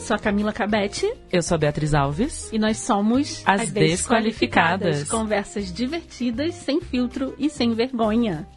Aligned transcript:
Eu 0.00 0.06
sou 0.06 0.16
a 0.16 0.18
Camila 0.18 0.50
Cabete. 0.50 1.12
Eu 1.30 1.42
sou 1.42 1.56
a 1.56 1.58
Beatriz 1.58 1.92
Alves. 1.92 2.50
E 2.50 2.58
nós 2.58 2.78
somos 2.78 3.42
as, 3.44 3.60
as 3.60 3.70
desqualificadas. 3.70 4.96
desqualificadas. 4.96 5.10
Conversas 5.10 5.70
divertidas, 5.70 6.54
sem 6.54 6.80
filtro 6.80 7.34
e 7.38 7.50
sem 7.50 7.74
vergonha. 7.74 8.48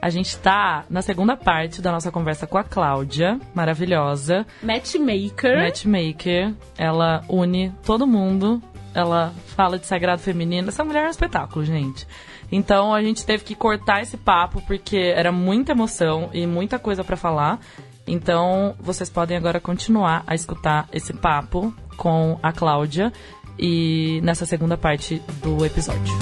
A 0.00 0.08
gente 0.08 0.28
está 0.28 0.84
na 0.88 1.02
segunda 1.02 1.36
parte 1.36 1.82
da 1.82 1.90
nossa 1.90 2.12
conversa 2.12 2.46
com 2.46 2.56
a 2.56 2.62
Cláudia, 2.62 3.40
maravilhosa. 3.52 4.46
Matchmaker. 4.62 5.64
Matchmaker. 5.64 6.54
Ela 6.78 7.24
une 7.28 7.72
todo 7.84 8.06
mundo. 8.06 8.62
Ela 8.94 9.34
fala 9.56 9.80
de 9.80 9.86
sagrado 9.86 10.22
feminino. 10.22 10.68
Essa 10.68 10.84
mulher 10.84 11.02
é 11.02 11.08
um 11.08 11.10
espetáculo, 11.10 11.64
gente. 11.64 12.06
Então 12.52 12.94
a 12.94 13.02
gente 13.02 13.26
teve 13.26 13.42
que 13.42 13.56
cortar 13.56 14.00
esse 14.00 14.16
papo 14.16 14.62
porque 14.62 14.96
era 14.96 15.32
muita 15.32 15.72
emoção 15.72 16.30
e 16.32 16.46
muita 16.46 16.78
coisa 16.78 17.02
para 17.02 17.16
falar. 17.16 17.58
Então, 18.06 18.74
vocês 18.78 19.08
podem 19.08 19.36
agora 19.36 19.60
continuar 19.60 20.22
a 20.26 20.34
escutar 20.34 20.88
esse 20.92 21.12
papo 21.12 21.74
com 21.96 22.38
a 22.42 22.52
Cláudia 22.52 23.12
e 23.58 24.20
nessa 24.22 24.44
segunda 24.44 24.76
parte 24.76 25.22
do 25.42 25.64
episódio. 25.64 26.12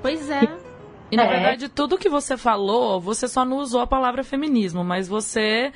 Pois 0.00 0.30
é. 0.30 0.40
E 1.10 1.16
na 1.16 1.24
é. 1.24 1.28
verdade, 1.28 1.68
tudo 1.68 1.98
que 1.98 2.08
você 2.08 2.36
falou, 2.38 2.98
você 2.98 3.28
só 3.28 3.44
não 3.44 3.58
usou 3.58 3.82
a 3.82 3.86
palavra 3.86 4.24
feminismo, 4.24 4.82
mas 4.82 5.06
você 5.06 5.70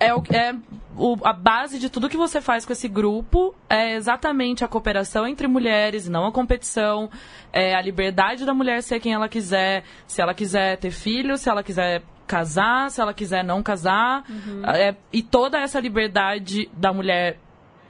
é, 0.00 0.14
o, 0.14 0.22
é 0.30 0.54
o, 0.96 1.16
a 1.24 1.32
base 1.32 1.78
de 1.78 1.88
tudo 1.88 2.08
que 2.08 2.16
você 2.16 2.40
faz 2.40 2.64
com 2.64 2.72
esse 2.72 2.88
grupo 2.88 3.54
é 3.68 3.94
exatamente 3.94 4.64
a 4.64 4.68
cooperação 4.68 5.26
entre 5.26 5.46
mulheres 5.46 6.06
e 6.06 6.10
não 6.10 6.26
a 6.26 6.32
competição, 6.32 7.10
é 7.52 7.74
a 7.74 7.80
liberdade 7.80 8.44
da 8.44 8.52
mulher 8.52 8.82
ser 8.82 9.00
quem 9.00 9.12
ela 9.12 9.28
quiser, 9.28 9.84
se 10.06 10.20
ela 10.20 10.34
quiser 10.34 10.76
ter 10.78 10.90
filho, 10.90 11.36
se 11.36 11.48
ela 11.48 11.62
quiser 11.62 12.02
casar, 12.26 12.90
se 12.90 13.00
ela 13.00 13.14
quiser 13.14 13.42
não 13.42 13.62
casar, 13.62 14.24
uhum. 14.28 14.64
é, 14.66 14.94
e 15.12 15.22
toda 15.22 15.58
essa 15.58 15.80
liberdade 15.80 16.68
da 16.74 16.92
mulher 16.92 17.38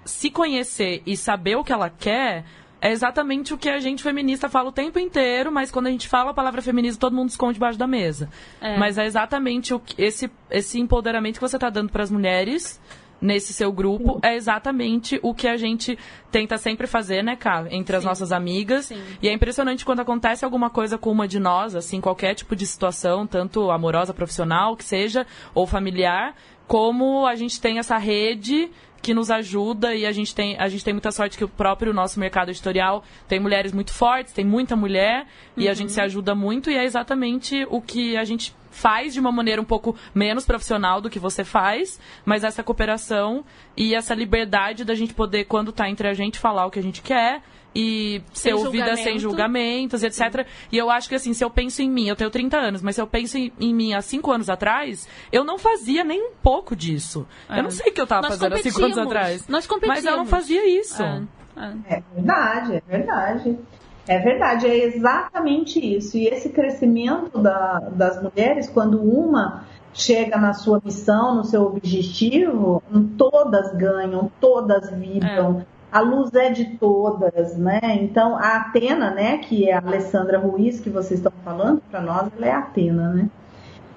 se 0.04 0.30
conhecer 0.30 1.02
e 1.04 1.16
saber 1.16 1.56
o 1.56 1.64
que 1.64 1.72
ela 1.72 1.90
quer 1.90 2.44
é 2.80 2.92
exatamente 2.92 3.52
o 3.52 3.58
que 3.58 3.68
a 3.68 3.80
gente 3.80 4.02
feminista 4.02 4.48
fala 4.48 4.68
o 4.68 4.72
tempo 4.72 4.98
inteiro, 4.98 5.50
mas 5.50 5.70
quando 5.70 5.88
a 5.88 5.90
gente 5.90 6.08
fala 6.08 6.30
a 6.30 6.34
palavra 6.34 6.62
feminismo, 6.62 7.00
todo 7.00 7.14
mundo 7.14 7.30
esconde 7.30 7.54
debaixo 7.54 7.78
da 7.78 7.86
mesa. 7.86 8.28
É. 8.60 8.76
Mas 8.78 8.98
é 8.98 9.04
exatamente 9.04 9.74
o 9.74 9.80
que, 9.80 10.00
esse, 10.00 10.30
esse 10.50 10.78
empoderamento 10.78 11.34
que 11.34 11.40
você 11.40 11.56
está 11.56 11.70
dando 11.70 11.90
para 11.90 12.02
as 12.02 12.10
mulheres 12.10 12.80
nesse 13.20 13.52
seu 13.52 13.72
grupo 13.72 14.14
Sim. 14.14 14.20
é 14.22 14.36
exatamente 14.36 15.18
o 15.22 15.34
que 15.34 15.48
a 15.48 15.56
gente 15.56 15.98
tenta 16.30 16.56
sempre 16.56 16.86
fazer, 16.86 17.22
né, 17.22 17.34
Cá? 17.34 17.66
Entre 17.70 17.94
Sim. 17.94 17.98
as 17.98 18.04
nossas 18.04 18.32
amigas. 18.32 18.86
Sim. 18.86 19.02
E 19.20 19.28
é 19.28 19.32
impressionante 19.32 19.84
quando 19.84 20.00
acontece 20.00 20.44
alguma 20.44 20.70
coisa 20.70 20.96
com 20.96 21.10
uma 21.10 21.26
de 21.26 21.40
nós, 21.40 21.74
assim, 21.74 22.00
qualquer 22.00 22.34
tipo 22.34 22.54
de 22.54 22.66
situação, 22.66 23.26
tanto 23.26 23.70
amorosa, 23.70 24.14
profissional, 24.14 24.76
que 24.76 24.84
seja, 24.84 25.26
ou 25.52 25.66
familiar, 25.66 26.34
como 26.68 27.26
a 27.26 27.34
gente 27.34 27.60
tem 27.60 27.78
essa 27.78 27.96
rede 27.96 28.70
que 29.00 29.14
nos 29.14 29.30
ajuda 29.30 29.94
e 29.94 30.04
a 30.04 30.12
gente 30.12 30.34
tem 30.34 30.56
a 30.58 30.68
gente 30.68 30.84
tem 30.84 30.92
muita 30.92 31.10
sorte 31.10 31.38
que 31.38 31.44
o 31.44 31.48
próprio 31.48 31.92
nosso 31.92 32.18
mercado 32.18 32.50
editorial 32.50 33.02
tem 33.26 33.40
mulheres 33.40 33.72
muito 33.72 33.92
fortes, 33.92 34.32
tem 34.32 34.44
muita 34.44 34.76
mulher 34.76 35.26
uhum. 35.56 35.62
e 35.62 35.68
a 35.68 35.74
gente 35.74 35.92
se 35.92 36.00
uhum. 36.00 36.06
ajuda 36.06 36.34
muito 36.34 36.70
e 36.70 36.76
é 36.76 36.84
exatamente 36.84 37.66
o 37.70 37.80
que 37.80 38.16
a 38.16 38.24
gente 38.24 38.54
faz 38.70 39.14
de 39.14 39.20
uma 39.20 39.32
maneira 39.32 39.60
um 39.60 39.64
pouco 39.64 39.96
menos 40.14 40.44
profissional 40.44 41.00
do 41.00 41.10
que 41.10 41.18
você 41.18 41.42
faz, 41.44 41.98
mas 42.24 42.44
essa 42.44 42.62
cooperação 42.62 43.44
e 43.76 43.94
essa 43.94 44.14
liberdade 44.14 44.84
da 44.84 44.94
gente 44.94 45.14
poder 45.14 45.44
quando 45.44 45.72
tá 45.72 45.88
entre 45.88 46.08
a 46.08 46.14
gente 46.14 46.38
falar 46.38 46.66
o 46.66 46.70
que 46.70 46.78
a 46.78 46.82
gente 46.82 47.02
quer 47.02 47.42
e 47.74 48.22
sem 48.32 48.52
ser 48.52 48.66
ouvida 48.66 48.96
sem 48.96 49.18
julgamentos, 49.18 50.02
etc. 50.02 50.46
E 50.72 50.76
eu 50.76 50.90
acho 50.90 51.08
que, 51.08 51.14
assim, 51.14 51.32
se 51.32 51.44
eu 51.44 51.50
penso 51.50 51.82
em 51.82 51.90
mim, 51.90 52.08
eu 52.08 52.16
tenho 52.16 52.30
30 52.30 52.56
anos, 52.56 52.82
mas 52.82 52.94
se 52.94 53.00
eu 53.00 53.06
penso 53.06 53.38
em, 53.38 53.52
em 53.60 53.74
mim 53.74 53.94
há 53.94 54.02
5 54.02 54.30
anos 54.32 54.50
atrás, 54.50 55.08
eu 55.30 55.44
não 55.44 55.58
fazia 55.58 56.02
nem 56.02 56.20
um 56.20 56.32
pouco 56.42 56.74
disso. 56.74 57.26
É. 57.48 57.58
Eu 57.58 57.64
não 57.64 57.70
sei 57.70 57.90
o 57.90 57.94
que 57.94 58.00
eu 58.00 58.04
estava 58.04 58.28
fazendo 58.28 58.54
há 58.54 58.58
5 58.58 58.82
anos 58.82 58.98
atrás. 58.98 59.48
Nós 59.48 59.66
competimos. 59.66 59.96
Mas 59.96 60.04
eu 60.04 60.16
não 60.16 60.26
fazia 60.26 60.68
isso. 60.68 61.02
É, 61.02 61.22
é. 61.56 61.96
é 61.96 62.02
verdade, 62.14 62.74
é 62.74 62.82
verdade. 62.86 63.58
É 64.06 64.18
verdade, 64.18 64.66
é 64.66 64.86
exatamente 64.86 65.78
isso. 65.78 66.16
E 66.16 66.28
esse 66.28 66.48
crescimento 66.48 67.38
da, 67.38 67.78
das 67.92 68.22
mulheres, 68.22 68.68
quando 68.68 68.98
uma 69.02 69.66
chega 69.92 70.38
na 70.38 70.54
sua 70.54 70.80
missão, 70.82 71.34
no 71.34 71.44
seu 71.44 71.62
objetivo, 71.66 72.82
todas 73.18 73.74
ganham, 73.74 74.30
todas 74.40 74.90
vibram. 74.90 75.60
É 75.74 75.77
a 75.90 76.00
luz 76.00 76.32
é 76.34 76.50
de 76.50 76.76
todas, 76.78 77.56
né? 77.56 77.80
Então 78.00 78.36
a 78.36 78.56
Atena, 78.56 79.10
né, 79.10 79.38
que 79.38 79.68
é 79.68 79.74
a 79.74 79.78
Alessandra 79.78 80.38
Ruiz 80.38 80.80
que 80.80 80.90
vocês 80.90 81.20
estão 81.20 81.32
falando 81.44 81.82
para 81.90 82.00
nós, 82.00 82.30
ela 82.36 82.46
é 82.46 82.52
Atena, 82.52 83.12
né? 83.12 83.30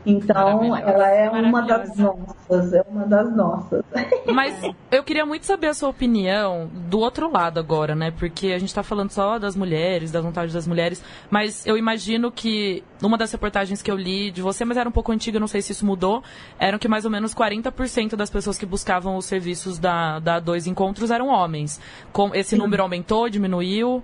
Então, 0.05 0.75
ela 0.75 1.09
é 1.09 1.29
uma 1.29 1.61
das 1.61 1.95
nossas, 1.95 2.73
é 2.73 2.83
uma 2.89 3.05
das 3.05 3.35
nossas. 3.35 3.83
Mas 4.25 4.59
eu 4.91 5.03
queria 5.03 5.25
muito 5.25 5.45
saber 5.45 5.67
a 5.67 5.73
sua 5.73 5.89
opinião 5.89 6.69
do 6.89 6.99
outro 6.99 7.31
lado 7.31 7.59
agora, 7.59 7.95
né? 7.95 8.11
Porque 8.11 8.47
a 8.47 8.57
gente 8.57 8.69
está 8.69 8.83
falando 8.83 9.11
só 9.11 9.37
das 9.37 9.55
mulheres, 9.55 10.11
das 10.11 10.23
vontades 10.23 10.53
das 10.53 10.67
mulheres, 10.67 11.03
mas 11.29 11.65
eu 11.65 11.77
imagino 11.77 12.31
que 12.31 12.83
numa 13.01 13.17
das 13.17 13.31
reportagens 13.31 13.81
que 13.81 13.91
eu 13.91 13.95
li 13.95 14.31
de 14.31 14.41
você, 14.41 14.63
mas 14.65 14.77
era 14.77 14.87
um 14.87 14.91
pouco 14.91 15.11
antiga, 15.11 15.39
não 15.39 15.47
sei 15.47 15.61
se 15.61 15.71
isso 15.71 15.85
mudou, 15.85 16.23
eram 16.59 16.77
que 16.77 16.87
mais 16.87 17.05
ou 17.05 17.11
menos 17.11 17.33
40% 17.33 18.15
das 18.15 18.29
pessoas 18.29 18.57
que 18.57 18.65
buscavam 18.65 19.17
os 19.17 19.25
serviços 19.25 19.79
da, 19.79 20.19
da 20.19 20.39
Dois 20.39 20.67
Encontros 20.67 21.11
eram 21.11 21.27
homens. 21.27 21.79
Com, 22.11 22.33
esse 22.33 22.51
Sim. 22.51 22.57
número 22.57 22.83
aumentou, 22.83 23.29
diminuiu? 23.29 24.03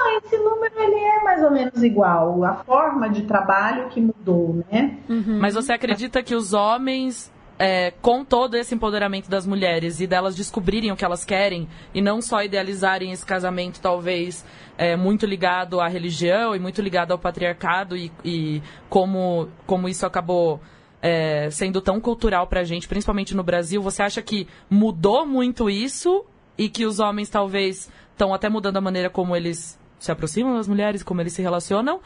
Não, 0.00 0.18
esse 0.18 0.38
número 0.38 0.72
ele 0.78 0.96
é 0.96 1.22
mais 1.22 1.42
ou 1.42 1.50
menos 1.50 1.82
igual. 1.82 2.42
A 2.42 2.54
forma 2.54 3.08
de 3.10 3.22
trabalho 3.22 3.88
que 3.90 4.00
mudou, 4.00 4.64
né? 4.70 4.98
Uhum. 5.08 5.38
Mas 5.38 5.54
você 5.54 5.72
acredita 5.72 6.22
que 6.22 6.34
os 6.34 6.54
homens 6.54 7.30
é, 7.58 7.90
com 8.00 8.24
todo 8.24 8.54
esse 8.54 8.74
empoderamento 8.74 9.28
das 9.28 9.46
mulheres 9.46 10.00
e 10.00 10.06
delas 10.06 10.34
descobrirem 10.34 10.90
o 10.90 10.96
que 10.96 11.04
elas 11.04 11.26
querem 11.26 11.68
e 11.92 12.00
não 12.00 12.22
só 12.22 12.42
idealizarem 12.42 13.12
esse 13.12 13.26
casamento, 13.26 13.80
talvez 13.80 14.46
é, 14.78 14.96
muito 14.96 15.26
ligado 15.26 15.78
à 15.78 15.86
religião 15.86 16.56
e 16.56 16.58
muito 16.58 16.80
ligado 16.80 17.12
ao 17.12 17.18
patriarcado 17.18 17.94
e, 17.94 18.10
e 18.24 18.62
como, 18.88 19.50
como 19.66 19.90
isso 19.90 20.06
acabou 20.06 20.58
é, 21.02 21.50
sendo 21.50 21.82
tão 21.82 22.00
cultural 22.00 22.46
pra 22.46 22.64
gente, 22.64 22.88
principalmente 22.88 23.36
no 23.36 23.42
Brasil, 23.42 23.82
você 23.82 24.02
acha 24.02 24.22
que 24.22 24.48
mudou 24.70 25.26
muito 25.26 25.68
isso 25.68 26.24
e 26.56 26.66
que 26.68 26.86
os 26.86 26.98
homens 26.98 27.28
talvez 27.28 27.90
estão 28.12 28.34
até 28.34 28.48
mudando 28.48 28.76
a 28.76 28.82
maneira 28.82 29.08
como 29.08 29.34
eles 29.34 29.79
se 30.00 30.10
aproximam 30.10 30.56
das 30.56 30.66
mulheres, 30.66 31.04
como 31.04 31.20
eles 31.20 31.32
se 31.32 31.42
relacionam? 31.42 32.00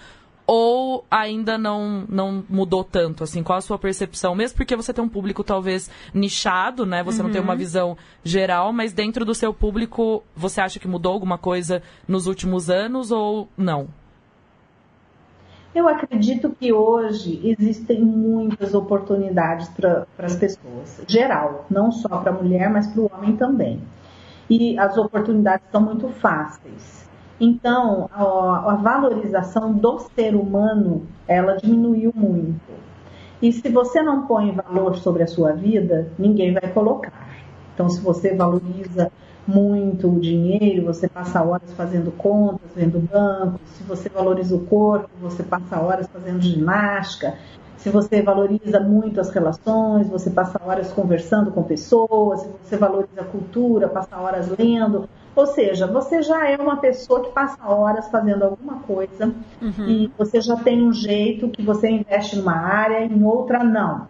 Ou 0.46 1.06
ainda 1.10 1.56
não, 1.56 2.04
não 2.06 2.44
mudou 2.50 2.84
tanto, 2.84 3.24
assim? 3.24 3.42
Qual 3.42 3.56
a 3.56 3.62
sua 3.62 3.78
percepção? 3.78 4.34
Mesmo 4.34 4.58
porque 4.58 4.76
você 4.76 4.92
tem 4.92 5.02
um 5.02 5.08
público 5.08 5.42
talvez 5.42 5.90
nichado, 6.12 6.84
né? 6.84 7.02
Você 7.02 7.20
uhum. 7.20 7.28
não 7.28 7.32
tem 7.32 7.40
uma 7.40 7.54
uhum. 7.54 7.58
visão 7.58 7.96
geral, 8.22 8.70
mas 8.70 8.92
dentro 8.92 9.24
do 9.24 9.34
seu 9.34 9.54
público, 9.54 10.22
você 10.36 10.60
acha 10.60 10.78
que 10.78 10.86
mudou 10.86 11.14
alguma 11.14 11.38
coisa 11.38 11.82
nos 12.06 12.26
últimos 12.26 12.68
anos 12.68 13.10
ou 13.10 13.48
não? 13.56 13.88
Eu 15.74 15.88
acredito 15.88 16.54
que 16.60 16.72
hoje 16.72 17.40
existem 17.42 18.00
muitas 18.00 18.74
oportunidades 18.74 19.68
para 19.70 20.06
as 20.18 20.36
pessoas, 20.36 21.02
geral, 21.08 21.66
não 21.68 21.90
só 21.90 22.08
para 22.18 22.30
a 22.30 22.34
mulher, 22.34 22.70
mas 22.70 22.86
para 22.86 23.00
o 23.00 23.10
homem 23.12 23.36
também. 23.36 23.80
E 24.48 24.78
as 24.78 24.96
oportunidades 24.96 25.66
são 25.72 25.80
muito 25.80 26.08
fáceis. 26.10 27.03
Então, 27.40 28.08
a, 28.12 28.72
a 28.72 28.76
valorização 28.76 29.72
do 29.72 29.98
ser 29.98 30.34
humano, 30.34 31.02
ela 31.26 31.56
diminuiu 31.56 32.12
muito. 32.14 32.60
E 33.42 33.52
se 33.52 33.68
você 33.68 34.02
não 34.02 34.26
põe 34.26 34.52
valor 34.52 34.96
sobre 34.96 35.22
a 35.22 35.26
sua 35.26 35.52
vida, 35.52 36.08
ninguém 36.18 36.52
vai 36.52 36.72
colocar. 36.72 37.28
Então, 37.74 37.88
se 37.88 38.00
você 38.00 38.34
valoriza 38.34 39.10
muito 39.46 40.08
o 40.08 40.20
dinheiro, 40.20 40.86
você 40.86 41.08
passa 41.08 41.42
horas 41.42 41.72
fazendo 41.72 42.10
contas, 42.12 42.70
vendo 42.74 42.98
banco. 43.00 43.60
Se 43.66 43.82
você 43.82 44.08
valoriza 44.08 44.54
o 44.54 44.60
corpo, 44.60 45.10
você 45.20 45.42
passa 45.42 45.80
horas 45.80 46.06
fazendo 46.06 46.40
ginástica. 46.40 47.34
Se 47.76 47.90
você 47.90 48.22
valoriza 48.22 48.80
muito 48.80 49.20
as 49.20 49.28
relações, 49.28 50.08
você 50.08 50.30
passa 50.30 50.58
horas 50.64 50.92
conversando 50.92 51.50
com 51.50 51.62
pessoas. 51.62 52.40
Se 52.40 52.48
você 52.62 52.76
valoriza 52.76 53.20
a 53.20 53.24
cultura, 53.24 53.88
passa 53.88 54.16
horas 54.16 54.48
lendo. 54.56 55.06
Ou 55.34 55.46
seja, 55.46 55.86
você 55.86 56.22
já 56.22 56.48
é 56.48 56.56
uma 56.56 56.76
pessoa 56.76 57.24
que 57.24 57.30
passa 57.30 57.58
horas 57.66 58.08
fazendo 58.08 58.44
alguma 58.44 58.80
coisa 58.80 59.34
uhum. 59.60 59.88
e 59.88 60.12
você 60.16 60.40
já 60.40 60.56
tem 60.56 60.82
um 60.82 60.92
jeito 60.92 61.48
que 61.48 61.62
você 61.62 61.90
investe 61.90 62.36
numa 62.36 62.56
área, 62.56 63.04
em 63.04 63.22
outra 63.24 63.64
não. 63.64 64.06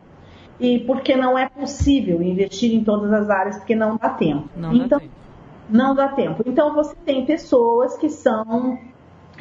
E 0.60 0.80
porque 0.80 1.16
não 1.16 1.36
é 1.36 1.48
possível 1.48 2.22
investir 2.22 2.74
em 2.74 2.84
todas 2.84 3.12
as 3.12 3.30
áreas, 3.30 3.56
porque 3.56 3.74
não 3.74 3.96
dá 3.96 4.10
tempo. 4.10 4.48
Não 4.54 4.72
então, 4.74 4.88
dá 4.88 5.00
tempo. 5.00 5.14
Não 5.68 5.94
dá 5.94 6.08
tempo. 6.08 6.42
Então 6.46 6.74
você 6.74 6.94
tem 7.04 7.24
pessoas 7.24 7.96
que 7.96 8.10
são 8.10 8.78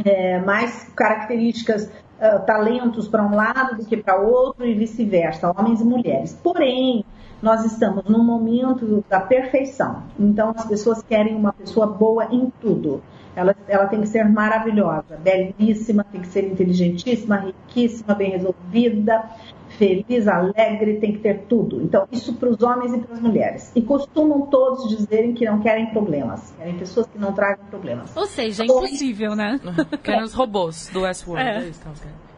é, 0.04 0.40
mais 0.40 0.90
características, 0.96 1.86
uh, 1.86 2.46
talentos 2.46 3.08
para 3.08 3.24
um 3.24 3.36
lado 3.36 3.78
do 3.78 3.86
que 3.86 3.98
para 3.98 4.16
outro 4.16 4.66
e 4.66 4.74
vice-versa, 4.74 5.54
homens 5.56 5.82
e 5.82 5.86
mulheres. 5.86 6.40
Porém, 6.42 7.06
nós 7.44 7.66
estamos 7.66 8.06
num 8.06 8.24
momento 8.24 9.04
da 9.10 9.20
perfeição. 9.20 10.04
Então 10.18 10.54
as 10.56 10.66
pessoas 10.66 11.04
querem 11.04 11.36
uma 11.36 11.52
pessoa 11.52 11.86
boa 11.86 12.26
em 12.32 12.52
tudo. 12.62 13.04
Ela, 13.36 13.56
ela 13.68 13.88
tem 13.88 14.00
que 14.00 14.08
ser 14.08 14.24
maravilhosa, 14.30 15.18
belíssima, 15.18 16.04
tem 16.04 16.22
que 16.22 16.28
ser 16.28 16.46
inteligentíssima, 16.52 17.38
riquíssima, 17.38 18.14
bem 18.14 18.30
resolvida, 18.30 19.28
feliz, 19.70 20.28
alegre, 20.28 21.00
tem 21.00 21.14
que 21.14 21.18
ter 21.18 21.46
tudo. 21.50 21.82
Então, 21.82 22.08
isso 22.12 22.36
para 22.36 22.48
os 22.48 22.62
homens 22.62 22.94
e 22.94 23.00
para 23.00 23.16
as 23.16 23.20
mulheres. 23.20 23.72
E 23.76 23.82
costumam 23.82 24.46
todos 24.46 24.88
dizerem 24.88 25.34
que 25.34 25.46
não 25.46 25.60
querem 25.62 25.88
problemas, 25.88 26.54
querem 26.58 26.78
pessoas 26.78 27.08
que 27.08 27.18
não 27.18 27.34
tragam 27.34 27.66
problemas. 27.66 28.16
Ou 28.16 28.28
seja, 28.28 28.62
é 28.62 28.66
impossível, 28.68 29.36
né? 29.36 29.60
querem 30.04 30.24
os 30.24 30.34
robôs 30.34 30.92
do 30.94 31.02
Westworld. 31.02 31.44
É. 31.44 31.72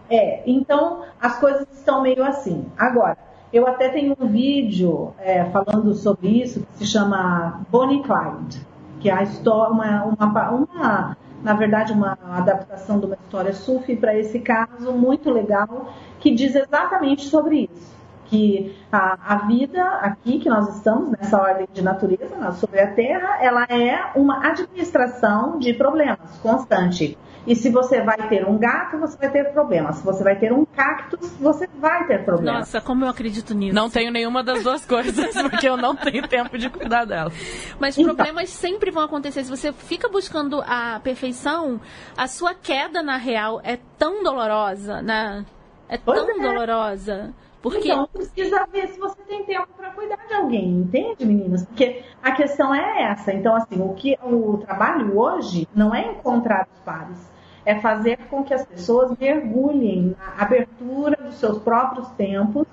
É, 0.09 0.15
é, 0.17 0.43
então 0.47 1.03
as 1.19 1.37
coisas 1.39 1.67
estão 1.73 2.01
meio 2.01 2.23
assim. 2.23 2.65
Agora, 2.77 3.17
eu 3.53 3.67
até 3.67 3.89
tenho 3.89 4.15
um 4.19 4.27
vídeo 4.27 5.13
é, 5.17 5.45
falando 5.45 5.93
sobre 5.93 6.27
isso 6.27 6.61
que 6.61 6.77
se 6.79 6.85
chama 6.85 7.61
Bonnie 7.69 8.03
Clyde, 8.03 8.65
que 8.99 9.09
é 9.09 9.13
a 9.13 9.23
história, 9.23 9.71
uma, 9.71 10.03
uma, 10.03 10.51
uma 10.51 11.17
na 11.43 11.53
verdade, 11.53 11.93
uma 11.93 12.17
adaptação 12.31 12.99
de 12.99 13.05
uma 13.05 13.15
história 13.15 13.53
sufi 13.53 13.95
para 13.95 14.17
esse 14.17 14.39
caso 14.39 14.91
muito 14.91 15.29
legal, 15.29 15.93
que 16.19 16.33
diz 16.33 16.55
exatamente 16.55 17.25
sobre 17.25 17.69
isso. 17.71 17.94
Que 18.25 18.75
a, 18.91 19.35
a, 19.35 19.47
vida 19.47 19.83
aqui 20.01 20.39
que 20.39 20.49
nós 20.49 20.75
estamos, 20.75 21.11
nessa 21.11 21.39
ordem 21.39 21.67
de 21.73 21.81
natureza, 21.81 22.51
sobre 22.53 22.81
a 22.81 22.93
Terra, 22.93 23.37
ela 23.41 23.63
é 23.69 24.11
uma 24.15 24.47
administração 24.47 25.59
de 25.59 25.73
problemas 25.73 26.37
constante. 26.41 27.17
E 27.47 27.55
se 27.55 27.69
você 27.69 28.01
vai 28.01 28.27
ter 28.27 28.47
um 28.47 28.57
gato, 28.57 28.97
você 28.97 29.15
vai 29.17 29.29
ter 29.29 29.53
problemas. 29.53 29.97
Se 29.97 30.03
você 30.03 30.23
vai 30.23 30.35
ter 30.35 30.51
um 30.51 30.65
cactus, 30.65 31.31
você 31.39 31.67
vai 31.77 32.07
ter 32.07 32.25
problemas. 32.25 32.61
Nossa, 32.61 32.81
como 32.81 33.05
eu 33.05 33.09
acredito 33.09 33.53
nisso. 33.53 33.75
Não 33.75 33.87
tenho 33.87 34.11
nenhuma 34.11 34.43
das 34.43 34.63
duas 34.63 34.83
coisas, 34.85 35.39
porque 35.41 35.69
eu 35.69 35.77
não 35.77 35.95
tenho 35.95 36.27
tempo 36.27 36.57
de 36.57 36.69
cuidar 36.69 37.05
dela. 37.05 37.31
Mas 37.79 37.97
então, 37.97 38.15
problemas 38.15 38.49
sempre 38.49 38.89
vão 38.89 39.03
acontecer. 39.03 39.43
Se 39.43 39.49
você 39.49 39.71
fica 39.71 40.09
buscando 40.09 40.61
a 40.65 40.99
perfeição, 41.03 41.79
a 42.17 42.27
sua 42.27 42.55
queda 42.55 43.03
na 43.03 43.17
real 43.17 43.61
é 43.63 43.77
tão 43.97 44.23
dolorosa, 44.23 45.01
né? 45.03 45.45
É 45.87 45.97
tão 45.97 46.31
é. 46.31 46.39
dolorosa. 46.39 47.31
Porque... 47.65 47.91
Então 47.91 48.07
precisa 48.13 48.67
ver 48.71 48.89
se 48.89 48.99
você 48.99 49.19
tem 49.23 49.43
tempo 49.43 49.67
para 49.75 49.89
cuidar 49.89 50.19
de 50.27 50.35
alguém, 50.35 50.69
entende, 50.69 51.25
meninas? 51.25 51.65
Porque 51.65 52.03
a 52.21 52.31
questão 52.31 52.75
é 52.75 53.05
essa. 53.05 53.33
Então, 53.33 53.55
assim, 53.55 53.81
o 53.81 53.91
que 53.95 54.15
o 54.21 54.59
trabalho 54.59 55.17
hoje 55.17 55.67
não 55.73 55.93
é 55.93 56.11
encontrar 56.11 56.67
os 56.71 56.79
pares 56.81 57.17
é 57.65 57.79
fazer 57.79 58.19
com 58.29 58.43
que 58.43 58.53
as 58.53 58.63
pessoas 58.63 59.17
mergulhem 59.19 60.15
na 60.15 60.43
abertura 60.43 61.17
dos 61.23 61.39
seus 61.39 61.57
próprios 61.57 62.07
tempos 62.09 62.67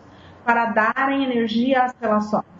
para 0.44 0.66
darem 0.66 1.24
energia 1.24 1.84
às 1.84 1.94
relações. 1.98 2.51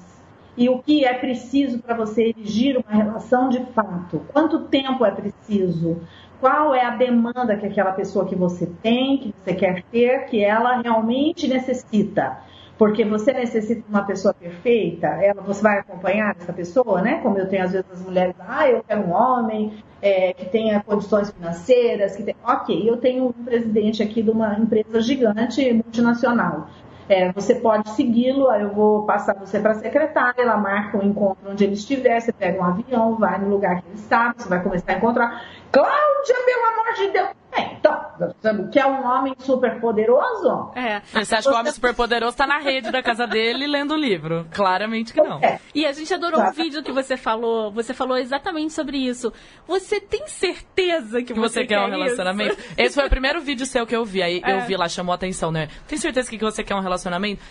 E 0.57 0.69
o 0.69 0.79
que 0.81 1.05
é 1.05 1.15
preciso 1.15 1.79
para 1.79 1.97
você 1.97 2.29
erigir 2.29 2.77
uma 2.77 2.95
relação 2.95 3.49
de 3.49 3.65
fato? 3.73 4.23
Quanto 4.33 4.61
tempo 4.65 5.05
é 5.05 5.11
preciso? 5.11 6.01
Qual 6.41 6.75
é 6.75 6.85
a 6.85 6.97
demanda 6.97 7.57
que 7.57 7.67
aquela 7.67 7.93
pessoa 7.93 8.27
que 8.27 8.35
você 8.35 8.67
tem, 8.83 9.19
que 9.19 9.35
você 9.43 9.55
quer 9.55 9.83
ter, 9.85 10.27
que 10.27 10.45
ela 10.45 10.83
realmente 10.83 11.49
necessita? 11.49 12.39
porque 12.83 13.05
você 13.05 13.33
necessita 13.33 13.81
de 13.81 13.89
uma 13.89 14.03
pessoa 14.03 14.35
perfeita, 14.35 15.07
ela, 15.07 15.41
você 15.41 15.63
vai 15.63 15.79
acompanhar 15.79 16.35
essa 16.37 16.53
pessoa, 16.53 17.01
né? 17.01 17.21
Como 17.23 17.39
eu 17.39 17.49
tenho 17.49 17.63
às 17.63 17.71
vezes 17.71 17.87
as 17.93 18.03
mulheres, 18.03 18.35
ah, 18.41 18.69
eu 18.69 18.83
quero 18.83 19.03
um 19.03 19.13
homem 19.13 19.73
é, 20.03 20.33
que 20.33 20.47
tenha 20.47 20.83
condições 20.83 21.31
financeiras, 21.31 22.17
que 22.17 22.25
tem... 22.25 22.35
ok, 22.43 22.91
eu 22.91 22.97
tenho 22.97 23.27
um 23.27 23.33
presidente 23.33 24.03
aqui 24.03 24.21
de 24.21 24.31
uma 24.31 24.59
empresa 24.59 25.01
gigante 25.01 25.73
multinacional. 25.73 26.69
É, 27.09 27.33
você 27.33 27.57
pode 27.57 27.91
segui-lo, 27.91 28.51
eu 28.53 28.73
vou 28.73 29.05
passar 29.05 29.35
você 29.35 29.59
para 29.59 29.73
a 29.73 29.75
secretária, 29.75 30.43
ela 30.43 30.57
marca 30.57 30.97
um 30.97 31.03
encontro 31.03 31.51
onde 31.51 31.65
ele 31.65 31.75
estiver, 31.75 32.21
você 32.21 32.33
pega 32.33 32.61
um 32.61 32.65
avião, 32.65 33.17
vai 33.17 33.39
no 33.39 33.49
lugar 33.49 33.81
que 33.81 33.89
ele 33.89 33.97
está, 33.97 34.35
você 34.37 34.49
vai 34.49 34.63
começar 34.63 34.93
a 34.93 34.97
encontrar. 34.97 35.45
Cláudia, 35.73 36.37
pelo 36.45 36.65
amor 36.67 36.95
de 36.95 37.09
Deus, 37.09 37.31
é, 37.53 37.75
então, 37.75 38.71
que 38.71 38.79
é 38.79 38.87
um 38.87 39.05
homem 39.07 39.35
super 39.39 39.79
poderoso? 39.79 40.71
É. 40.75 41.01
Você 41.01 41.35
acha 41.35 41.49
que 41.49 41.55
o 41.55 41.59
homem 41.59 41.71
super 41.71 41.95
poderoso 41.95 42.33
está 42.33 42.47
na 42.47 42.59
rede 42.59 42.91
da 42.91 43.03
casa 43.03 43.27
dele 43.27 43.67
lendo 43.67 43.93
o 43.93 43.97
livro? 43.97 44.47
Claramente 44.51 45.13
que 45.13 45.21
não. 45.21 45.39
É. 45.39 45.61
E 45.75 45.85
a 45.85 45.93
gente 45.93 46.13
adorou 46.15 46.41
o 46.41 46.45
um 46.45 46.53
vídeo 46.53 46.83
que 46.83 46.93
você 46.93 47.17
falou. 47.17 47.71
Você 47.73 47.93
falou 47.93 48.17
exatamente 48.17 48.73
sobre 48.73 48.97
isso. 48.97 49.31
Você 49.67 50.01
tem 50.01 50.27
certeza 50.27 51.19
que, 51.19 51.35
que 51.35 51.41
você, 51.41 51.61
você, 51.61 51.67
quer, 51.67 51.81
um 51.81 51.91
relacionamento? 51.91 52.59
Isso? 52.59 52.75
Esse 52.79 52.95
foi 52.95 53.07
o 53.07 53.11
primeiro 53.11 53.41
vídeo 53.43 53.67
seu 53.67 53.87
que 53.87 53.95
eu 53.95 54.05
vi. 54.05 54.23
Aí 54.23 54.41
é. 54.43 54.57
eu 54.57 54.61
vi 54.63 54.75
lá, 54.75 54.89
chamou 54.89 55.13
a 55.13 55.17
atenção, 55.17 55.53
né? 55.53 55.69
Tem 55.87 55.99
certeza 55.99 56.31
que 56.31 56.39
você 56.39 56.65
quer 56.65 56.75
um 56.75 56.81
relacionamento? 56.81 57.43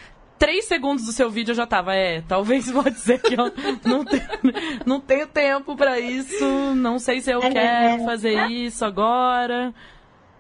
Três 0.42 0.66
segundos 0.66 1.06
do 1.06 1.12
seu 1.12 1.30
vídeo 1.30 1.52
eu 1.52 1.56
já 1.56 1.68
tava, 1.68 1.94
é, 1.94 2.24
talvez 2.28 2.70
pode 2.74 2.98
ser 2.98 3.20
que 3.22 3.36
eu 3.40 3.52
não 3.86 4.04
tenho, 4.04 4.24
não 4.84 5.00
tenho 5.00 5.28
tempo 5.28 5.76
para 5.76 6.00
isso, 6.00 6.44
não 6.74 6.98
sei 6.98 7.22
se 7.22 7.30
eu 7.30 7.44
é, 7.44 7.52
quero 7.52 8.04
fazer 8.06 8.34
é. 8.34 8.48
isso 8.48 8.84
agora. 8.84 9.72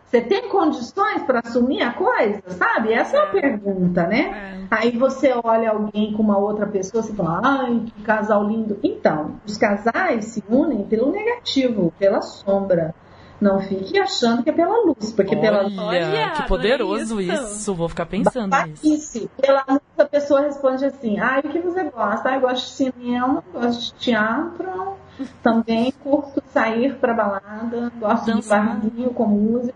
Você 0.07 0.19
tem 0.19 0.49
condições 0.49 1.21
para 1.21 1.39
assumir 1.39 1.83
a 1.83 1.93
coisa, 1.93 2.41
sabe? 2.47 2.91
Essa 2.91 3.15
é, 3.15 3.19
é 3.19 3.23
a 3.23 3.27
pergunta, 3.27 4.07
né? 4.07 4.67
É. 4.71 4.75
Aí 4.75 4.97
você 4.97 5.33
olha 5.43 5.69
alguém 5.69 6.13
com 6.13 6.23
uma 6.23 6.37
outra 6.37 6.65
pessoa 6.65 7.05
e 7.07 7.15
fala, 7.15 7.39
ai, 7.43 7.83
que 7.85 8.01
casal 8.01 8.43
lindo. 8.43 8.79
Então, 8.81 9.39
os 9.45 9.55
casais 9.55 10.25
se 10.25 10.43
unem 10.49 10.83
pelo 10.83 11.11
negativo, 11.11 11.93
pela 11.99 12.23
sombra. 12.23 12.95
Não 13.41 13.59
fique 13.59 13.97
achando 13.99 14.43
que 14.43 14.51
é 14.51 14.53
pela 14.53 14.85
luz, 14.85 15.11
porque 15.13 15.35
Olha, 15.35 15.41
pela 15.41 15.83
Olha, 15.87 16.31
que 16.35 16.47
poderoso 16.47 17.19
isso. 17.19 17.33
isso. 17.33 17.73
Vou 17.73 17.89
ficar 17.89 18.05
pensando 18.05 18.55
nisso. 18.83 19.27
Pela 19.41 19.65
luz 19.67 19.81
a 19.97 20.05
pessoa 20.05 20.41
responde 20.41 20.85
assim: 20.85 21.19
"Ah, 21.19 21.41
o 21.43 21.49
que 21.49 21.57
você 21.59 21.83
gosta? 21.85 22.29
Ah, 22.29 22.35
eu 22.35 22.41
gosto 22.41 22.65
de 22.67 22.71
cinema, 22.71 23.43
gosto 23.51 23.81
de 23.81 23.93
teatro, 23.93 24.95
também 25.41 25.91
curto 26.03 26.41
sair 26.53 26.95
para 26.97 27.15
balada, 27.15 27.91
gosto 27.99 28.27
Dançar. 28.27 28.75
de 28.75 28.81
barzinho 28.81 29.09
com 29.09 29.25
música. 29.25 29.73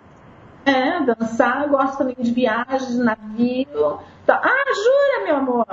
É, 0.63 0.99
dançar, 1.03 1.67
gosto 1.67 1.97
também 1.97 2.15
de 2.19 2.31
viagens, 2.31 2.97
navio. 2.97 3.99
Tá. 4.25 4.41
Ah, 4.43 4.73
jura, 4.73 5.25
meu 5.25 5.35
amor? 5.37 5.65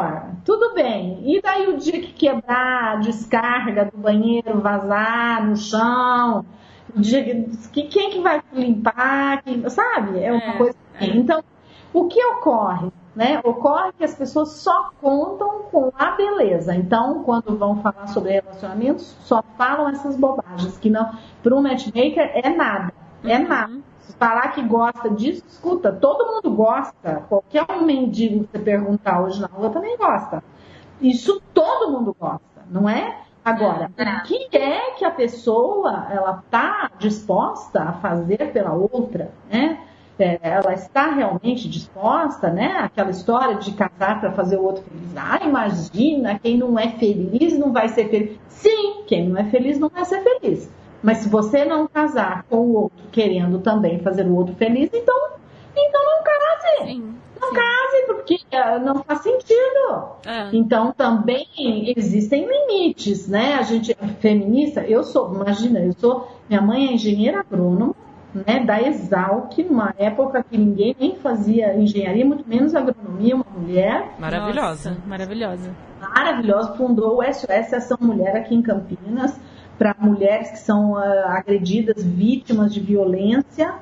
Tudo 0.45 0.75
bem. 0.75 1.23
E 1.25 1.41
daí 1.41 1.67
o 1.69 1.77
dia 1.79 2.01
que 2.01 2.13
quebrar, 2.13 3.01
descarga 3.01 3.87
do 3.87 3.97
banheiro, 3.97 4.61
vazar 4.61 5.47
no 5.47 5.57
chão, 5.57 6.45
que, 7.73 7.83
quem 7.85 8.11
que 8.11 8.21
vai 8.21 8.43
limpar, 8.53 9.43
quem, 9.43 9.69
sabe? 9.69 10.23
É 10.23 10.33
uma 10.33 10.43
é, 10.43 10.57
coisa 10.57 10.77
assim. 10.95 11.11
É. 11.11 11.17
Então, 11.17 11.43
o 11.93 12.07
que 12.07 12.23
ocorre? 12.25 12.91
Né? 13.15 13.41
Ocorre 13.45 13.93
que 13.93 14.05
as 14.05 14.15
pessoas 14.15 14.53
só 14.53 14.91
contam 15.01 15.65
com 15.71 15.93
a 15.99 16.13
beleza. 16.13 16.75
Então, 16.75 17.23
quando 17.25 17.57
vão 17.59 17.83
falar 17.83 18.07
sobre 18.07 18.33
relacionamentos, 18.33 19.17
só 19.21 19.43
falam 19.59 19.89
essas 19.91 20.17
bobagens, 20.17 20.79
que 20.79 20.89
não, 20.89 21.13
para 21.43 21.55
um 21.55 21.63
matchmaker 21.63 22.31
é 22.35 22.49
nada. 22.49 22.93
É 23.23 23.37
uhum. 23.37 23.49
nada. 23.49 23.79
Se 24.01 24.17
falar 24.17 24.49
que 24.49 24.63
gosta 24.63 25.11
disso, 25.11 25.45
escuta, 25.47 25.93
todo 25.93 26.27
mundo 26.27 26.57
gosta. 26.57 27.25
Qualquer 27.29 27.67
um 27.71 27.85
mendigo 27.85 28.45
que 28.45 28.53
você 28.53 28.65
perguntar 28.65 29.23
hoje 29.23 29.41
na 29.41 29.47
rua 29.47 29.71
também 29.71 29.97
gosta. 29.97 30.43
Isso 31.01 31.43
todo 31.53 31.93
mundo 31.93 32.17
gosta, 32.19 32.63
não 32.71 32.89
é? 32.89 33.21
Agora, 33.45 33.91
é. 33.97 34.05
o 34.05 34.23
que 34.23 34.57
é 34.57 34.93
que 34.93 35.05
a 35.05 35.11
pessoa 35.11 36.07
ela 36.11 36.43
está 36.45 36.91
disposta 36.99 37.83
a 37.83 37.93
fazer 37.95 38.53
pela 38.53 38.73
outra, 38.73 39.33
né? 39.51 39.81
É, 40.19 40.39
ela 40.43 40.73
está 40.75 41.11
realmente 41.11 41.69
disposta, 41.69 42.51
né? 42.51 42.77
Aquela 42.79 43.11
história 43.11 43.57
de 43.57 43.73
casar 43.73 44.21
para 44.21 44.31
fazer 44.33 44.57
o 44.57 44.63
outro 44.63 44.85
feliz. 44.85 45.17
Ah, 45.17 45.41
imagina, 45.45 46.39
quem 46.39 46.57
não 46.57 46.79
é 46.79 46.91
feliz 46.91 47.59
não 47.59 47.73
vai 47.73 47.89
ser 47.89 48.09
feliz. 48.09 48.39
Sim, 48.49 49.03
quem 49.07 49.29
não 49.29 49.41
é 49.41 49.45
feliz 49.45 49.79
não 49.79 49.89
vai 49.89 50.05
ser 50.05 50.23
feliz. 50.23 50.71
Mas 51.03 51.19
se 51.19 51.29
você 51.29 51.65
não 51.65 51.89
casar 51.89 52.45
com 52.49 52.59
o 52.59 52.75
outro 52.75 53.05
querendo 53.11 53.59
também 53.59 53.99
fazer 53.99 54.25
o 54.27 54.37
outro 54.37 54.55
feliz, 54.55 54.89
então, 54.93 55.31
então 55.75 56.05
não 56.05 56.23
case. 56.63 56.93
Sim 56.93 57.15
não 57.43 57.53
case, 57.53 58.07
porque 58.07 58.39
eh, 58.51 58.79
não 58.79 59.03
faz 59.03 59.21
sentido. 59.21 60.05
É. 60.25 60.49
Então 60.53 60.93
também 60.93 61.47
existem 61.97 62.47
limites, 62.47 63.29
né? 63.29 63.55
A 63.55 63.63
gente 63.63 63.93
é 63.93 64.07
feminista, 64.21 64.83
eu 64.83 65.03
sou, 65.03 65.35
imagina, 65.35 65.81
eu 65.81 65.93
sou, 65.93 66.29
minha 66.49 66.63
mãe 66.63 66.89
é 66.89 66.93
engenheira 66.93 67.41
agrônoma, 67.41 67.95
né, 68.35 68.65
da 68.65 68.81
Exalc, 68.81 69.59
numa 69.59 69.95
época 69.99 70.43
que 70.49 70.57
ninguém 70.57 70.97
nem 70.99 71.17
fazia 71.17 71.77
engenharia, 71.77 72.25
muito 72.25 72.49
menos 72.49 72.75
agronomia, 72.75 73.35
uma 73.35 73.47
mulher. 73.55 74.15
Maravilhosa. 74.19 74.91
Nossa, 74.91 75.03
maravilhosa. 75.07 75.71
Maravilhosa, 76.01 76.75
fundou 76.75 77.19
o 77.19 77.23
SOS 77.23 77.75
Ação 77.75 77.99
Mulher 78.01 78.37
aqui 78.37 78.55
em 78.55 78.63
Campinas, 78.63 79.39
para 79.79 79.95
mulheres 79.99 80.51
que 80.51 80.59
são 80.61 80.93
uh, 80.93 80.99
agredidas, 81.27 82.03
vítimas 82.03 82.73
de 82.73 82.81
violência 82.81 83.75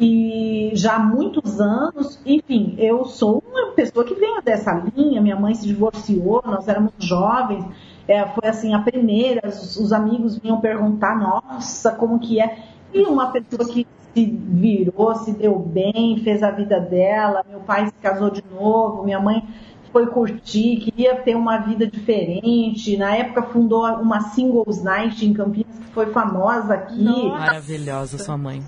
e 0.00 0.70
já 0.72 0.96
há 0.96 0.98
muitos 0.98 1.60
anos, 1.60 2.18
enfim, 2.24 2.74
eu 2.78 3.04
sou 3.04 3.44
uma 3.46 3.72
pessoa 3.72 4.04
que 4.04 4.14
vem 4.14 4.40
dessa 4.42 4.72
linha, 4.96 5.20
minha 5.20 5.36
mãe 5.36 5.54
se 5.54 5.66
divorciou, 5.66 6.42
nós 6.44 6.66
éramos 6.66 6.92
jovens, 6.98 7.64
é, 8.08 8.26
foi 8.26 8.48
assim, 8.48 8.72
a 8.72 8.78
primeira, 8.78 9.46
os, 9.46 9.76
os, 9.76 9.92
amigos 9.92 10.38
vinham 10.38 10.58
perguntar, 10.58 11.18
nossa, 11.18 11.92
como 11.92 12.18
que 12.18 12.40
é, 12.40 12.56
e 12.94 13.02
uma 13.02 13.30
pessoa 13.30 13.68
que 13.68 13.86
se 14.14 14.24
virou, 14.24 15.14
se 15.16 15.32
deu 15.32 15.58
bem, 15.58 16.18
fez 16.24 16.42
a 16.42 16.50
vida 16.50 16.80
dela, 16.80 17.44
meu 17.48 17.60
pai 17.60 17.86
se 17.86 17.92
casou 18.00 18.30
de 18.30 18.42
novo, 18.50 19.04
minha 19.04 19.20
mãe 19.20 19.46
foi 19.92 20.06
curtir, 20.06 20.78
queria 20.78 21.16
ter 21.16 21.36
uma 21.36 21.58
vida 21.58 21.86
diferente. 21.86 22.96
Na 22.96 23.14
época 23.14 23.42
fundou 23.42 23.84
uma 23.94 24.20
Singles 24.20 24.82
Night 24.82 25.24
em 25.26 25.32
Campinas, 25.32 25.78
que 25.78 25.92
foi 25.92 26.06
famosa 26.06 26.74
aqui. 26.74 27.02
Nossa. 27.02 27.38
Maravilhosa 27.38 28.18
sua 28.18 28.36
mãe. 28.36 28.62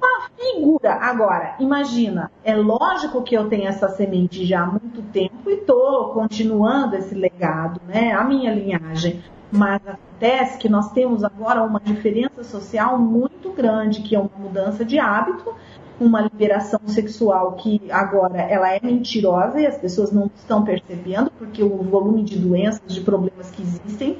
Uma 0.00 0.28
figura. 0.36 0.94
Agora, 0.94 1.56
imagina, 1.58 2.30
é 2.44 2.54
lógico 2.54 3.22
que 3.22 3.36
eu 3.36 3.48
tenho 3.48 3.66
essa 3.66 3.88
semente 3.88 4.44
já 4.44 4.62
há 4.62 4.66
muito 4.66 5.02
tempo 5.12 5.50
e 5.50 5.54
estou 5.54 6.10
continuando 6.10 6.96
esse 6.96 7.14
legado, 7.14 7.80
né? 7.86 8.12
A 8.12 8.24
minha 8.24 8.54
linhagem. 8.54 9.22
Mas 9.50 9.80
acontece 9.86 10.58
que 10.58 10.68
nós 10.68 10.92
temos 10.92 11.24
agora 11.24 11.62
uma 11.62 11.80
diferença 11.80 12.44
social 12.44 12.98
muito 12.98 13.50
grande, 13.50 14.02
que 14.02 14.14
é 14.14 14.20
uma 14.20 14.30
mudança 14.38 14.84
de 14.84 14.98
hábito, 14.98 15.54
uma 15.98 16.20
liberação 16.20 16.80
sexual 16.86 17.52
que 17.52 17.80
agora 17.90 18.40
ela 18.42 18.72
é 18.72 18.78
mentirosa 18.82 19.60
e 19.60 19.66
as 19.66 19.76
pessoas 19.76 20.12
não 20.12 20.30
estão 20.36 20.62
percebendo, 20.62 21.30
porque 21.38 21.62
o 21.62 21.82
volume 21.82 22.22
de 22.22 22.38
doenças, 22.38 22.82
de 22.86 23.00
problemas 23.00 23.50
que 23.50 23.62
existem, 23.62 24.18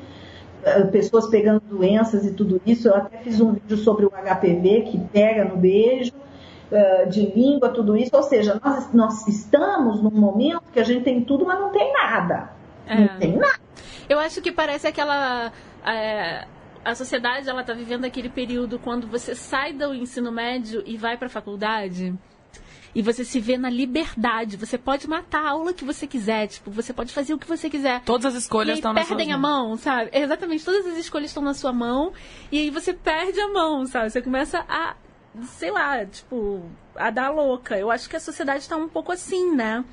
pessoas 0.90 1.28
pegando 1.28 1.60
doenças 1.60 2.24
e 2.24 2.32
tudo 2.32 2.60
isso, 2.64 2.88
eu 2.88 2.94
até 2.94 3.18
fiz 3.18 3.40
um 3.40 3.52
vídeo 3.52 3.76
sobre 3.76 4.06
o 4.06 4.10
HPV 4.10 4.82
que 4.90 4.98
pega 5.12 5.44
no 5.44 5.56
beijo, 5.56 6.12
eh, 6.70 7.06
de 7.06 7.26
língua, 7.26 7.70
tudo 7.70 7.96
isso, 7.96 8.14
ou 8.14 8.22
seja, 8.22 8.60
nós, 8.62 8.92
nós 8.92 9.26
estamos 9.26 10.02
num 10.02 10.10
momento 10.10 10.62
que 10.72 10.78
a 10.78 10.84
gente 10.84 11.02
tem 11.02 11.22
tudo, 11.22 11.46
mas 11.46 11.58
não 11.58 11.70
tem 11.70 11.92
nada. 11.92 12.50
É. 12.86 12.94
Não 12.94 13.18
tem 13.18 13.36
nada. 13.36 13.58
Eu 14.08 14.18
acho 14.18 14.40
que 14.42 14.52
parece 14.52 14.86
aquela. 14.86 15.52
É, 15.84 16.46
a 16.84 16.94
sociedade 16.94 17.48
ela 17.48 17.62
tá 17.62 17.72
vivendo 17.72 18.04
aquele 18.04 18.28
período 18.28 18.78
quando 18.78 19.06
você 19.06 19.34
sai 19.34 19.72
do 19.72 19.94
ensino 19.94 20.30
médio 20.32 20.82
e 20.86 20.96
vai 20.96 21.16
para 21.16 21.26
a 21.26 21.30
faculdade 21.30 22.14
e 22.94 23.02
você 23.02 23.24
se 23.24 23.40
vê 23.40 23.56
na 23.56 23.70
liberdade. 23.70 24.56
Você 24.56 24.78
pode 24.78 25.08
matar 25.08 25.44
a 25.44 25.50
aula 25.50 25.72
que 25.72 25.84
você 25.84 26.06
quiser, 26.06 26.46
tipo, 26.48 26.70
você 26.70 26.92
pode 26.92 27.12
fazer 27.12 27.34
o 27.34 27.38
que 27.38 27.46
você 27.46 27.68
quiser. 27.68 28.02
Todas 28.02 28.34
as 28.34 28.42
escolhas 28.42 28.78
estão 28.78 28.92
na 28.92 29.02
sua 29.02 29.08
mão. 29.08 29.16
perdem 29.16 29.32
a 29.32 29.38
mão, 29.38 29.76
sabe? 29.76 30.10
Exatamente, 30.12 30.64
todas 30.64 30.86
as 30.86 30.98
escolhas 30.98 31.30
estão 31.30 31.42
na 31.42 31.54
sua 31.54 31.72
mão 31.72 32.12
e 32.50 32.58
aí 32.58 32.70
você 32.70 32.92
perde 32.92 33.40
a 33.40 33.48
mão, 33.48 33.86
sabe? 33.86 34.10
Você 34.10 34.22
começa 34.22 34.64
a, 34.68 34.94
sei 35.44 35.70
lá, 35.70 36.04
tipo, 36.04 36.62
a 36.96 37.10
dar 37.10 37.30
louca. 37.30 37.78
Eu 37.78 37.90
acho 37.90 38.08
que 38.08 38.16
a 38.16 38.20
sociedade 38.20 38.60
está 38.60 38.76
um 38.76 38.88
pouco 38.88 39.12
assim, 39.12 39.54
né? 39.54 39.84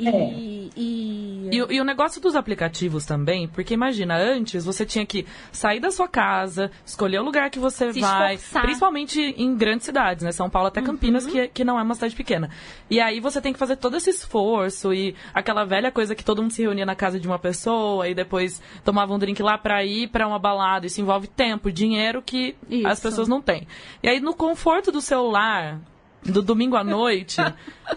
E, 0.00 0.08
é. 0.08 0.34
e... 0.76 1.50
E, 1.52 1.56
e... 1.56 1.80
o 1.80 1.84
negócio 1.84 2.20
dos 2.20 2.36
aplicativos 2.36 3.04
também, 3.04 3.48
porque 3.48 3.74
imagina, 3.74 4.16
antes 4.16 4.64
você 4.64 4.86
tinha 4.86 5.04
que 5.04 5.26
sair 5.50 5.80
da 5.80 5.90
sua 5.90 6.08
casa, 6.08 6.70
escolher 6.86 7.18
o 7.18 7.24
lugar 7.24 7.50
que 7.50 7.58
você 7.58 7.92
Se 7.92 8.00
vai, 8.00 8.34
esforçar. 8.34 8.62
principalmente 8.62 9.20
em 9.20 9.56
grandes 9.56 9.84
cidades, 9.84 10.22
né? 10.22 10.32
São 10.32 10.48
Paulo 10.48 10.68
até 10.68 10.80
Campinas, 10.80 11.24
uhum. 11.24 11.32
que, 11.32 11.48
que 11.48 11.64
não 11.64 11.78
é 11.78 11.82
uma 11.82 11.94
cidade 11.94 12.14
pequena. 12.14 12.50
E 12.88 13.00
aí 13.00 13.20
você 13.20 13.40
tem 13.40 13.52
que 13.52 13.58
fazer 13.58 13.76
todo 13.76 13.96
esse 13.96 14.10
esforço 14.10 14.94
e 14.94 15.14
aquela 15.34 15.64
velha 15.64 15.90
coisa 15.90 16.14
que 16.14 16.24
todo 16.24 16.40
mundo 16.40 16.52
se 16.52 16.62
reunia 16.62 16.86
na 16.86 16.94
casa 16.94 17.18
de 17.18 17.26
uma 17.26 17.38
pessoa 17.38 18.08
e 18.08 18.14
depois 18.14 18.62
tomava 18.84 19.12
um 19.12 19.18
drink 19.18 19.42
lá 19.42 19.58
pra 19.58 19.84
ir 19.84 20.08
pra 20.08 20.26
uma 20.26 20.38
balada. 20.38 20.86
Isso 20.86 21.00
envolve 21.00 21.26
tempo, 21.26 21.70
dinheiro 21.70 22.22
que 22.22 22.54
Isso. 22.68 22.86
as 22.86 23.00
pessoas 23.00 23.28
não 23.28 23.42
têm. 23.42 23.66
E 24.02 24.08
aí 24.08 24.20
no 24.20 24.34
conforto 24.34 24.92
do 24.92 25.00
celular, 25.00 25.80
do 26.24 26.42
domingo 26.42 26.76
à 26.76 26.84
noite, 26.84 27.36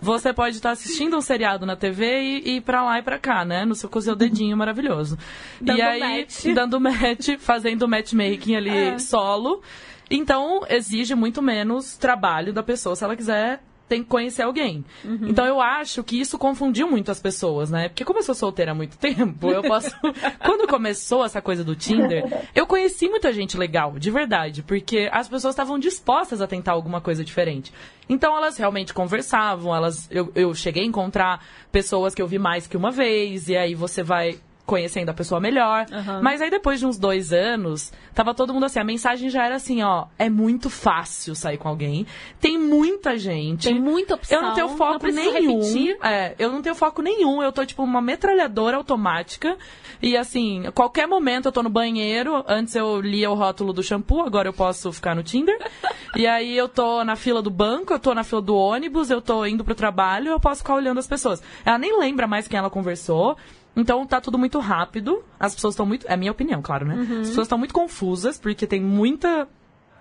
você 0.02 0.34
pode 0.34 0.56
estar 0.56 0.72
assistindo 0.72 1.18
um 1.18 1.22
seriado 1.22 1.66
na 1.66 1.76
TV 1.76 2.22
e, 2.22 2.56
ir 2.58 2.62
pra 2.62 2.84
lá 2.84 3.00
e 3.00 3.02
pra 3.02 3.20
cá, 3.20 3.44
né? 3.44 3.66
No 3.66 3.76
seu, 3.76 3.90
com 3.90 4.00
seu 4.00 4.16
dedinho 4.16 4.56
maravilhoso. 4.56 5.18
Dando 5.60 5.80
e 5.80 5.82
aí, 5.82 6.00
match. 6.00 6.46
dando 6.54 6.80
match, 6.80 7.38
fazendo 7.40 7.88
matchmaking 7.88 8.56
ali 8.56 8.70
é. 8.70 9.00
solo. 9.00 9.62
Então, 10.10 10.62
exige 10.70 11.16
muito 11.16 11.42
menos 11.42 11.98
trabalho 11.98 12.54
da 12.54 12.64
pessoa 12.64 12.96
se 12.96 13.04
ela 13.04 13.16
quiser 13.16 13.62
tem 13.94 14.02
que 14.02 14.10
conhecer 14.10 14.42
alguém. 14.42 14.84
Uhum. 15.06 15.28
Então 15.28 15.46
eu 15.46 15.62
acho 15.62 16.04
que 16.04 16.20
isso 16.20 16.36
confundiu 16.40 16.90
muito 16.90 17.12
as 17.12 17.22
pessoas, 17.22 17.70
né? 17.70 17.90
Porque 17.90 18.04
como 18.04 18.18
eu 18.18 18.24
sou 18.24 18.34
solteira 18.34 18.72
há 18.72 18.76
muito 18.76 18.98
tempo, 18.98 19.52
eu 19.52 19.62
posso. 19.62 19.96
Quando 20.44 20.68
começou 20.68 21.24
essa 21.24 21.40
coisa 21.42 21.64
do 21.64 21.76
Tinder, 21.76 22.24
eu 22.56 22.66
conheci 22.66 23.08
muita 23.08 23.32
gente 23.32 23.56
legal, 23.56 24.00
de 24.00 24.10
verdade, 24.10 24.64
porque 24.64 25.08
as 25.12 25.28
pessoas 25.28 25.54
estavam 25.54 25.78
dispostas 25.78 26.42
a 26.42 26.48
tentar 26.48 26.72
alguma 26.72 27.00
coisa 27.00 27.24
diferente. 27.24 27.72
Então 28.10 28.36
elas 28.36 28.58
realmente 28.58 28.94
conversavam, 28.96 29.76
elas. 29.76 30.10
Eu, 30.10 30.32
eu 30.34 30.56
cheguei 30.56 30.82
a 30.82 30.88
encontrar 30.88 31.46
pessoas 31.72 32.16
que 32.16 32.22
eu 32.22 32.28
vi 32.28 32.40
mais 32.40 32.66
que 32.66 32.76
uma 32.76 32.90
vez, 32.90 33.48
e 33.48 33.56
aí 33.56 33.76
você 33.76 34.02
vai 34.02 34.40
conhecendo 34.66 35.10
a 35.10 35.14
pessoa 35.14 35.42
melhor. 35.42 35.86
Uhum. 35.92 36.22
Mas 36.22 36.42
aí 36.42 36.50
depois 36.50 36.80
de 36.80 36.86
uns 36.86 36.98
dois 36.98 37.34
anos, 37.34 37.92
tava 38.14 38.34
todo 38.34 38.54
mundo 38.54 38.66
assim, 38.66 38.80
a 38.80 38.84
mensagem 38.84 39.30
já 39.30 39.46
era 39.46 39.56
assim, 39.56 39.84
ó, 39.84 40.06
é 40.18 40.30
muito 40.30 40.70
fácil 40.70 41.36
sair 41.36 41.58
com 41.58 41.68
alguém. 41.68 42.08
Tem 42.40 42.58
muita 42.58 43.18
gente. 43.18 43.68
Tem 43.68 43.80
muita 43.80 44.16
opção. 44.16 44.40
Eu 44.40 44.48
não 44.48 44.54
tenho 44.54 44.70
foco 44.70 45.08
não 45.08 45.14
nenhum. 45.14 45.62
É, 46.02 46.36
eu 46.40 46.52
não 46.52 46.62
tenho 46.62 46.76
foco 46.76 47.02
nenhum. 47.02 47.44
Eu 47.44 47.52
tô 47.52 47.66
tipo 47.66 47.84
uma 47.84 48.02
metralhadora 48.02 48.78
automática. 48.78 49.58
E 50.02 50.16
assim, 50.16 50.66
a 50.68 50.72
qualquer 50.72 51.08
momento 51.08 51.48
eu 51.48 51.52
tô 51.52 51.62
no 51.62 51.70
banheiro. 51.70 52.44
Antes 52.48 52.76
eu 52.76 53.02
lia 53.02 53.30
o 53.30 53.36
rótulo 53.36 53.74
do 53.74 53.84
shampoo, 53.84 54.22
agora 54.22 54.48
eu 54.48 54.54
posso 54.54 54.92
ficar 54.94 55.16
no 55.16 55.24
Tinder. 55.24 55.58
e 56.16 56.26
aí 56.26 56.58
eu 56.58 56.70
tô 56.70 57.04
na 57.04 57.16
fila 57.16 57.42
do 57.42 57.50
banco, 57.50 57.94
eu 57.94 58.00
tô 58.00 58.14
na 58.14 58.24
fila 58.24 58.42
do 58.42 58.56
ônibus, 58.56 59.10
eu 59.10 59.22
tô 59.22 59.46
indo 59.46 59.64
pro 59.64 59.76
trabalho, 59.76 60.30
eu 60.32 60.40
posso 60.40 60.62
ficar 60.62 60.76
olhando 60.76 61.00
as 61.00 61.08
pessoas. 61.08 61.44
Ela 61.66 61.78
nem 61.78 62.00
lembra 62.00 62.28
mais 62.28 62.48
quem 62.48 62.58
ela 62.58 62.70
conversou. 62.70 63.38
Então 63.76 64.06
tá 64.06 64.22
tudo 64.22 64.38
muito 64.38 64.60
rápido. 64.60 65.24
As 65.40 65.56
pessoas 65.56 65.74
estão 65.74 65.86
muito. 65.86 66.08
É 66.08 66.14
a 66.14 66.18
minha 66.18 66.32
opinião, 66.32 66.62
claro, 66.62 66.86
né? 66.86 66.96
Uhum. 66.96 67.22
As 67.22 67.30
pessoas 67.30 67.46
estão 67.46 67.58
muito 67.58 67.74
confusas, 67.74 68.38
porque 68.38 68.68
tem 68.68 68.82
muita 68.82 69.48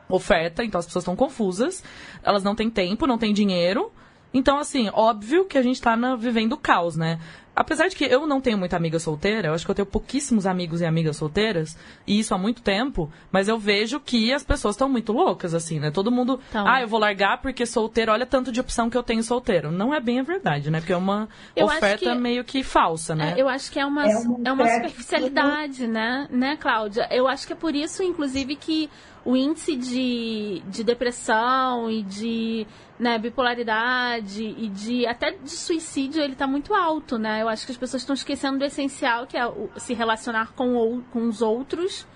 oferta, 0.08 0.62
então 0.62 0.78
as 0.78 0.86
pessoas 0.86 1.02
estão 1.02 1.16
confusas. 1.16 1.82
Elas 2.22 2.44
não 2.44 2.54
têm 2.54 2.68
tempo, 2.68 3.06
não 3.06 3.18
têm 3.18 3.32
dinheiro. 3.32 3.90
Então, 4.34 4.58
assim, 4.58 4.90
óbvio 4.92 5.44
que 5.44 5.58
a 5.58 5.62
gente 5.62 5.80
tá 5.80 5.96
na, 5.96 6.16
vivendo 6.16 6.56
caos, 6.56 6.96
né? 6.96 7.18
Apesar 7.54 7.88
de 7.88 7.96
que 7.96 8.04
eu 8.04 8.26
não 8.26 8.40
tenho 8.40 8.58
muita 8.58 8.76
amiga 8.76 8.98
solteira, 8.98 9.48
eu 9.48 9.54
acho 9.54 9.64
que 9.64 9.70
eu 9.70 9.74
tenho 9.74 9.86
pouquíssimos 9.86 10.46
amigos 10.46 10.80
e 10.80 10.86
amigas 10.86 11.16
solteiras, 11.16 11.76
e 12.06 12.18
isso 12.18 12.34
há 12.34 12.38
muito 12.38 12.62
tempo, 12.62 13.10
mas 13.30 13.48
eu 13.48 13.58
vejo 13.58 14.00
que 14.00 14.32
as 14.32 14.42
pessoas 14.42 14.74
estão 14.74 14.88
muito 14.88 15.12
loucas, 15.12 15.54
assim, 15.54 15.78
né? 15.78 15.90
Todo 15.90 16.10
mundo, 16.10 16.40
então, 16.48 16.66
ah, 16.66 16.80
eu 16.80 16.88
vou 16.88 16.98
largar 16.98 17.40
porque 17.40 17.66
solteiro, 17.66 18.12
olha 18.12 18.26
tanto 18.26 18.50
de 18.50 18.60
opção 18.60 18.88
que 18.88 18.96
eu 18.96 19.02
tenho 19.02 19.22
solteiro. 19.22 19.70
Não 19.70 19.94
é 19.94 20.00
bem 20.00 20.20
a 20.20 20.22
verdade, 20.22 20.70
né? 20.70 20.80
Porque 20.80 20.92
é 20.92 20.96
uma 20.96 21.28
oferta 21.56 22.10
que, 22.10 22.14
meio 22.14 22.44
que 22.44 22.62
falsa, 22.62 23.14
né? 23.14 23.34
É, 23.36 23.40
eu 23.42 23.48
acho 23.48 23.70
que 23.70 23.78
é 23.78 23.84
uma, 23.84 24.06
é 24.06 24.16
uma, 24.16 24.48
é 24.48 24.52
uma 24.52 24.68
superficialidade, 24.68 25.86
né? 25.86 26.28
Né, 26.30 26.56
Cláudia? 26.56 27.06
Eu 27.10 27.28
acho 27.28 27.46
que 27.46 27.52
é 27.52 27.56
por 27.56 27.74
isso, 27.74 28.02
inclusive, 28.02 28.56
que 28.56 28.88
o 29.24 29.36
índice 29.36 29.76
de, 29.76 30.62
de 30.66 30.82
depressão 30.82 31.90
e 31.90 32.02
de 32.02 32.66
né, 33.02 33.18
bipolaridade 33.18 34.44
e 34.44 34.68
de 34.68 35.04
até 35.06 35.32
de 35.32 35.50
suicídio 35.50 36.22
ele 36.22 36.34
está 36.34 36.46
muito 36.46 36.72
alto, 36.72 37.18
né? 37.18 37.42
Eu 37.42 37.48
acho 37.48 37.66
que 37.66 37.72
as 37.72 37.78
pessoas 37.78 38.02
estão 38.02 38.14
esquecendo 38.14 38.58
do 38.58 38.64
essencial 38.64 39.26
que 39.26 39.36
é 39.36 39.44
o, 39.44 39.68
se 39.76 39.92
relacionar 39.92 40.52
com, 40.52 40.76
o, 40.76 41.02
com 41.12 41.26
os 41.26 41.42
outros 41.42 42.06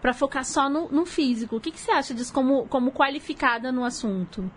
para 0.00 0.12
focar 0.12 0.44
só 0.44 0.68
no, 0.68 0.88
no 0.88 1.06
físico. 1.06 1.56
O 1.56 1.60
que, 1.60 1.70
que 1.70 1.78
você 1.78 1.92
acha 1.92 2.12
disso 2.12 2.34
como, 2.34 2.66
como 2.66 2.90
qualificada 2.90 3.70
no 3.70 3.84
assunto? 3.84 4.50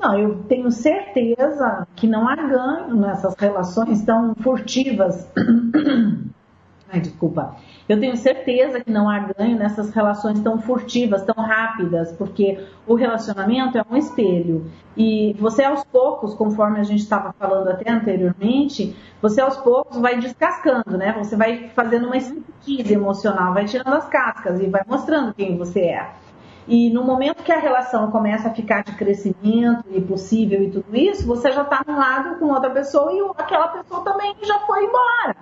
Não, 0.00 0.18
eu 0.18 0.42
tenho 0.44 0.70
certeza 0.70 1.86
que 1.94 2.06
não 2.06 2.26
há 2.26 2.34
ganho 2.34 2.96
nessas 2.96 3.34
relações 3.36 4.02
tão 4.02 4.34
furtivas. 4.36 5.30
Ai, 6.90 7.00
desculpa 7.00 7.56
eu 7.88 7.98
tenho 7.98 8.16
certeza 8.16 8.80
que 8.80 8.90
não 8.90 9.08
há 9.08 9.18
ganho 9.18 9.58
nessas 9.58 9.90
relações 9.90 10.40
tão 10.40 10.60
furtivas, 10.60 11.22
tão 11.24 11.34
rápidas, 11.34 12.12
porque 12.12 12.58
o 12.86 12.94
relacionamento 12.94 13.76
é 13.76 13.84
um 13.90 13.96
espelho. 13.96 14.70
E 14.96 15.34
você 15.38 15.64
aos 15.64 15.84
poucos, 15.84 16.34
conforme 16.34 16.78
a 16.78 16.82
gente 16.82 17.00
estava 17.00 17.32
falando 17.32 17.68
até 17.68 17.90
anteriormente, 17.90 18.96
você 19.20 19.40
aos 19.40 19.56
poucos 19.56 19.98
vai 19.98 20.18
descascando, 20.18 20.96
né? 20.96 21.12
Você 21.18 21.36
vai 21.36 21.70
fazendo 21.70 22.06
uma 22.06 22.16
striptease 22.16 22.94
emocional, 22.94 23.54
vai 23.54 23.64
tirando 23.64 23.94
as 23.94 24.08
cascas 24.08 24.60
e 24.60 24.66
vai 24.66 24.82
mostrando 24.86 25.34
quem 25.34 25.56
você 25.56 25.80
é. 25.80 26.10
E 26.68 26.90
no 26.90 27.02
momento 27.02 27.42
que 27.42 27.50
a 27.50 27.58
relação 27.58 28.10
começa 28.10 28.48
a 28.48 28.54
ficar 28.54 28.84
de 28.84 28.92
crescimento 28.92 29.84
e 29.90 30.00
possível 30.00 30.62
e 30.62 30.70
tudo 30.70 30.94
isso, 30.94 31.26
você 31.26 31.50
já 31.50 31.62
está 31.62 31.82
num 31.86 31.98
lado 31.98 32.38
com 32.38 32.46
outra 32.46 32.70
pessoa 32.70 33.12
e 33.12 33.20
aquela 33.36 33.68
pessoa 33.68 34.02
também 34.04 34.34
já 34.42 34.60
foi 34.60 34.84
embora. 34.84 35.36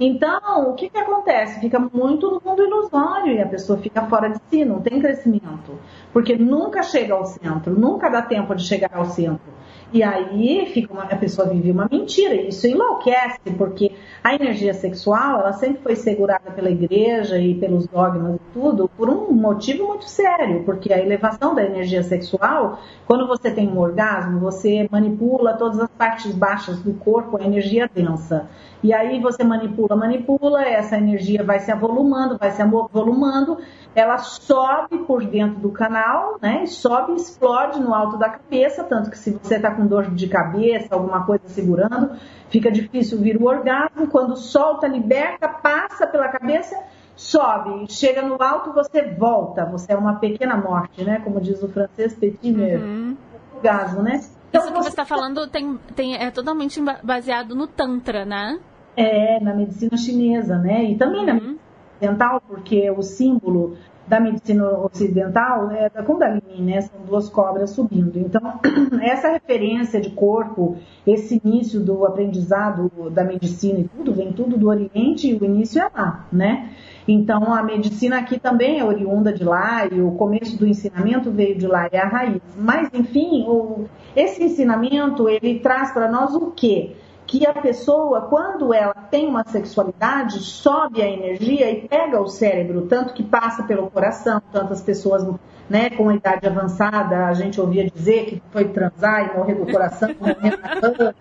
Então, 0.00 0.70
o 0.70 0.74
que, 0.74 0.88
que 0.88 0.98
acontece? 0.98 1.58
Fica 1.60 1.78
muito 1.78 2.30
no 2.30 2.42
mundo 2.44 2.62
ilusório 2.62 3.32
e 3.32 3.42
a 3.42 3.46
pessoa 3.46 3.78
fica 3.78 4.06
fora 4.06 4.28
de 4.28 4.38
si, 4.48 4.64
não 4.64 4.80
tem 4.80 5.00
crescimento. 5.00 5.78
Porque 6.12 6.36
nunca 6.36 6.82
chega 6.82 7.14
ao 7.14 7.26
centro, 7.26 7.78
nunca 7.78 8.08
dá 8.08 8.22
tempo 8.22 8.54
de 8.54 8.64
chegar 8.64 8.94
ao 8.94 9.06
centro. 9.06 9.58
E 9.90 10.02
aí 10.02 10.66
fica 10.66 10.92
uma, 10.92 11.04
a 11.04 11.16
pessoa 11.16 11.48
vive 11.48 11.70
uma 11.70 11.88
mentira, 11.90 12.34
e 12.34 12.48
isso 12.48 12.66
enlouquece, 12.66 13.38
porque 13.56 13.92
a 14.22 14.34
energia 14.34 14.74
sexual 14.74 15.40
ela 15.40 15.52
sempre 15.54 15.82
foi 15.82 15.96
segurada 15.96 16.50
pela 16.50 16.70
igreja 16.70 17.38
e 17.38 17.54
pelos 17.54 17.86
dogmas 17.86 18.36
e 18.36 18.40
tudo 18.52 18.90
por 18.96 19.08
um 19.08 19.32
motivo 19.32 19.86
muito 19.86 20.04
sério, 20.04 20.62
porque 20.64 20.92
a 20.92 20.98
elevação 20.98 21.54
da 21.54 21.64
energia 21.64 22.02
sexual, 22.02 22.80
quando 23.06 23.26
você 23.26 23.50
tem 23.50 23.66
um 23.66 23.78
orgasmo, 23.78 24.38
você 24.38 24.86
manipula 24.90 25.54
todas 25.54 25.80
as 25.80 25.88
partes 25.88 26.34
baixas 26.34 26.78
do 26.80 26.92
corpo, 26.92 27.38
a 27.40 27.44
energia 27.44 27.88
densa. 27.92 28.46
E 28.82 28.92
aí 28.92 29.18
você 29.20 29.42
manipula, 29.42 29.96
manipula, 29.96 30.62
essa 30.62 30.96
energia 30.96 31.42
vai 31.42 31.58
se 31.60 31.72
avolumando, 31.72 32.38
vai 32.38 32.50
se 32.52 32.62
avolumando, 32.62 33.58
ela 33.98 34.18
sobe 34.18 34.98
por 34.98 35.24
dentro 35.24 35.58
do 35.58 35.70
canal, 35.70 36.38
né? 36.40 36.64
Sobe 36.66 37.12
e 37.12 37.16
explode 37.16 37.80
no 37.80 37.92
alto 37.92 38.16
da 38.16 38.30
cabeça, 38.30 38.84
tanto 38.84 39.10
que 39.10 39.18
se 39.18 39.32
você 39.32 39.56
está 39.56 39.74
com 39.74 39.86
dor 39.86 40.10
de 40.10 40.28
cabeça, 40.28 40.94
alguma 40.94 41.26
coisa 41.26 41.48
segurando, 41.48 42.12
fica 42.48 42.70
difícil 42.70 43.18
vir 43.18 43.36
o 43.36 43.46
orgasmo. 43.46 44.06
Quando 44.06 44.36
solta, 44.36 44.86
liberta, 44.86 45.48
passa 45.48 46.06
pela 46.06 46.28
cabeça, 46.28 46.78
sobe, 47.16 47.92
chega 47.92 48.22
no 48.22 48.40
alto, 48.40 48.72
você 48.72 49.02
volta. 49.02 49.64
Você 49.66 49.92
é 49.92 49.96
uma 49.96 50.14
pequena 50.14 50.56
morte, 50.56 51.02
né? 51.02 51.20
Como 51.24 51.40
diz 51.40 51.60
o 51.60 51.68
francês 51.68 52.14
Petit 52.14 52.54
uhum. 52.54 53.16
orgasmo, 53.56 54.02
né? 54.02 54.20
Então, 54.48 54.62
Isso 54.62 54.72
que 54.72 54.78
você 54.78 54.88
está 54.88 55.04
falando 55.04 55.46
tem, 55.48 55.78
tem, 55.94 56.16
é 56.16 56.30
totalmente 56.30 56.80
baseado 57.02 57.54
no 57.54 57.66
Tantra, 57.66 58.24
né? 58.24 58.58
É, 58.96 59.40
na 59.40 59.54
medicina 59.54 59.96
chinesa, 59.96 60.56
né? 60.56 60.84
E 60.84 60.96
também 60.96 61.20
uhum. 61.20 61.26
na 61.26 61.34
medicina 61.34 61.58
ocidental, 61.98 62.40
porque 62.46 62.90
o 62.90 63.02
símbolo 63.02 63.76
da 64.08 64.18
medicina 64.18 64.66
ocidental 64.78 65.70
é 65.70 65.90
da 65.90 66.02
Kundalini, 66.02 66.62
né? 66.62 66.80
São 66.80 67.00
duas 67.06 67.28
cobras 67.28 67.70
subindo. 67.70 68.18
Então, 68.18 68.60
essa 69.02 69.28
referência 69.28 70.00
de 70.00 70.10
corpo, 70.10 70.76
esse 71.06 71.40
início 71.44 71.80
do 71.80 72.06
aprendizado 72.06 72.90
da 73.10 73.22
medicina 73.22 73.80
e 73.80 73.84
tudo, 73.84 74.12
vem 74.14 74.32
tudo 74.32 74.56
do 74.56 74.68
Oriente 74.68 75.28
e 75.28 75.34
o 75.34 75.44
início 75.44 75.82
é 75.82 75.90
lá, 75.94 76.26
né? 76.32 76.70
Então, 77.06 77.54
a 77.54 77.62
medicina 77.62 78.18
aqui 78.18 78.38
também 78.38 78.78
é 78.78 78.84
oriunda 78.84 79.32
de 79.32 79.44
lá 79.44 79.86
e 79.86 80.00
o 80.00 80.12
começo 80.12 80.58
do 80.58 80.66
ensinamento 80.66 81.30
veio 81.30 81.56
de 81.56 81.66
lá, 81.66 81.88
é 81.90 81.98
a 81.98 82.06
raiz. 82.06 82.42
Mas, 82.56 82.88
enfim, 82.92 83.44
o, 83.46 83.84
esse 84.14 84.42
ensinamento, 84.42 85.28
ele 85.28 85.58
traz 85.60 85.92
para 85.92 86.10
nós 86.10 86.34
o 86.34 86.50
quê? 86.50 86.96
Que 87.28 87.46
a 87.46 87.52
pessoa, 87.52 88.22
quando 88.22 88.72
ela 88.72 88.94
tem 88.94 89.28
uma 89.28 89.44
sexualidade, 89.44 90.40
sobe 90.40 91.02
a 91.02 91.06
energia 91.06 91.70
e 91.70 91.86
pega 91.86 92.18
o 92.18 92.26
cérebro, 92.26 92.86
tanto 92.86 93.12
que 93.12 93.22
passa 93.22 93.62
pelo 93.64 93.90
coração, 93.90 94.40
tantas 94.50 94.80
pessoas 94.80 95.28
né, 95.68 95.90
com 95.90 96.10
idade 96.10 96.46
avançada, 96.46 97.26
a 97.26 97.34
gente 97.34 97.60
ouvia 97.60 97.90
dizer 97.90 98.24
que 98.24 98.42
foi 98.50 98.64
transar 98.68 99.28
e 99.30 99.36
morrer 99.36 99.54
do 99.56 99.70
coração, 99.70 100.08
morrer 100.18 100.56
na 100.56 100.80
cama, 100.80 101.14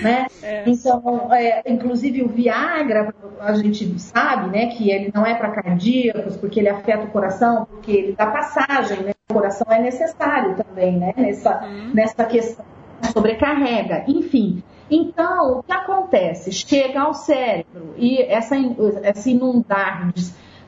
né? 0.00 0.26
É. 0.40 0.62
Então, 0.70 1.28
é, 1.32 1.62
inclusive 1.66 2.22
o 2.22 2.28
Viagra, 2.28 3.12
a 3.40 3.52
gente 3.54 3.98
sabe, 3.98 4.50
né, 4.50 4.66
que 4.66 4.88
ele 4.88 5.10
não 5.12 5.26
é 5.26 5.34
para 5.34 5.50
cardíacos, 5.50 6.36
porque 6.36 6.60
ele 6.60 6.68
afeta 6.68 7.06
o 7.06 7.10
coração, 7.10 7.66
porque 7.68 7.90
ele 7.90 8.12
dá 8.12 8.28
passagem, 8.28 9.00
né? 9.00 9.12
O 9.28 9.34
coração 9.34 9.66
é 9.68 9.80
necessário 9.80 10.54
também, 10.54 10.96
né, 10.96 11.12
nessa, 11.16 11.64
uhum. 11.64 11.90
nessa 11.92 12.24
questão 12.24 12.64
sobrecarrega, 13.12 14.04
enfim. 14.06 14.62
Então, 14.90 15.58
o 15.58 15.62
que 15.62 15.72
acontece? 15.72 16.50
Chega 16.52 17.00
ao 17.00 17.14
cérebro 17.14 17.94
e 17.96 18.20
essa, 18.22 18.56
essa 19.02 19.30
inundar 19.30 20.12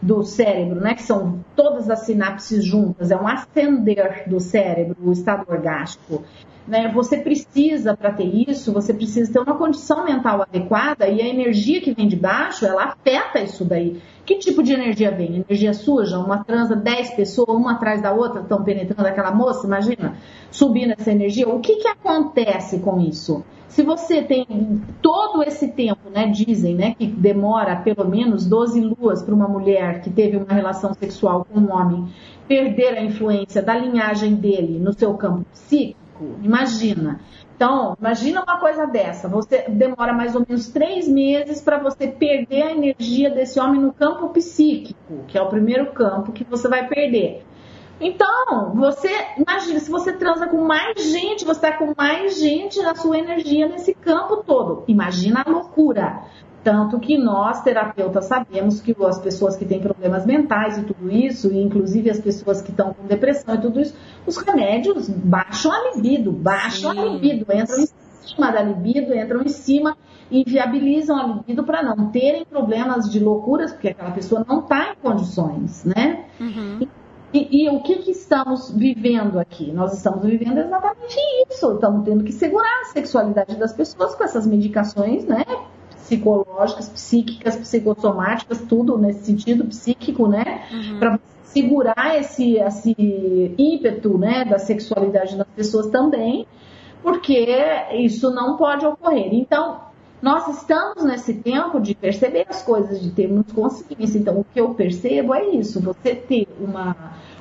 do 0.01 0.23
cérebro, 0.25 0.81
né, 0.81 0.95
que 0.95 1.03
são 1.03 1.45
todas 1.55 1.89
as 1.89 2.01
sinapses 2.01 2.65
juntas, 2.65 3.11
é 3.11 3.17
um 3.17 3.27
acender 3.27 4.29
do 4.29 4.41
cérebro, 4.41 4.97
o 5.01 5.13
estado 5.13 5.45
orgástico. 5.49 6.25
Né? 6.67 6.91
Você 6.93 7.19
precisa, 7.19 7.97
para 7.97 8.13
ter 8.13 8.25
isso, 8.49 8.73
você 8.73 8.93
precisa 8.93 9.33
ter 9.33 9.39
uma 9.39 9.57
condição 9.57 10.05
mental 10.05 10.43
adequada 10.43 11.09
e 11.09 11.21
a 11.21 11.27
energia 11.27 11.81
que 11.81 11.95
vem 11.95 12.09
de 12.09 12.17
baixo, 12.17 12.67
ela 12.67 12.85
afeta 12.85 13.41
isso 13.41 13.65
daí. 13.65 14.01
Que 14.25 14.37
tipo 14.37 14.63
de 14.63 14.73
energia 14.73 15.11
vem? 15.11 15.45
Energia 15.49 15.75
suja? 15.75 16.19
Uma 16.19 16.45
transa 16.45 16.77
10 16.77 17.15
pessoas, 17.15 17.49
uma 17.49 17.73
atrás 17.73 18.01
da 18.01 18.13
outra, 18.13 18.41
estão 18.41 18.63
penetrando 18.63 19.09
aquela 19.09 19.33
moça, 19.33 19.67
imagina, 19.67 20.17
subindo 20.51 20.93
essa 20.97 21.11
energia. 21.11 21.49
O 21.49 21.61
que, 21.61 21.77
que 21.77 21.89
acontece 21.89 22.79
com 22.79 23.01
isso? 23.01 23.45
Se 23.67 23.83
você 23.83 24.23
tem 24.23 24.47
todo 25.01 25.43
esse 25.43 25.69
tempo, 25.69 26.11
né, 26.11 26.27
dizem, 26.27 26.75
né, 26.75 26.95
que 26.95 27.07
demora 27.07 27.77
pelo 27.77 28.07
menos 28.07 28.45
12 28.45 28.81
luas 28.81 29.23
para 29.23 29.35
uma 29.35 29.49
mulher 29.49 30.03
que 30.03 30.11
teve 30.11 30.37
uma 30.37 30.53
relação 30.53 30.93
sexual 30.93 31.47
com 31.51 31.59
um 31.59 31.73
homem 31.73 32.07
perder 32.47 32.99
a 32.99 33.03
influência 33.03 33.63
da 33.63 33.75
linhagem 33.75 34.35
dele 34.35 34.79
no 34.79 34.93
seu 34.93 35.15
campo 35.15 35.47
psíquico, 35.53 36.37
imagina. 36.43 37.19
Então, 37.63 37.97
imagina 38.01 38.43
uma 38.43 38.59
coisa 38.59 38.89
dessa. 38.89 39.29
Você 39.29 39.67
demora 39.69 40.13
mais 40.13 40.35
ou 40.35 40.45
menos 40.45 40.67
três 40.67 41.07
meses 41.07 41.61
para 41.61 41.79
você 41.79 42.09
perder 42.09 42.63
a 42.65 42.73
energia 42.73 43.31
desse 43.31 43.61
homem 43.61 43.81
no 43.81 43.93
campo 43.93 44.31
psíquico, 44.31 45.23
que 45.29 45.39
é 45.39 45.43
o 45.43 45.49
primeiro 45.49 45.93
campo 45.93 46.33
que 46.33 46.43
você 46.43 46.67
vai 46.67 46.89
perder. 46.89 47.47
Então, 48.01 48.75
você 48.75 49.09
imagina, 49.39 49.79
se 49.79 49.89
você 49.89 50.13
transa 50.13 50.49
com 50.49 50.61
mais 50.63 51.01
gente, 51.13 51.45
você 51.45 51.67
está 51.67 51.73
com 51.79 51.95
mais 51.97 52.37
gente 52.41 52.83
na 52.83 52.97
sua 52.97 53.17
energia 53.17 53.69
nesse 53.69 53.95
campo 53.95 54.39
todo. 54.39 54.83
Imagina 54.89 55.45
a 55.47 55.49
loucura. 55.49 56.25
Tanto 56.63 57.01
que 57.01 57.19
nós, 57.19 57.61
terapeutas, 57.63 58.27
sabemos 58.27 58.81
que 58.81 58.95
as 59.05 59.19
pessoas 59.19 59.57
que 59.57 59.65
têm 59.65 59.81
problemas 59.81 60.25
mentais 60.25 60.79
e 60.79 60.85
tudo 60.85 61.11
isso, 61.11 61.53
e 61.53 61.61
inclusive 61.61 62.09
as 62.09 62.21
pessoas 62.21 62.63
que 62.63 62.71
estão 62.71 62.95
com 62.95 63.05
depressão 63.07 63.57
e 63.57 63.61
tudo 63.61 63.81
isso, 63.81 63.97
os 64.25 64.37
remédios 64.37 65.09
baixam 65.09 65.73
a 65.73 65.95
libido, 65.95 66.31
baixam 66.31 66.93
Sim. 66.93 66.99
a 67.01 67.05
libido, 67.05 67.47
entram 67.53 67.79
em 67.79 67.89
cima 68.21 68.53
da 68.53 68.63
libido, 68.63 69.13
entram 69.13 69.43
em 69.43 69.49
cima 69.49 69.97
e 70.31 70.45
viabilizam 70.45 71.17
a 71.17 71.27
libido 71.27 71.65
para 71.65 71.83
não 71.83 72.11
terem 72.11 72.45
problemas 72.45 73.11
de 73.11 73.19
loucuras, 73.19 73.73
porque 73.73 73.89
aquela 73.89 74.13
pessoa 74.13 74.45
não 74.49 74.61
está 74.61 74.93
em 74.93 74.95
condições, 75.03 75.85
né? 75.85 76.27
Uhum. 76.41 76.87
E, 77.35 77.65
e, 77.65 77.71
o 77.71 77.81
que, 77.83 77.97
que, 77.97 78.11
estamos 78.11 78.71
vivendo 78.71 79.41
aqui? 79.41 79.73
Nós 79.73 79.95
estamos 79.95 80.23
vivendo 80.23 80.59
exatamente 80.59 81.17
isso. 81.49 81.73
Estamos 81.73 82.05
tendo 82.05 82.25
que 82.25 82.33
segurar 82.33 82.83
a 82.83 82.85
sexualidade 82.93 83.57
das 83.57 83.73
pessoas 83.73 84.15
com 84.15 84.23
essas 84.23 84.47
medicações, 84.47 85.25
né? 85.25 85.43
Psicológicas, 86.03 86.89
psíquicas, 86.89 87.57
psicossomáticas, 87.57 88.61
tudo 88.69 88.99
nesse 88.99 89.25
sentido 89.25 89.65
psíquico, 89.65 90.29
né? 90.29 90.63
Uhum. 90.71 90.99
Para 90.99 91.21
segurar 91.45 92.19
esse, 92.19 92.57
esse 92.57 92.95
ímpeto, 93.59 94.17
né, 94.17 94.45
da 94.45 94.59
sexualidade 94.59 95.37
das 95.37 95.47
pessoas 95.55 95.89
também, 95.89 96.47
porque 97.03 97.47
isso 97.95 98.31
não 98.31 98.57
pode 98.57 98.87
ocorrer. 98.87 99.29
Então, 99.33 99.81
nós 100.23 100.47
estamos 100.49 101.03
nesse 101.05 101.35
tempo 101.35 101.81
de 101.81 101.95
perceber 101.95 102.47
as 102.49 102.63
coisas, 102.63 103.01
de 103.01 103.11
termos 103.11 103.51
consciência. 103.53 104.19
Então, 104.19 104.39
o 104.39 104.45
que 104.45 104.61
eu 104.61 104.73
percebo 104.73 105.35
é 105.35 105.47
isso: 105.47 105.81
você 105.81 106.15
ter 106.15 106.47
uma, 106.61 106.97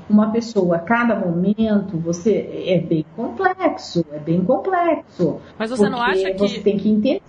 uma 0.10 0.32
pessoa 0.32 0.78
a 0.78 0.80
cada 0.80 1.16
momento, 1.16 1.98
você 1.98 2.66
é 2.66 2.80
bem 2.80 3.06
complexo, 3.16 4.04
é 4.12 4.18
bem 4.18 4.44
complexo. 4.44 5.40
Mas 5.60 5.70
você 5.70 5.88
não 5.88 6.02
acha 6.02 6.32
que 6.32 6.40
você 6.40 6.60
tem 6.60 6.78
que 6.78 6.90
entender? 6.90 7.22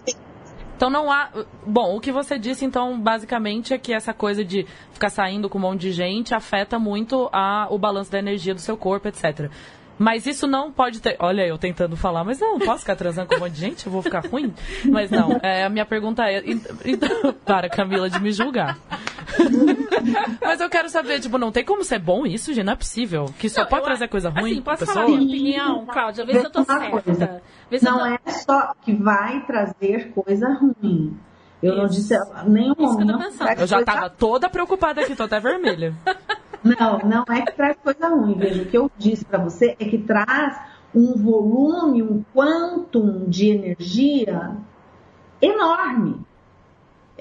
Então 0.83 0.91
não 0.91 1.13
há. 1.13 1.29
Bom, 1.65 1.95
o 1.95 2.01
que 2.01 2.11
você 2.11 2.37
disse, 2.37 2.65
então, 2.65 2.99
basicamente, 2.99 3.73
é 3.73 3.79
que 3.79 3.95
essa 3.95 4.13
coisa 4.13 4.45
de 4.45 4.67
ficar 4.93 5.11
saindo 5.11 5.49
com 5.49 5.57
um 5.57 5.61
monte 5.61 5.83
de 5.83 5.93
gente 5.93 6.35
afeta 6.35 6.77
muito 6.77 7.31
a, 7.33 7.69
o 7.71 7.79
balanço 7.79 8.11
da 8.11 8.19
energia 8.19 8.53
do 8.53 8.61
seu 8.61 8.77
corpo, 8.77 9.07
etc. 9.07 9.49
Mas 9.97 10.27
isso 10.27 10.45
não 10.45 10.73
pode 10.73 11.01
ter. 11.01 11.15
Olha, 11.21 11.47
eu 11.47 11.57
tentando 11.57 11.97
falar, 11.97 12.25
mas 12.25 12.41
não, 12.41 12.59
posso 12.59 12.81
ficar 12.81 12.97
transando 12.97 13.29
com 13.29 13.37
um 13.37 13.39
monte 13.39 13.53
de 13.53 13.61
gente? 13.61 13.87
Eu 13.87 13.93
vou 13.93 14.03
ficar 14.03 14.27
ruim? 14.27 14.53
Mas 14.87 15.09
não, 15.09 15.39
é, 15.41 15.63
a 15.63 15.69
minha 15.69 15.87
pergunta 15.87 16.25
é. 16.25 16.43
Então, 16.85 17.33
para, 17.45 17.69
Camila, 17.69 18.11
de 18.11 18.19
me 18.19 18.33
julgar. 18.33 18.77
mas 20.41 20.61
eu 20.61 20.69
quero 20.69 20.89
saber, 20.89 21.21
tipo, 21.21 21.39
não 21.39 21.53
tem 21.53 21.65
como 21.65 21.85
ser 21.85 21.99
bom 21.99 22.27
isso, 22.27 22.53
gente? 22.53 22.65
Não 22.65 22.73
é 22.73 22.77
possível. 22.77 23.27
Que 23.39 23.49
só 23.49 23.63
não, 23.63 23.69
pode 23.69 23.85
trazer 23.85 24.09
coisa 24.09 24.29
ruim 24.29 24.53
assim, 24.53 24.63
posso 24.63 24.79
pessoa? 24.81 25.07
falar 25.07 25.09
minha 25.09 25.23
opinião, 25.23 25.87
Cláudia? 25.87 26.25
Vê 26.25 26.39
se 26.39 26.47
eu 26.47 26.51
tô 26.51 26.65
certa. 26.65 27.43
não 27.83 27.99
tô... 27.99 28.07
é 28.07 28.19
só 28.31 28.75
que 28.83 28.93
vai 28.95 29.45
trazer 29.47 30.13
coisa 30.13 30.49
ruim. 30.49 31.17
Eu 31.63 31.73
Isso. 31.73 31.81
não 31.81 31.87
disse 31.89 32.19
nenhum 32.49 32.75
momento. 32.77 33.43
Eu, 33.43 33.61
eu 33.61 33.67
já 33.67 33.85
tava 33.85 34.11
toda 34.11 34.51
preocupada 34.51 35.01
aqui, 35.01 35.15
tô 35.15 35.23
até 35.23 35.39
vermelha. 35.39 35.95
Não, 36.65 37.01
não 37.01 37.25
é 37.29 37.43
que 37.43 37.53
traz 37.57 37.77
coisa 37.83 38.09
ruim. 38.09 38.39
Veja, 38.39 38.63
o 38.63 38.67
que 38.67 38.79
eu 38.79 38.89
disse 38.97 39.25
para 39.25 39.43
você 39.43 39.75
é 39.81 39.85
que 39.85 39.99
traz 39.99 40.61
um 40.95 41.15
volume, 41.17 42.05
um 42.05 42.25
quantum 42.33 43.29
de 43.29 43.51
energia 43.51 44.57
enorme. 45.41 46.25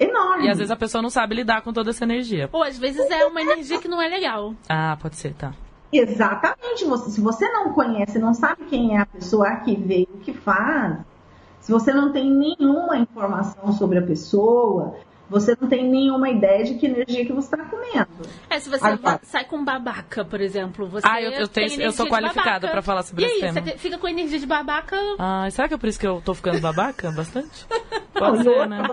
Enorme. 0.02 0.46
E 0.46 0.50
às 0.50 0.58
vezes 0.58 0.70
a 0.70 0.76
pessoa 0.76 1.02
não 1.02 1.10
sabe 1.10 1.34
lidar 1.34 1.62
com 1.62 1.72
toda 1.72 1.90
essa 1.90 2.04
energia. 2.04 2.48
Ou 2.52 2.62
às 2.62 2.78
vezes 2.78 3.08
é 3.10 3.24
uma 3.24 3.40
energia 3.40 3.78
que 3.78 3.88
não 3.88 4.00
é 4.00 4.08
legal. 4.08 4.54
Ah, 4.68 4.96
pode 5.00 5.16
ser, 5.16 5.34
tá. 5.34 5.52
Exatamente. 5.92 6.84
Você, 6.84 7.10
se 7.10 7.20
você 7.20 7.48
não 7.50 7.72
conhece, 7.72 8.18
não 8.18 8.32
sabe 8.32 8.64
quem 8.64 8.96
é 8.96 9.00
a 9.00 9.06
pessoa 9.06 9.56
que 9.56 9.76
veio, 9.76 10.08
o 10.14 10.18
que 10.18 10.32
faz, 10.32 10.98
se 11.60 11.70
você 11.70 11.92
não 11.92 12.12
tem 12.12 12.30
nenhuma 12.30 12.96
informação 12.96 13.72
sobre 13.72 13.98
a 13.98 14.02
pessoa, 14.02 14.96
você 15.28 15.56
não 15.60 15.68
tem 15.68 15.88
nenhuma 15.88 16.28
ideia 16.28 16.64
de 16.64 16.74
que 16.74 16.86
energia 16.86 17.24
que 17.24 17.32
você 17.32 17.54
está 17.54 17.64
comendo. 17.64 18.08
É, 18.50 18.58
se 18.58 18.68
você 18.68 18.84
Agora, 18.84 19.20
sai 19.22 19.44
com 19.44 19.64
babaca, 19.64 20.24
por 20.24 20.40
exemplo, 20.40 20.86
você. 20.86 21.06
Ah, 21.08 21.22
eu, 21.22 21.30
eu, 21.30 21.48
tenho, 21.48 21.80
eu 21.80 21.92
sou 21.92 22.06
qualificada 22.06 22.68
para 22.68 22.82
falar 22.82 23.02
sobre 23.02 23.24
e 23.24 23.26
esse 23.26 23.34
aí, 23.46 23.52
tema. 23.52 23.66
Você 23.66 23.78
fica 23.78 23.96
com 23.96 24.08
energia 24.08 24.38
de 24.38 24.46
babaca. 24.46 24.96
Ah, 25.18 25.48
será 25.50 25.68
que 25.68 25.74
é 25.74 25.78
por 25.78 25.88
isso 25.88 26.00
que 26.00 26.06
eu 26.06 26.20
tô 26.20 26.34
ficando 26.34 26.60
babaca 26.60 27.10
bastante? 27.12 27.66
Pode 28.12 28.44
não, 28.44 28.52
ser, 28.52 28.68
né? 28.68 28.88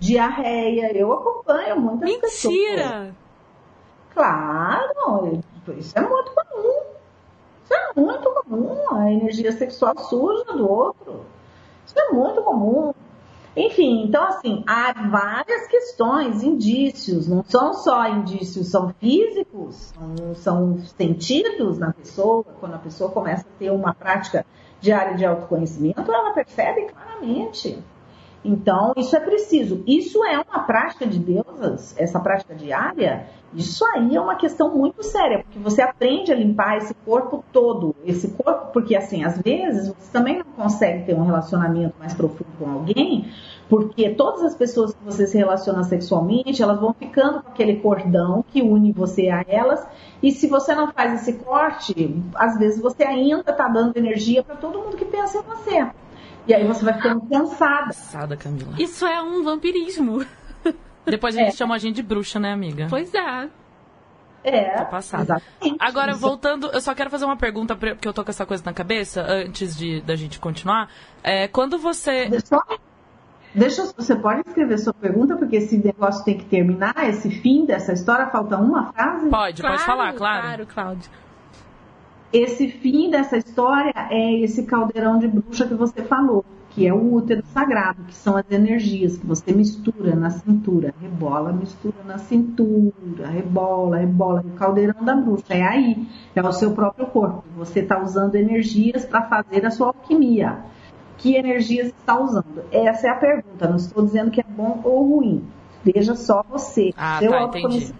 Diarreia. 0.00 0.96
Eu 0.96 1.12
acompanho 1.12 1.80
muitas 1.80 2.08
Mentira. 2.08 2.20
pessoas. 2.20 2.54
Mentira! 2.54 3.14
Claro, 4.12 5.40
isso 5.78 5.96
é 5.96 6.00
muito 6.00 6.32
comum. 6.32 6.82
Isso 7.62 7.74
é 7.74 7.92
muito 7.94 8.30
comum. 8.30 8.96
A 8.96 9.12
energia 9.12 9.52
sexual 9.52 9.96
suja 9.98 10.52
do 10.52 10.68
outro. 10.68 11.24
Isso 11.86 11.98
é 11.98 12.10
muito 12.10 12.42
comum. 12.42 12.92
Enfim, 13.56 14.04
então 14.04 14.24
assim, 14.24 14.62
há 14.66 14.92
várias 15.08 15.66
questões, 15.66 16.42
indícios, 16.42 17.26
não 17.26 17.44
são 17.44 17.74
só 17.74 18.08
indícios, 18.08 18.68
são 18.68 18.94
físicos, 19.00 19.92
são, 19.92 20.34
são 20.36 20.78
sentidos 20.96 21.76
na 21.76 21.92
pessoa, 21.92 22.44
quando 22.60 22.74
a 22.74 22.78
pessoa 22.78 23.10
começa 23.10 23.42
a 23.42 23.58
ter 23.58 23.70
uma 23.70 23.92
prática 23.92 24.46
diária 24.80 25.16
de 25.16 25.24
autoconhecimento, 25.24 26.12
ela 26.12 26.32
percebe 26.32 26.86
claramente. 26.86 27.78
Então, 28.44 28.92
isso 28.96 29.14
é 29.14 29.20
preciso. 29.20 29.82
Isso 29.86 30.24
é 30.24 30.38
uma 30.38 30.60
prática 30.60 31.06
de 31.06 31.18
deusas, 31.18 31.94
essa 31.98 32.18
prática 32.18 32.54
diária, 32.54 33.28
isso 33.52 33.84
aí 33.84 34.14
é 34.14 34.20
uma 34.20 34.36
questão 34.36 34.76
muito 34.76 35.02
séria, 35.02 35.42
porque 35.42 35.58
você 35.58 35.82
aprende 35.82 36.32
a 36.32 36.36
limpar 36.36 36.78
esse 36.78 36.94
corpo 36.94 37.44
todo, 37.52 37.96
esse 38.04 38.28
corpo, 38.28 38.72
porque 38.72 38.94
assim, 38.94 39.24
às 39.24 39.38
vezes 39.38 39.88
você 39.88 40.12
também 40.12 40.38
não 40.38 40.44
consegue 40.56 41.04
ter 41.04 41.14
um 41.14 41.24
relacionamento 41.24 41.94
mais 41.98 42.14
profundo 42.14 42.50
com 42.58 42.70
alguém, 42.70 43.28
porque 43.68 44.10
todas 44.10 44.42
as 44.42 44.54
pessoas 44.54 44.94
que 44.94 45.04
você 45.04 45.26
se 45.26 45.36
relaciona 45.36 45.82
sexualmente, 45.82 46.62
elas 46.62 46.80
vão 46.80 46.94
ficando 46.94 47.42
com 47.42 47.50
aquele 47.50 47.76
cordão 47.80 48.44
que 48.48 48.62
une 48.62 48.92
você 48.92 49.28
a 49.28 49.44
elas, 49.48 49.84
e 50.22 50.30
se 50.30 50.46
você 50.46 50.72
não 50.72 50.92
faz 50.92 51.20
esse 51.20 51.34
corte, 51.40 52.22
às 52.36 52.56
vezes 52.56 52.80
você 52.80 53.02
ainda 53.02 53.50
está 53.50 53.66
dando 53.66 53.96
energia 53.96 54.44
para 54.44 54.54
todo 54.54 54.78
mundo 54.78 54.96
que 54.96 55.04
pensa 55.04 55.38
em 55.38 55.42
você. 55.42 55.90
E 56.50 56.54
aí 56.54 56.66
você 56.66 56.84
vai 56.84 56.94
ficando 56.94 57.20
cansada. 57.28 57.86
Cansada, 57.86 58.36
Camila. 58.36 58.74
Isso 58.76 59.06
é 59.06 59.22
um 59.22 59.44
vampirismo. 59.44 60.26
Depois 61.06 61.36
a 61.36 61.38
gente 61.38 61.50
é. 61.50 61.56
chama 61.56 61.76
a 61.76 61.78
gente 61.78 61.94
de 61.94 62.02
bruxa, 62.02 62.40
né, 62.40 62.52
amiga? 62.52 62.88
Pois 62.90 63.14
é. 63.14 63.48
É. 64.42 64.70
Tá 64.70 64.84
passada. 64.86 65.40
Agora, 65.78 66.12
voltando, 66.12 66.66
eu 66.72 66.80
só 66.80 66.92
quero 66.92 67.08
fazer 67.08 67.24
uma 67.24 67.36
pergunta, 67.36 67.76
porque 67.76 68.08
eu 68.08 68.12
tô 68.12 68.24
com 68.24 68.30
essa 68.30 68.44
coisa 68.44 68.64
na 68.66 68.72
cabeça, 68.72 69.22
antes 69.22 69.76
de 69.76 70.00
da 70.00 70.16
gente 70.16 70.40
continuar. 70.40 70.90
É, 71.22 71.46
quando 71.46 71.78
você. 71.78 72.28
Deixa, 72.28 72.60
deixa, 73.54 73.84
você 73.96 74.16
pode 74.16 74.40
escrever 74.48 74.76
sua 74.78 74.92
pergunta, 74.92 75.36
porque 75.36 75.54
esse 75.54 75.78
negócio 75.78 76.24
tem 76.24 76.36
que 76.36 76.46
terminar, 76.46 76.96
esse 77.08 77.30
fim 77.30 77.64
dessa 77.64 77.92
história, 77.92 78.26
falta 78.26 78.56
uma 78.56 78.92
frase? 78.92 79.28
Pode, 79.28 79.62
claro, 79.62 79.76
pode 79.76 79.86
falar, 79.86 80.12
claro. 80.14 80.42
Claro, 80.42 80.66
Cláudio. 80.66 81.10
Esse 82.32 82.68
fim 82.68 83.10
dessa 83.10 83.36
história 83.36 83.92
é 84.08 84.40
esse 84.40 84.62
caldeirão 84.62 85.18
de 85.18 85.26
bruxa 85.26 85.66
que 85.66 85.74
você 85.74 86.00
falou, 86.02 86.44
que 86.70 86.86
é 86.86 86.94
o 86.94 87.14
útero 87.14 87.42
sagrado, 87.52 88.04
que 88.04 88.14
são 88.14 88.36
as 88.36 88.48
energias 88.50 89.18
que 89.18 89.26
você 89.26 89.52
mistura 89.52 90.14
na 90.14 90.30
cintura, 90.30 90.94
rebola, 91.00 91.52
mistura 91.52 91.96
na 92.06 92.18
cintura, 92.18 93.26
rebola, 93.26 93.96
rebola, 93.96 94.44
o 94.46 94.50
caldeirão 94.52 95.04
da 95.04 95.16
bruxa 95.16 95.52
é 95.52 95.62
aí, 95.62 96.06
é 96.32 96.40
o 96.40 96.52
seu 96.52 96.70
próprio 96.70 97.06
corpo. 97.06 97.42
Você 97.56 97.80
está 97.80 98.00
usando 98.00 98.36
energias 98.36 99.04
para 99.04 99.22
fazer 99.22 99.66
a 99.66 99.70
sua 99.72 99.88
alquimia. 99.88 100.58
Que 101.18 101.34
energias 101.34 101.88
está 101.88 102.18
usando? 102.18 102.62
Essa 102.70 103.08
é 103.08 103.10
a 103.10 103.16
pergunta. 103.16 103.68
Não 103.68 103.76
estou 103.76 104.04
dizendo 104.04 104.30
que 104.30 104.40
é 104.40 104.44
bom 104.44 104.80
ou 104.84 105.16
ruim. 105.16 105.44
Veja 105.84 106.14
só 106.14 106.44
você. 106.48 106.92
Ah, 106.96 107.18
seu 107.18 107.30
tá, 107.30 107.42
entendi. 107.42 107.92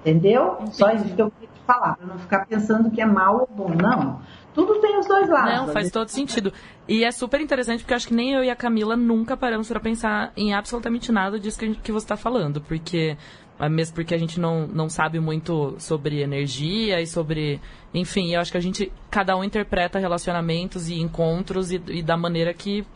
Entendeu? 0.00 0.54
Entendi. 0.60 0.76
Só 0.76 0.90
isso 0.92 1.14
que 1.14 1.20
eu 1.20 1.32
falar, 1.66 1.96
para 1.96 2.06
não 2.06 2.18
ficar 2.18 2.46
pensando 2.46 2.90
que 2.90 3.00
é 3.00 3.06
mal 3.06 3.40
ou 3.40 3.48
bom. 3.56 3.74
Não. 3.74 4.20
Tudo 4.54 4.80
tem 4.80 4.98
os 4.98 5.06
dois 5.06 5.28
lados. 5.28 5.52
Não, 5.52 5.68
faz 5.68 5.90
todo 5.90 6.08
sentido. 6.08 6.52
E 6.86 7.04
é 7.04 7.10
super 7.10 7.40
interessante 7.40 7.80
porque 7.80 7.92
eu 7.92 7.96
acho 7.96 8.06
que 8.06 8.14
nem 8.14 8.32
eu 8.34 8.44
e 8.44 8.50
a 8.50 8.56
Camila 8.56 8.96
nunca 8.96 9.36
paramos 9.36 9.66
para 9.68 9.80
pensar 9.80 10.32
em 10.36 10.54
absolutamente 10.54 11.10
nada 11.10 11.40
disso 11.40 11.58
que, 11.58 11.74
que 11.74 11.90
você 11.90 12.04
está 12.04 12.16
falando. 12.16 12.60
Porque, 12.60 13.16
é 13.58 13.68
mesmo 13.68 13.96
porque 13.96 14.14
a 14.14 14.18
gente 14.18 14.38
não, 14.38 14.68
não 14.68 14.88
sabe 14.88 15.18
muito 15.18 15.74
sobre 15.78 16.22
energia 16.22 17.00
e 17.00 17.06
sobre. 17.06 17.60
Enfim, 17.92 18.32
eu 18.32 18.40
acho 18.40 18.52
que 18.52 18.58
a 18.58 18.60
gente. 18.60 18.92
Cada 19.10 19.36
um 19.36 19.42
interpreta 19.42 19.98
relacionamentos 19.98 20.88
e 20.88 21.00
encontros 21.00 21.72
e, 21.72 21.82
e 21.88 22.02
da 22.02 22.16
maneira 22.16 22.54
que. 22.54 22.86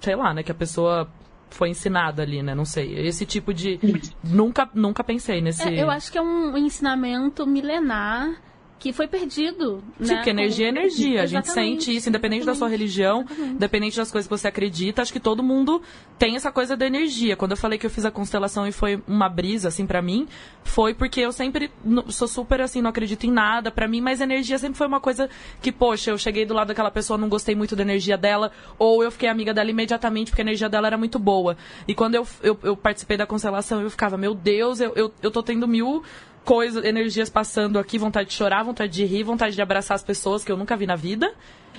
Sei 0.00 0.16
lá, 0.16 0.34
né? 0.34 0.42
Que 0.42 0.50
a 0.50 0.54
pessoa 0.54 1.08
foi 1.54 1.70
ensinada 1.70 2.22
ali, 2.22 2.42
né? 2.42 2.54
Não 2.54 2.64
sei. 2.64 2.98
Esse 2.98 3.24
tipo 3.26 3.52
de. 3.52 3.78
Nunca, 4.22 4.68
nunca 4.74 5.04
pensei 5.04 5.40
nesse. 5.40 5.62
É, 5.62 5.82
eu 5.82 5.90
acho 5.90 6.10
que 6.10 6.18
é 6.18 6.22
um 6.22 6.56
ensinamento 6.56 7.46
milenar 7.46 8.40
que 8.82 8.92
foi 8.92 9.06
perdido. 9.06 9.80
Sim, 10.00 10.08
né? 10.08 10.16
porque 10.16 10.30
energia 10.30 10.66
é 10.66 10.68
energia. 10.70 11.22
A 11.22 11.26
gente 11.26 11.48
sente 11.48 11.94
isso, 11.94 12.08
independente 12.08 12.42
Exatamente. 12.42 12.46
da 12.46 12.54
sua 12.58 12.68
religião, 12.68 13.20
Exatamente. 13.20 13.54
independente 13.54 13.96
das 13.96 14.10
coisas 14.10 14.26
que 14.26 14.36
você 14.36 14.48
acredita. 14.48 15.02
Acho 15.02 15.12
que 15.12 15.20
todo 15.20 15.40
mundo 15.40 15.80
tem 16.18 16.34
essa 16.34 16.50
coisa 16.50 16.76
da 16.76 16.84
energia. 16.84 17.36
Quando 17.36 17.52
eu 17.52 17.56
falei 17.56 17.78
que 17.78 17.86
eu 17.86 17.90
fiz 17.90 18.04
a 18.04 18.10
constelação 18.10 18.66
e 18.66 18.72
foi 18.72 19.00
uma 19.06 19.28
brisa, 19.28 19.68
assim, 19.68 19.86
para 19.86 20.02
mim, 20.02 20.26
foi 20.64 20.94
porque 20.94 21.20
eu 21.20 21.30
sempre 21.30 21.70
sou 22.08 22.26
super, 22.26 22.60
assim, 22.60 22.82
não 22.82 22.90
acredito 22.90 23.24
em 23.24 23.30
nada 23.30 23.70
para 23.70 23.86
mim, 23.86 24.00
mas 24.00 24.20
energia 24.20 24.58
sempre 24.58 24.76
foi 24.76 24.88
uma 24.88 24.98
coisa 24.98 25.30
que, 25.60 25.70
poxa, 25.70 26.10
eu 26.10 26.18
cheguei 26.18 26.44
do 26.44 26.52
lado 26.52 26.66
daquela 26.66 26.90
pessoa, 26.90 27.16
não 27.16 27.28
gostei 27.28 27.54
muito 27.54 27.76
da 27.76 27.82
energia 27.82 28.18
dela, 28.18 28.50
ou 28.80 29.04
eu 29.04 29.12
fiquei 29.12 29.28
amiga 29.28 29.54
dela 29.54 29.70
imediatamente 29.70 30.32
porque 30.32 30.42
a 30.42 30.44
energia 30.44 30.68
dela 30.68 30.88
era 30.88 30.98
muito 30.98 31.20
boa. 31.20 31.56
E 31.86 31.94
quando 31.94 32.16
eu, 32.16 32.26
eu, 32.42 32.58
eu 32.64 32.76
participei 32.76 33.16
da 33.16 33.26
constelação, 33.26 33.80
eu 33.80 33.90
ficava, 33.90 34.16
meu 34.16 34.34
Deus, 34.34 34.80
eu, 34.80 34.92
eu, 34.96 35.12
eu 35.22 35.30
tô 35.30 35.40
tendo 35.40 35.68
mil 35.68 36.02
coisas, 36.44 36.84
energias 36.84 37.30
passando 37.30 37.78
aqui, 37.78 37.98
vontade 37.98 38.28
de 38.28 38.34
chorar, 38.34 38.62
vontade 38.62 38.92
de 38.92 39.04
rir, 39.04 39.22
vontade 39.22 39.54
de 39.54 39.62
abraçar 39.62 39.94
as 39.94 40.02
pessoas 40.02 40.44
que 40.44 40.50
eu 40.50 40.56
nunca 40.56 40.76
vi 40.76 40.86
na 40.86 40.96
vida. 40.96 41.32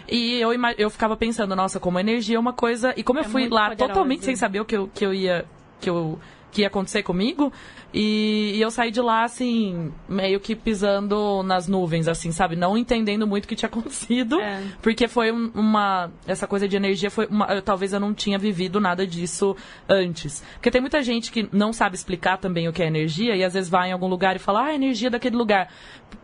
E 0.08 0.40
eu, 0.40 0.52
eu 0.78 0.90
ficava 0.90 1.16
pensando, 1.16 1.56
nossa, 1.56 1.80
como 1.80 2.00
energia 2.00 2.36
é 2.36 2.40
uma 2.40 2.54
coisa. 2.54 2.94
E 2.98 3.04
como 3.04 3.20
eu 3.20 3.24
é 3.24 3.28
fui 3.28 3.48
lá 3.48 3.70
poderosa. 3.70 3.94
totalmente 3.94 4.26
sem 4.26 4.36
saber 4.36 4.60
o 4.60 4.66
que 4.66 4.76
eu, 4.76 4.90
que 4.94 5.06
eu 5.06 5.14
ia. 5.14 5.46
Que 5.80 5.90
eu 5.90 6.20
que 6.54 6.62
ia 6.62 6.68
acontecer 6.68 7.04
comigo. 7.04 7.52
E, 7.94 8.54
e, 8.56 8.62
eu 8.62 8.72
saí 8.72 8.92
de 8.92 9.02
lá, 9.02 9.24
assim, 9.24 9.92
meio 10.08 10.40
que 10.40 10.56
pisando 10.56 11.44
nas 11.44 11.68
nuvens, 11.68 12.08
assim, 12.08 12.32
sabe? 12.32 12.56
Não 12.56 12.78
entendendo 12.78 13.28
muito 13.28 13.46
o 13.46 13.48
que 13.48 13.56
tinha 13.56 13.68
acontecido. 13.70 14.40
É. 14.40 14.64
Porque 14.82 15.08
foi 15.08 15.32
uma. 15.32 16.12
Essa 16.26 16.48
coisa 16.48 16.68
de 16.68 16.76
energia 16.76 17.12
foi. 17.12 17.26
Uma, 17.26 17.62
talvez 17.62 17.94
eu 17.94 18.00
não 18.00 18.14
tinha 18.14 18.38
vivido 18.38 18.80
nada 18.80 19.06
disso 19.06 19.56
antes. 19.90 20.44
Porque 20.54 20.72
tem 20.72 20.82
muita 20.82 21.04
gente 21.04 21.32
que 21.32 21.48
não 21.52 21.74
sabe 21.74 21.96
explicar 21.96 22.38
também 22.38 22.68
o 22.68 22.74
que 22.74 22.82
é 22.82 22.88
energia 22.88 23.36
e 23.36 23.44
às 23.44 23.54
vezes 23.54 23.70
vai 23.70 23.90
em 23.90 23.92
algum 23.92 24.08
lugar 24.08 24.36
e 24.36 24.40
fala, 24.40 24.62
ah, 24.62 24.68
a 24.68 24.76
energia 24.76 25.10
daquele 25.10 25.36
lugar. 25.36 25.70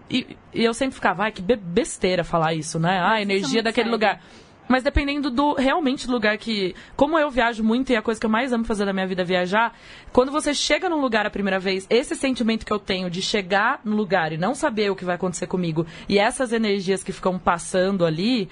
E, 0.10 0.38
e 0.54 0.64
eu 0.64 0.74
sempre 0.74 0.96
ficava, 0.96 1.24
ai, 1.24 1.32
que 1.32 1.42
besteira 1.42 2.24
falar 2.24 2.54
isso, 2.54 2.80
né? 2.80 3.00
Ah, 3.00 3.14
a 3.14 3.22
energia 3.22 3.62
daquele 3.62 3.90
sério. 3.90 3.92
lugar. 3.92 4.22
Mas 4.70 4.84
dependendo 4.84 5.32
do 5.32 5.56
realmente 5.56 6.06
do 6.06 6.14
lugar 6.14 6.38
que. 6.38 6.76
Como 6.96 7.18
eu 7.18 7.32
viajo 7.32 7.64
muito 7.64 7.92
e 7.92 7.96
a 7.96 8.04
coisa 8.04 8.20
que 8.20 8.26
eu 8.26 8.30
mais 8.30 8.54
amo 8.54 8.64
fazer 8.64 8.86
na 8.86 8.94
minha 8.94 9.08
vida 9.08 9.24
é 9.24 9.26
viajar, 9.26 9.76
quando 10.14 10.32
você 10.32 10.54
chega 10.54 10.88
num 10.88 11.02
lugar 11.02 11.26
a 11.26 11.30
primeira 11.32 11.60
vez, 11.60 11.88
esse 11.90 12.16
sentimento 12.16 12.64
que 12.64 12.72
eu 12.72 12.78
tenho 12.78 13.10
de 13.10 13.20
chegar 13.20 13.82
no 13.84 13.96
lugar 13.96 14.32
e 14.32 14.38
não 14.38 14.54
saber 14.54 14.92
o 14.92 14.96
que 14.96 15.04
vai 15.04 15.16
acontecer 15.16 15.48
comigo, 15.48 15.88
e 16.08 16.20
essas 16.20 16.54
energias 16.54 17.04
que 17.04 17.12
ficam 17.12 17.40
passando 17.40 18.06
ali, 18.06 18.48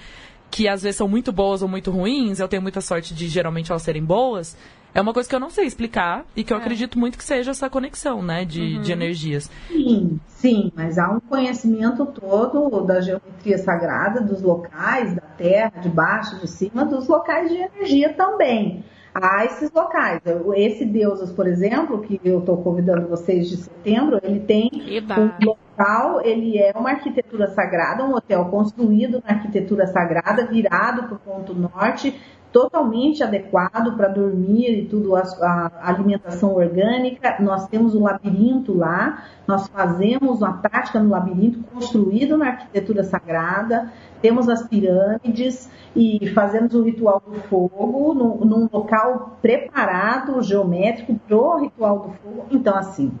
que 0.50 0.66
às 0.66 0.82
vezes 0.82 0.96
são 0.96 1.06
muito 1.06 1.30
boas 1.30 1.62
ou 1.62 1.68
muito 1.68 1.92
ruins, 1.92 2.40
eu 2.40 2.48
tenho 2.48 2.62
muita 2.62 2.80
sorte 2.80 3.14
de 3.14 3.28
geralmente 3.28 3.70
elas 3.70 3.82
serem 3.82 4.04
boas, 4.04 4.56
é 4.94 5.00
uma 5.00 5.12
coisa 5.12 5.28
que 5.28 5.34
eu 5.34 5.40
não 5.40 5.50
sei 5.50 5.66
explicar 5.66 6.24
e 6.34 6.42
que 6.42 6.52
eu 6.52 6.56
é. 6.56 6.60
acredito 6.60 6.98
muito 6.98 7.18
que 7.18 7.24
seja 7.24 7.50
essa 7.50 7.68
conexão, 7.68 8.22
né, 8.22 8.44
de, 8.44 8.76
uhum. 8.76 8.82
de 8.82 8.92
energias. 8.92 9.50
Sim, 9.68 10.20
sim, 10.26 10.72
mas 10.74 10.98
há 10.98 11.10
um 11.10 11.20
conhecimento 11.20 12.06
todo 12.06 12.80
da 12.82 13.00
geometria 13.00 13.58
sagrada, 13.58 14.20
dos 14.20 14.42
locais, 14.42 15.14
da 15.14 15.22
terra, 15.22 15.72
de 15.80 15.88
baixo, 15.88 16.38
de 16.40 16.48
cima, 16.48 16.84
dos 16.84 17.06
locais 17.06 17.48
de 17.50 17.56
energia 17.56 18.12
também. 18.14 18.84
Há 19.14 19.44
esses 19.44 19.72
locais. 19.72 20.20
Esse 20.54 20.84
Deusas, 20.84 21.32
por 21.32 21.46
exemplo, 21.46 22.00
que 22.00 22.20
eu 22.24 22.40
estou 22.40 22.62
convidando 22.62 23.08
vocês 23.08 23.48
de 23.48 23.56
setembro, 23.56 24.20
ele 24.22 24.40
tem 24.40 24.70
um 25.18 25.44
local, 25.44 26.20
ele 26.24 26.58
é 26.58 26.72
uma 26.76 26.90
arquitetura 26.90 27.48
sagrada, 27.48 28.04
um 28.04 28.14
hotel 28.14 28.44
construído 28.46 29.22
na 29.24 29.34
arquitetura 29.34 29.86
sagrada, 29.86 30.46
virado 30.46 31.04
para 31.04 31.14
o 31.14 31.18
ponto 31.18 31.54
norte, 31.54 32.14
totalmente 32.52 33.22
adequado 33.22 33.96
para 33.96 34.08
dormir 34.08 34.78
e 34.78 34.84
tudo, 34.86 35.14
a, 35.14 35.20
a, 35.20 35.88
alimentação 35.88 36.54
orgânica. 36.54 37.36
Nós 37.40 37.68
temos 37.68 37.94
o 37.94 38.00
labirinto 38.00 38.76
lá, 38.76 39.24
nós 39.46 39.68
fazemos 39.68 40.40
uma 40.40 40.54
prática 40.54 40.98
no 40.98 41.10
labirinto 41.10 41.60
construído 41.64 42.36
na 42.36 42.48
arquitetura 42.48 43.04
sagrada, 43.04 43.92
temos 44.20 44.48
as 44.48 44.66
pirâmides 44.66 45.70
e 45.94 46.28
fazemos 46.34 46.74
o 46.74 46.82
ritual 46.82 47.22
do 47.24 47.40
fogo 47.42 48.14
no, 48.14 48.44
num 48.44 48.68
local 48.72 49.38
preparado, 49.40 50.42
geométrico, 50.42 51.18
para 51.26 51.36
o 51.36 51.60
ritual 51.60 51.98
do 52.00 52.10
fogo. 52.14 52.46
Então, 52.50 52.76
assim, 52.76 53.12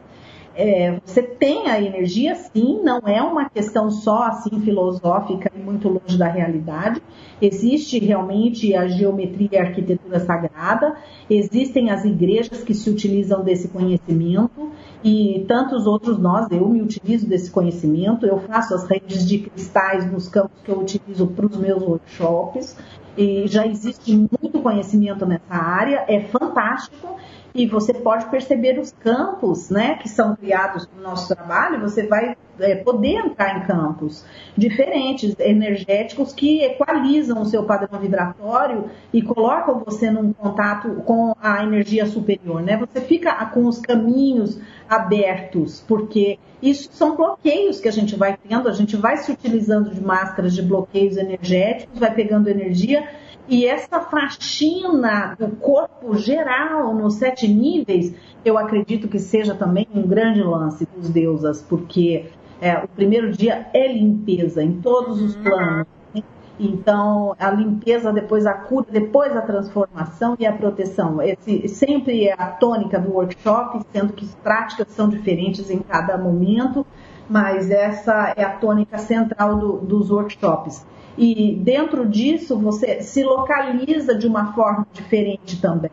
é, 0.60 1.00
você 1.04 1.22
tem 1.22 1.68
a 1.68 1.80
energia, 1.80 2.34
sim, 2.34 2.80
não 2.82 2.98
é 3.06 3.22
uma 3.22 3.48
questão 3.48 3.92
só 3.92 4.24
assim 4.24 4.60
filosófica 4.60 5.52
e 5.54 5.58
muito 5.60 5.88
longe 5.88 6.18
da 6.18 6.26
realidade. 6.26 7.00
Existe 7.40 8.00
realmente 8.00 8.74
a 8.74 8.88
geometria 8.88 9.48
e 9.52 9.56
a 9.56 9.62
arquitetura 9.62 10.18
sagrada, 10.18 10.96
existem 11.30 11.90
as 11.90 12.04
igrejas 12.04 12.64
que 12.64 12.74
se 12.74 12.90
utilizam 12.90 13.44
desse 13.44 13.68
conhecimento 13.68 14.72
e 15.04 15.44
tantos 15.46 15.86
outros 15.86 16.18
nós, 16.18 16.50
eu 16.50 16.68
me 16.68 16.82
utilizo 16.82 17.28
desse 17.28 17.52
conhecimento, 17.52 18.26
eu 18.26 18.40
faço 18.40 18.74
as 18.74 18.84
redes 18.84 19.24
de 19.24 19.38
cristais 19.38 20.10
nos 20.10 20.26
campos 20.26 20.60
que 20.64 20.72
eu 20.72 20.80
utilizo 20.80 21.28
para 21.28 21.46
os 21.46 21.56
meus 21.56 21.80
workshops. 21.84 22.76
E 23.16 23.48
já 23.48 23.66
existe 23.66 24.16
muito 24.16 24.60
conhecimento 24.60 25.26
nessa 25.26 25.54
área, 25.54 26.04
é 26.08 26.20
fantástico 26.20 27.16
e 27.54 27.66
você 27.66 27.92
pode 27.94 28.26
perceber 28.26 28.78
os 28.78 28.92
campos 28.92 29.70
né, 29.70 29.96
que 29.96 30.08
são 30.08 30.36
criados 30.36 30.88
no 30.96 31.02
nosso 31.02 31.34
trabalho, 31.34 31.80
você 31.80 32.06
vai 32.06 32.36
é, 32.60 32.74
poder 32.76 33.14
entrar 33.14 33.58
em 33.58 33.66
campos 33.66 34.24
diferentes, 34.56 35.34
energéticos, 35.38 36.32
que 36.32 36.62
equalizam 36.64 37.42
o 37.42 37.46
seu 37.46 37.64
padrão 37.64 37.98
vibratório 38.00 38.90
e 39.12 39.22
colocam 39.22 39.82
você 39.84 40.10
num 40.10 40.32
contato 40.32 40.88
com 41.06 41.34
a 41.40 41.62
energia 41.62 42.06
superior. 42.06 42.62
Né? 42.62 42.76
Você 42.76 43.00
fica 43.00 43.32
com 43.46 43.66
os 43.66 43.78
caminhos 43.78 44.60
abertos, 44.88 45.84
porque 45.86 46.38
isso 46.60 46.88
são 46.92 47.16
bloqueios 47.16 47.80
que 47.80 47.88
a 47.88 47.92
gente 47.92 48.16
vai 48.16 48.36
tendo, 48.36 48.68
a 48.68 48.72
gente 48.72 48.96
vai 48.96 49.16
se 49.16 49.30
utilizando 49.30 49.90
de 49.90 50.00
máscaras 50.00 50.54
de 50.54 50.62
bloqueios 50.62 51.16
energéticos, 51.16 51.98
vai 51.98 52.12
pegando 52.12 52.48
energia 52.48 53.08
e 53.48 53.66
essa 53.66 54.00
faxina 54.00 55.34
do 55.38 55.48
corpo 55.56 56.14
geral 56.16 56.94
nos 56.94 57.14
sete 57.14 57.48
níveis, 57.48 58.14
eu 58.44 58.58
acredito 58.58 59.08
que 59.08 59.18
seja 59.18 59.54
também 59.54 59.88
um 59.94 60.02
grande 60.02 60.42
lance 60.42 60.86
dos 60.94 61.08
deusas, 61.08 61.62
porque 61.62 62.26
é, 62.60 62.76
o 62.78 62.88
primeiro 62.88 63.32
dia 63.32 63.66
é 63.72 63.90
limpeza 63.90 64.62
em 64.62 64.80
todos 64.80 65.22
os 65.22 65.34
uhum. 65.36 65.42
planos. 65.42 65.86
Né? 66.14 66.22
Então, 66.60 67.34
a 67.38 67.50
limpeza, 67.50 68.12
depois 68.12 68.44
a 68.44 68.52
cura, 68.52 68.86
depois 68.90 69.34
a 69.34 69.40
transformação 69.40 70.36
e 70.38 70.44
a 70.44 70.52
proteção. 70.52 71.22
Esse 71.22 71.68
sempre 71.68 72.26
é 72.26 72.34
a 72.34 72.48
tônica 72.48 72.98
do 72.98 73.12
workshop, 73.12 73.80
sendo 73.92 74.12
que 74.12 74.24
as 74.24 74.34
práticas 74.34 74.88
são 74.88 75.08
diferentes 75.08 75.70
em 75.70 75.78
cada 75.78 76.18
momento, 76.18 76.84
mas 77.30 77.70
essa 77.70 78.34
é 78.36 78.44
a 78.44 78.50
tônica 78.50 78.98
central 78.98 79.56
do, 79.56 79.72
dos 79.78 80.10
workshops. 80.10 80.84
E 81.18 81.56
dentro 81.56 82.06
disso 82.06 82.56
você 82.56 83.02
se 83.02 83.24
localiza 83.24 84.14
de 84.14 84.28
uma 84.28 84.52
forma 84.52 84.86
diferente 84.92 85.60
também. 85.60 85.90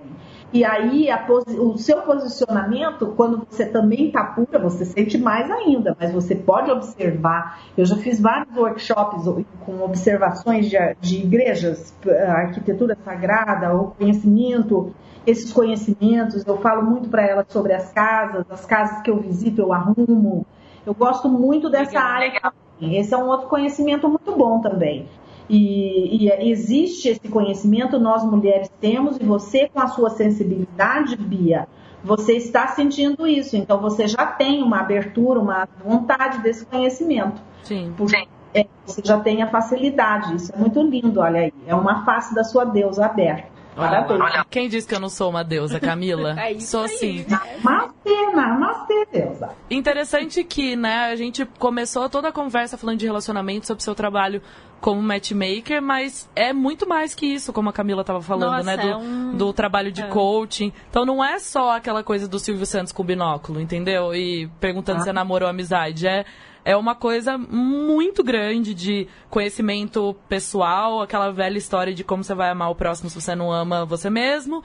E 0.54 0.64
aí 0.64 1.10
o 1.60 1.78
seu 1.78 2.04
posicionamento, 2.04 3.08
quando 3.18 3.46
você 3.50 3.66
também 3.66 4.08
está 4.08 4.24
pura, 4.24 4.60
você 4.60 4.86
sente 4.86 5.18
mais 5.18 5.50
ainda, 5.50 5.98
mas 6.00 6.14
você 6.14 6.36
pode 6.36 6.72
observar. 6.72 7.60
Eu 7.76 7.86
já 7.86 7.98
fiz 7.98 8.22
vários 8.22 8.56
workshops 8.56 9.26
com 9.66 9.82
observações 9.82 10.70
de, 10.70 10.78
de 11.02 11.18
igrejas, 11.18 11.94
arquitetura 12.30 12.96
sagrada, 13.04 13.76
o 13.76 13.92
conhecimento, 13.98 14.94
esses 15.26 15.52
conhecimentos. 15.52 16.46
Eu 16.46 16.58
falo 16.60 16.84
muito 16.84 17.10
para 17.10 17.24
elas 17.24 17.48
sobre 17.50 17.74
as 17.74 17.92
casas, 17.92 18.46
as 18.50 18.66
casas 18.66 19.02
que 19.02 19.10
eu 19.10 19.20
visito, 19.20 19.62
eu 19.62 19.74
arrumo. 19.74 20.46
Eu 20.86 20.94
gosto 20.94 21.28
muito 21.28 21.70
dessa 21.70 21.92
legal, 21.92 22.04
área. 22.04 22.32
Legal. 22.32 22.54
Esse 22.82 23.14
é 23.14 23.18
um 23.18 23.28
outro 23.28 23.48
conhecimento 23.48 24.08
muito 24.08 24.32
bom 24.36 24.60
também. 24.60 25.08
E, 25.50 26.26
e, 26.26 26.50
existe 26.50 27.10
esse 27.10 27.30
conhecimento, 27.30 28.00
nós 28.00 28.24
mulheres 28.24 28.70
temos, 28.82 29.18
e 29.18 29.24
você, 29.24 29.70
com 29.72 29.80
a 29.80 29.88
sua 29.88 30.10
sensibilidade, 30.10 31.16
Bia, 31.16 31.68
você 32.04 32.34
está 32.34 32.68
sentindo 32.68 33.28
isso. 33.28 33.56
Então, 33.56 33.80
você 33.80 34.08
já 34.08 34.26
tem 34.26 34.64
uma 34.64 34.80
abertura, 34.80 35.40
uma 35.40 35.68
vontade 35.84 36.40
desse 36.40 36.66
conhecimento. 36.66 37.42
Sim. 37.64 37.94
Porque 37.96 38.28
é, 38.54 38.66
você 38.86 39.02
já 39.04 39.20
tem 39.20 39.44
a 39.44 39.48
facilidade. 39.48 40.36
Isso 40.36 40.52
é 40.54 40.58
muito 40.58 40.82
lindo, 40.82 41.20
olha 41.20 41.42
aí. 41.42 41.54
É 41.68 41.76
uma 41.76 42.04
face 42.06 42.34
da 42.34 42.44
sua 42.44 42.66
deusa 42.66 43.06
aberta. 43.06 43.55
Parabéns. 43.76 44.22
Olha, 44.22 44.46
quem 44.50 44.70
disse 44.70 44.88
que 44.88 44.96
eu 44.96 45.00
não 45.00 45.10
sou 45.10 45.30
uma 45.30 45.44
deusa, 45.44 45.80
Camila? 45.80 46.36
é 46.40 46.60
sou 46.60 46.84
aí, 46.84 46.90
sim. 46.90 47.26
Namastê, 47.28 48.32
namastê, 48.34 49.08
deusa. 49.12 49.50
Interessante 49.70 50.44
que, 50.44 50.76
né, 50.76 51.12
a 51.12 51.16
gente 51.16 51.46
começou 51.60 52.10
toda 52.10 52.30
a 52.30 52.32
conversa 52.32 52.78
falando 52.78 52.98
de 52.98 53.06
relacionamento, 53.06 53.68
sobre 53.68 53.82
o 53.82 53.84
seu 53.84 53.94
trabalho 53.94 54.42
como 54.80 55.02
matchmaker, 55.02 55.82
mas 55.82 56.30
é 56.36 56.54
muito 56.54 56.88
mais 56.88 57.16
que 57.16 57.26
isso, 57.26 57.52
como 57.52 57.70
a 57.70 57.74
Camila 57.74 58.02
estava 58.02 58.22
falando, 58.22 58.52
Nossa, 58.52 58.64
né? 58.64 58.78
Do, 58.78 58.88
é 58.88 58.96
um... 58.96 59.36
do 59.36 59.52
trabalho 59.52 59.92
de 59.92 60.04
é. 60.04 60.08
coaching. 60.08 60.72
Então 60.90 61.06
não 61.06 61.24
é 61.24 61.40
só 61.40 61.76
aquela 61.76 62.04
coisa 62.04 62.28
do 62.28 62.38
Silvio 62.38 62.66
Santos 62.66 62.94
com 62.94 63.04
binóculo, 63.04 63.60
entendeu? 63.60 64.14
E 64.14 64.48
perguntando 64.60 65.00
ah. 65.00 65.02
se 65.02 65.10
é 65.10 65.14
namoro 65.14 65.46
ou 65.46 65.50
amizade. 65.50 66.08
É 66.08 66.26
é 66.66 66.76
uma 66.76 66.96
coisa 66.96 67.38
muito 67.38 68.24
grande 68.24 68.74
de 68.74 69.08
conhecimento 69.30 70.16
pessoal, 70.28 71.02
aquela 71.02 71.32
velha 71.32 71.60
história 71.60 71.94
de 71.94 72.04
como 72.04 72.24
você 72.24 72.34
vai 72.34 72.50
amar 72.50 72.72
o 72.72 72.76
próximo 72.76 73.08
se 73.10 73.22
você 73.22 73.36
não 73.36 73.52
ama 73.52 73.86
você 73.86 74.10
mesmo. 74.10 74.64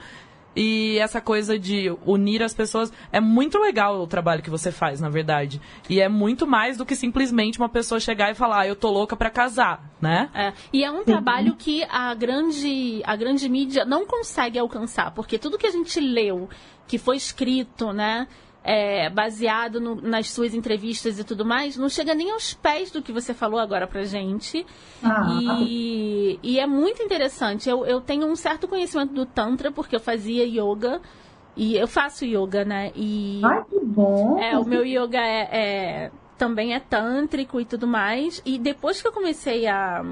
E 0.53 0.97
essa 0.97 1.21
coisa 1.21 1.57
de 1.57 1.95
unir 2.05 2.43
as 2.43 2.53
pessoas 2.53 2.91
é 3.09 3.21
muito 3.21 3.57
legal 3.57 4.01
o 4.01 4.07
trabalho 4.07 4.41
que 4.41 4.49
você 4.49 4.69
faz, 4.69 4.99
na 4.99 5.07
verdade. 5.07 5.61
E 5.89 6.01
é 6.01 6.09
muito 6.09 6.45
mais 6.45 6.75
do 6.75 6.85
que 6.85 6.95
simplesmente 6.95 7.57
uma 7.57 7.69
pessoa 7.69 8.01
chegar 8.01 8.31
e 8.31 8.35
falar, 8.35 8.61
ah, 8.61 8.67
eu 8.67 8.75
tô 8.75 8.89
louca 8.89 9.15
para 9.15 9.29
casar, 9.29 9.89
né? 10.01 10.29
É. 10.33 10.53
E 10.73 10.83
é 10.83 10.91
um 10.91 11.05
trabalho 11.05 11.55
que 11.55 11.85
a 11.89 12.13
grande, 12.13 13.01
a 13.05 13.15
grande 13.15 13.47
mídia 13.47 13.85
não 13.85 14.05
consegue 14.05 14.59
alcançar, 14.59 15.11
porque 15.11 15.37
tudo 15.37 15.57
que 15.57 15.67
a 15.67 15.71
gente 15.71 15.99
leu, 16.01 16.49
que 16.85 16.97
foi 16.97 17.15
escrito, 17.15 17.93
né? 17.93 18.27
É, 18.63 19.09
baseado 19.09 19.81
no, 19.81 19.95
nas 19.95 20.29
suas 20.31 20.53
entrevistas 20.53 21.17
e 21.19 21.23
tudo 21.23 21.43
mais, 21.43 21.77
não 21.77 21.89
chega 21.89 22.13
nem 22.13 22.31
aos 22.31 22.53
pés 22.53 22.91
do 22.91 23.01
que 23.01 23.11
você 23.11 23.33
falou 23.33 23.59
agora 23.59 23.87
pra 23.87 24.03
gente. 24.03 24.65
Ah. 25.03 25.59
E, 25.61 26.39
e 26.43 26.59
é 26.59 26.67
muito 26.67 27.01
interessante. 27.01 27.69
Eu, 27.69 27.85
eu 27.85 27.99
tenho 27.99 28.27
um 28.27 28.35
certo 28.35 28.67
conhecimento 28.67 29.13
do 29.13 29.25
Tantra, 29.25 29.71
porque 29.71 29.95
eu 29.95 29.99
fazia 29.99 30.45
yoga. 30.45 31.01
E 31.55 31.75
eu 31.75 31.87
faço 31.87 32.23
yoga, 32.23 32.63
né? 32.63 32.91
E. 32.95 33.41
Ai, 33.43 33.63
que 33.65 33.79
bom! 33.83 34.39
É, 34.39 34.57
o 34.57 34.63
meu 34.63 34.85
yoga 34.85 35.19
é, 35.19 35.49
é 35.51 36.11
também 36.37 36.73
é 36.73 36.79
tântrico 36.79 37.59
e 37.59 37.65
tudo 37.65 37.85
mais. 37.85 38.41
E 38.45 38.57
depois 38.57 39.01
que 39.01 39.07
eu 39.07 39.11
comecei 39.11 39.67
a 39.67 40.03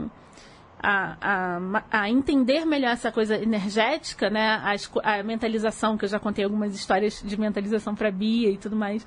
a, 0.82 1.18
a, 1.22 1.84
a, 1.92 2.10
entender 2.10 2.66
melhor 2.66 2.92
essa 2.92 3.12
coisa 3.12 3.36
energética, 3.36 4.30
né? 4.30 4.62
A, 4.64 5.20
a, 5.20 5.24
mentalização, 5.24 5.98
que 5.98 6.06
eu 6.06 6.10
já 6.10 6.20
contei 6.20 6.44
algumas 6.44 6.74
histórias 6.74 7.22
de 7.24 7.40
mentalização 7.40 7.94
para 7.94 8.10
Bia 8.12 8.50
e 8.50 8.58
tudo 8.58 8.76
mais. 8.76 9.06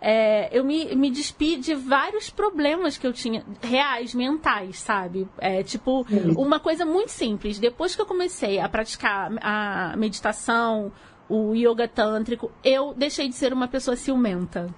É, 0.00 0.56
eu 0.56 0.64
me, 0.64 0.94
me 0.94 1.10
despi 1.10 1.56
de 1.56 1.74
vários 1.74 2.30
problemas 2.30 2.96
que 2.96 3.06
eu 3.06 3.12
tinha, 3.12 3.44
reais, 3.60 4.14
mentais, 4.14 4.78
sabe? 4.78 5.26
É, 5.38 5.62
tipo, 5.62 6.06
uma 6.36 6.60
coisa 6.60 6.84
muito 6.84 7.10
simples. 7.10 7.58
Depois 7.58 7.96
que 7.96 8.02
eu 8.02 8.06
comecei 8.06 8.60
a 8.60 8.68
praticar 8.68 9.30
a 9.42 9.96
meditação, 9.96 10.92
o 11.28 11.54
yoga 11.54 11.88
tântrico, 11.88 12.50
eu 12.62 12.94
deixei 12.94 13.28
de 13.28 13.34
ser 13.34 13.52
uma 13.52 13.66
pessoa 13.66 13.96
ciumenta. 13.96 14.72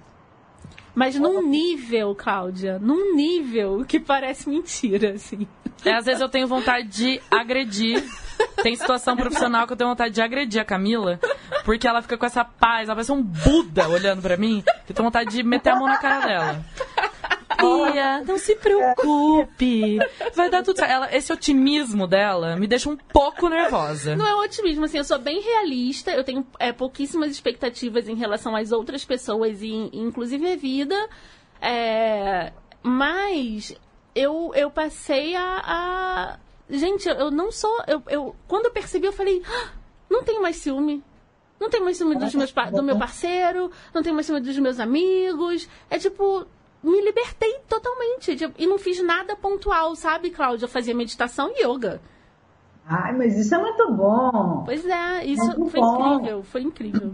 Mas 0.93 1.15
num 1.15 1.41
nível, 1.41 2.13
Cláudia, 2.15 2.77
num 2.79 3.15
nível 3.15 3.85
que 3.85 3.99
parece 3.99 4.49
mentira, 4.49 5.13
assim. 5.13 5.47
É, 5.85 5.93
às 5.93 6.05
vezes 6.05 6.21
eu 6.21 6.29
tenho 6.29 6.47
vontade 6.47 6.87
de 6.87 7.21
agredir. 7.29 8.03
Tem 8.61 8.75
situação 8.75 9.15
profissional 9.15 9.67
que 9.67 9.73
eu 9.73 9.77
tenho 9.77 9.89
vontade 9.89 10.13
de 10.13 10.21
agredir 10.21 10.61
a 10.61 10.65
Camila, 10.65 11.19
porque 11.63 11.87
ela 11.87 12.01
fica 12.01 12.17
com 12.17 12.25
essa 12.25 12.43
paz, 12.43 12.87
ela 12.87 12.95
parece 12.95 13.11
um 13.11 13.21
Buda 13.21 13.87
olhando 13.87 14.21
para 14.21 14.35
mim, 14.35 14.63
que 14.85 14.91
eu 14.91 14.95
tenho 14.95 15.05
vontade 15.05 15.29
de 15.29 15.43
meter 15.43 15.69
a 15.69 15.75
mão 15.75 15.87
na 15.87 15.97
cara 15.97 16.25
dela. 16.25 16.65
Bia, 17.61 18.23
não 18.27 18.37
se 18.37 18.55
preocupe. 18.55 19.99
Vai 20.33 20.49
dar 20.49 20.63
tudo 20.63 20.77
certo. 20.77 20.91
Ela, 20.91 21.15
esse 21.15 21.31
otimismo 21.31 22.07
dela 22.07 22.55
me 22.55 22.67
deixa 22.67 22.89
um 22.89 22.97
pouco 22.97 23.47
nervosa. 23.47 24.15
Não 24.15 24.25
é 24.25 24.35
otimismo, 24.35 24.85
assim, 24.85 24.97
eu 24.97 25.03
sou 25.03 25.19
bem 25.19 25.41
realista, 25.41 26.11
eu 26.11 26.23
tenho 26.23 26.45
é, 26.59 26.71
pouquíssimas 26.71 27.31
expectativas 27.31 28.07
em 28.07 28.15
relação 28.15 28.55
às 28.55 28.71
outras 28.71 29.05
pessoas, 29.05 29.61
e, 29.61 29.89
inclusive 29.93 30.51
a 30.51 30.55
vida. 30.55 31.09
É, 31.61 32.51
mas 32.81 33.75
eu, 34.15 34.51
eu 34.55 34.69
passei 34.69 35.35
a, 35.35 35.61
a... 35.63 36.39
Gente, 36.69 37.07
eu 37.07 37.29
não 37.29 37.51
sou. 37.51 37.83
Eu, 37.87 38.01
eu, 38.07 38.35
quando 38.47 38.65
eu 38.65 38.71
percebi, 38.71 39.05
eu 39.05 39.13
falei: 39.13 39.41
ah, 39.45 39.71
não 40.09 40.23
tenho 40.23 40.41
mais 40.41 40.57
ciúme. 40.57 41.03
Não 41.59 41.69
tenho 41.69 41.83
mais 41.83 41.97
ciúme 41.97 42.15
dos 42.15 42.33
meus, 42.33 42.51
do 42.51 42.81
meu 42.81 42.97
parceiro, 42.97 43.69
não 43.93 44.01
tenho 44.01 44.15
mais 44.15 44.25
ciúme 44.25 44.41
dos 44.41 44.57
meus 44.57 44.79
amigos. 44.79 45.69
É 45.91 45.99
tipo, 45.99 46.47
me 46.83 47.01
libertei 47.01 47.59
totalmente. 47.67 48.35
Tipo, 48.35 48.53
e 48.57 48.65
não 48.65 48.77
fiz 48.77 49.01
nada 49.03 49.35
pontual, 49.35 49.95
sabe, 49.95 50.31
Cláudia? 50.31 50.65
Eu 50.65 50.69
fazia 50.69 50.95
meditação 50.95 51.51
e 51.55 51.65
yoga. 51.65 52.01
Ai, 52.85 53.15
mas 53.15 53.37
isso 53.37 53.53
é 53.53 53.57
muito 53.57 53.93
bom. 53.93 54.63
Pois 54.65 54.85
é, 54.85 55.25
isso 55.25 55.69
foi 55.69 55.79
bom. 55.79 56.15
incrível, 56.15 56.43
foi 56.43 56.61
incrível. 56.61 57.13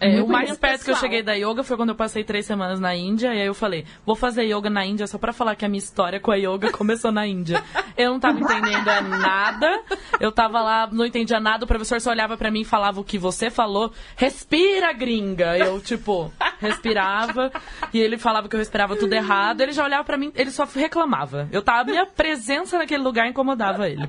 É, 0.00 0.22
o 0.22 0.28
mais 0.28 0.50
perto 0.56 0.60
pessoal. 0.60 0.84
que 0.84 0.90
eu 0.90 0.96
cheguei 0.96 1.22
da 1.22 1.32
yoga 1.34 1.62
foi 1.62 1.76
quando 1.76 1.90
eu 1.90 1.94
passei 1.94 2.22
três 2.22 2.46
semanas 2.46 2.78
na 2.78 2.94
Índia. 2.94 3.34
E 3.34 3.40
aí 3.40 3.46
eu 3.46 3.54
falei, 3.54 3.86
vou 4.04 4.14
fazer 4.14 4.44
yoga 4.44 4.68
na 4.68 4.84
Índia 4.84 5.06
só 5.06 5.18
pra 5.18 5.32
falar 5.32 5.56
que 5.56 5.64
a 5.64 5.68
minha 5.68 5.78
história 5.78 6.20
com 6.20 6.30
a 6.30 6.36
yoga 6.36 6.70
começou 6.76 7.10
na 7.10 7.26
Índia. 7.26 7.62
Eu 7.96 8.12
não 8.12 8.20
tava 8.20 8.38
entendendo 8.38 9.08
nada. 9.08 9.80
Eu 10.20 10.30
tava 10.30 10.60
lá, 10.60 10.88
não 10.90 11.04
entendia 11.04 11.40
nada. 11.40 11.64
O 11.64 11.68
professor 11.68 12.00
só 12.00 12.10
olhava 12.10 12.36
para 12.36 12.50
mim 12.50 12.60
e 12.60 12.64
falava 12.64 13.00
o 13.00 13.04
que 13.04 13.18
você 13.18 13.50
falou. 13.50 13.92
Respira, 14.16 14.92
gringa! 14.92 15.56
Eu, 15.56 15.80
tipo, 15.80 16.30
respirava. 16.60 17.50
E 17.92 17.98
ele 17.98 18.18
falava 18.18 18.48
que 18.48 18.56
eu 18.56 18.58
respirava 18.58 18.96
tudo 18.96 19.12
errado. 19.12 19.60
Ele 19.62 19.72
já 19.72 19.84
olhava 19.84 20.04
para 20.04 20.18
mim, 20.18 20.30
ele 20.34 20.50
só 20.50 20.64
reclamava. 20.64 21.48
Eu 21.50 21.62
tava, 21.62 21.90
minha 21.90 22.06
presença 22.06 22.78
naquele 22.78 23.02
lugar 23.02 23.26
incomodava 23.28 23.88
ele. 23.88 24.08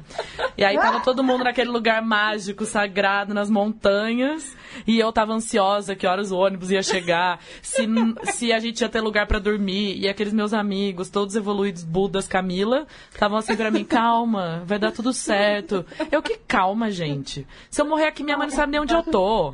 E 0.58 0.66
aí 0.66 0.76
tava 0.76 1.00
todo 1.00 1.24
mundo 1.24 1.44
naquele 1.44 1.70
lugar 1.70 2.02
mágico, 2.02 2.66
sagrado, 2.66 3.34
nas 3.34 3.50
montanhas. 3.50 4.56
E 4.86 5.00
eu 5.00 5.12
tava 5.12 5.34
ansiosa 5.34 5.77
ansiosa 5.78 5.96
que 5.96 6.08
horas 6.08 6.32
o 6.32 6.38
ônibus 6.38 6.72
ia 6.72 6.82
chegar, 6.82 7.40
se, 7.62 7.88
se 8.34 8.52
a 8.52 8.60
gente 8.60 8.82
ia 8.82 8.90
ter 8.90 9.02
lugar 9.02 9.28
para 9.28 9.40
dormir. 9.40 9.98
E 9.98 10.08
aqueles 10.08 10.34
meus 10.34 10.54
amigos, 10.54 11.10
todos 11.10 11.36
evoluídos, 11.36 11.84
Budas, 11.84 12.28
Camila, 12.28 12.86
estavam 13.12 13.38
assim 13.38 13.56
pra 13.56 13.72
mim, 13.72 13.86
calma, 13.86 14.64
vai 14.66 14.80
dar 14.80 14.92
tudo 14.92 15.14
certo. 15.14 15.86
Eu, 16.12 16.22
que 16.22 16.38
calma, 16.48 16.90
gente. 16.92 17.48
Se 17.70 17.82
eu 17.82 17.86
morrer 17.86 18.08
aqui, 18.08 18.24
minha 18.24 18.38
mãe 18.38 18.48
não 18.48 18.56
sabe 18.56 18.72
nem 18.72 18.82
onde 18.82 18.94
eu 18.94 19.04
tô. 19.04 19.52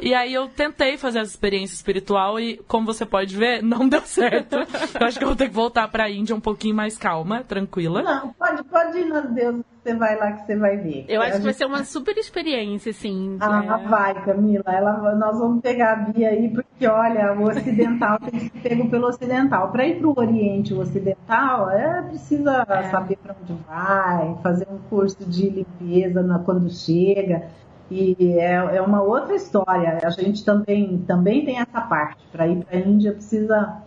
E 0.00 0.14
aí 0.14 0.32
eu 0.32 0.48
tentei 0.48 0.96
fazer 0.96 1.20
essa 1.20 1.30
experiência 1.30 1.74
espiritual 1.74 2.38
e, 2.38 2.56
como 2.68 2.86
você 2.86 3.04
pode 3.04 3.36
ver, 3.36 3.62
não 3.62 3.88
deu 3.88 4.02
certo. 4.02 4.56
Eu 4.56 5.06
acho 5.06 5.18
que 5.18 5.24
eu 5.24 5.28
vou 5.28 5.36
ter 5.36 5.48
que 5.48 5.54
voltar 5.54 5.88
pra 5.88 6.10
Índia 6.10 6.34
um 6.34 6.40
pouquinho 6.40 6.74
mais 6.74 6.96
calma, 6.96 7.42
tranquila. 7.44 8.02
Não, 8.02 8.32
pode, 8.32 8.64
pode 8.64 8.98
ir, 8.98 9.06
meu 9.06 9.22
Deus, 9.28 9.60
você 9.84 9.94
vai 9.94 10.16
lá 10.16 10.32
que 10.32 10.46
você 10.46 10.56
vai 10.56 10.78
ver. 10.78 11.04
Eu 11.08 11.20
acho 11.20 11.36
que 11.36 11.42
vai 11.42 11.52
ser 11.52 11.66
uma 11.66 11.84
super 11.84 12.16
experiência, 12.16 12.90
assim. 12.90 13.36
Ah, 13.38 13.80
é... 13.80 13.88
vai, 13.88 14.24
Camila. 14.24 14.64
Ela, 14.66 15.14
nós 15.14 15.38
vamos 15.38 15.60
pegar 15.60 15.92
a 15.92 15.96
Bia 15.96 16.30
aí, 16.30 16.48
porque, 16.48 16.86
olha, 16.86 17.34
o 17.34 17.42
ocidental 17.44 18.18
tem 18.18 18.30
que 18.30 18.48
ser 18.48 18.68
pego 18.68 18.88
pelo 18.88 19.08
ocidental. 19.08 19.70
Para 19.70 19.86
ir 19.86 19.98
para 19.98 20.08
o 20.08 20.18
Oriente, 20.18 20.72
o 20.72 20.80
ocidental, 20.80 21.70
é, 21.70 22.02
precisa 22.02 22.64
é. 22.66 22.82
saber 22.84 23.18
para 23.18 23.36
onde 23.40 23.52
vai, 23.68 24.36
fazer 24.42 24.66
um 24.70 24.78
curso 24.88 25.22
de 25.28 25.50
limpeza 25.50 26.22
na, 26.22 26.38
quando 26.38 26.70
chega. 26.70 27.48
E 27.90 28.16
é, 28.38 28.76
é 28.76 28.80
uma 28.80 29.02
outra 29.02 29.34
história. 29.34 29.98
A 30.02 30.10
gente 30.10 30.42
também, 30.42 31.04
também 31.06 31.44
tem 31.44 31.58
essa 31.58 31.82
parte. 31.82 32.24
Para 32.32 32.48
ir 32.48 32.64
para 32.64 32.78
a 32.78 32.80
Índia, 32.80 33.12
precisa 33.12 33.82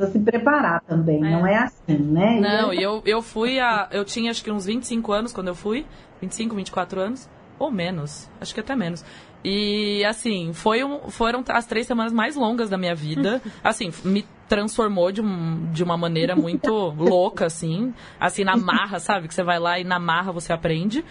precisa 0.00 0.10
se 0.10 0.18
preparar 0.18 0.80
também, 0.82 1.24
é. 1.24 1.30
não 1.30 1.46
é 1.46 1.56
assim, 1.56 1.98
né? 1.98 2.40
Não, 2.40 2.72
e 2.72 2.82
eu, 2.82 3.02
eu 3.04 3.20
fui 3.20 3.60
a. 3.60 3.88
Eu 3.90 4.04
tinha 4.04 4.30
acho 4.30 4.42
que 4.42 4.50
uns 4.50 4.64
25 4.64 5.12
anos 5.12 5.32
quando 5.32 5.48
eu 5.48 5.54
fui. 5.54 5.86
25, 6.20 6.56
24 6.56 7.00
anos. 7.00 7.28
Ou 7.58 7.70
menos. 7.70 8.28
Acho 8.40 8.54
que 8.54 8.60
até 8.60 8.74
menos. 8.74 9.04
E 9.44 10.04
assim, 10.04 10.52
foi 10.52 10.82
um, 10.82 11.10
foram 11.10 11.44
as 11.48 11.66
três 11.66 11.86
semanas 11.86 12.12
mais 12.12 12.36
longas 12.36 12.70
da 12.70 12.78
minha 12.78 12.94
vida. 12.94 13.40
Assim, 13.64 13.90
me 14.04 14.24
transformou 14.48 15.12
de, 15.12 15.22
um, 15.22 15.70
de 15.70 15.84
uma 15.84 15.96
maneira 15.96 16.34
muito 16.34 16.72
louca, 16.98 17.46
assim. 17.46 17.94
Assim, 18.18 18.42
na 18.42 18.56
marra, 18.56 18.98
sabe? 18.98 19.28
Que 19.28 19.34
você 19.34 19.44
vai 19.44 19.60
lá 19.60 19.78
e 19.78 19.84
na 19.84 19.98
marra 19.98 20.32
você 20.32 20.52
aprende. 20.52 21.04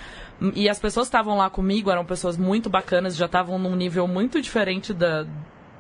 E 0.54 0.67
as 0.67 0.78
pessoas 0.78 1.08
que 1.08 1.15
estavam 1.15 1.38
lá 1.38 1.49
comigo 1.49 1.89
eram 1.89 2.04
pessoas 2.04 2.38
muito 2.38 2.69
bacanas, 2.69 3.15
já 3.15 3.28
estavam 3.28 3.58
num 3.58 3.75
nível 3.78 4.08
muito 4.08 4.41
diferente 4.41 4.93
da, 4.93 5.25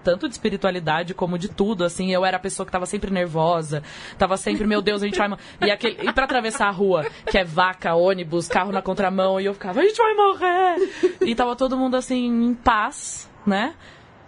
tanto 0.03 0.27
de 0.27 0.33
espiritualidade 0.33 1.13
como 1.13 1.37
de 1.37 1.49
tudo, 1.49 1.83
assim. 1.83 2.11
Eu 2.11 2.25
era 2.25 2.37
a 2.37 2.39
pessoa 2.39 2.65
que 2.65 2.71
tava 2.71 2.85
sempre 2.85 3.11
nervosa, 3.11 3.83
tava 4.17 4.37
sempre, 4.37 4.65
meu 4.65 4.81
Deus, 4.81 5.01
a 5.01 5.05
gente 5.05 5.17
vai. 5.17 5.29
E, 5.65 5.71
aquele, 5.71 5.97
e 6.07 6.13
pra 6.13 6.25
atravessar 6.25 6.67
a 6.67 6.71
rua, 6.71 7.05
que 7.29 7.37
é 7.37 7.43
vaca, 7.43 7.93
ônibus, 7.95 8.47
carro 8.47 8.71
na 8.71 8.81
contramão, 8.81 9.39
e 9.39 9.45
eu 9.45 9.53
ficava, 9.53 9.79
a 9.79 9.83
gente 9.83 9.97
vai 9.97 10.13
morrer! 10.13 11.19
E 11.21 11.35
tava 11.35 11.55
todo 11.55 11.77
mundo 11.77 11.95
assim, 11.95 12.25
em 12.25 12.53
paz, 12.53 13.29
né? 13.45 13.73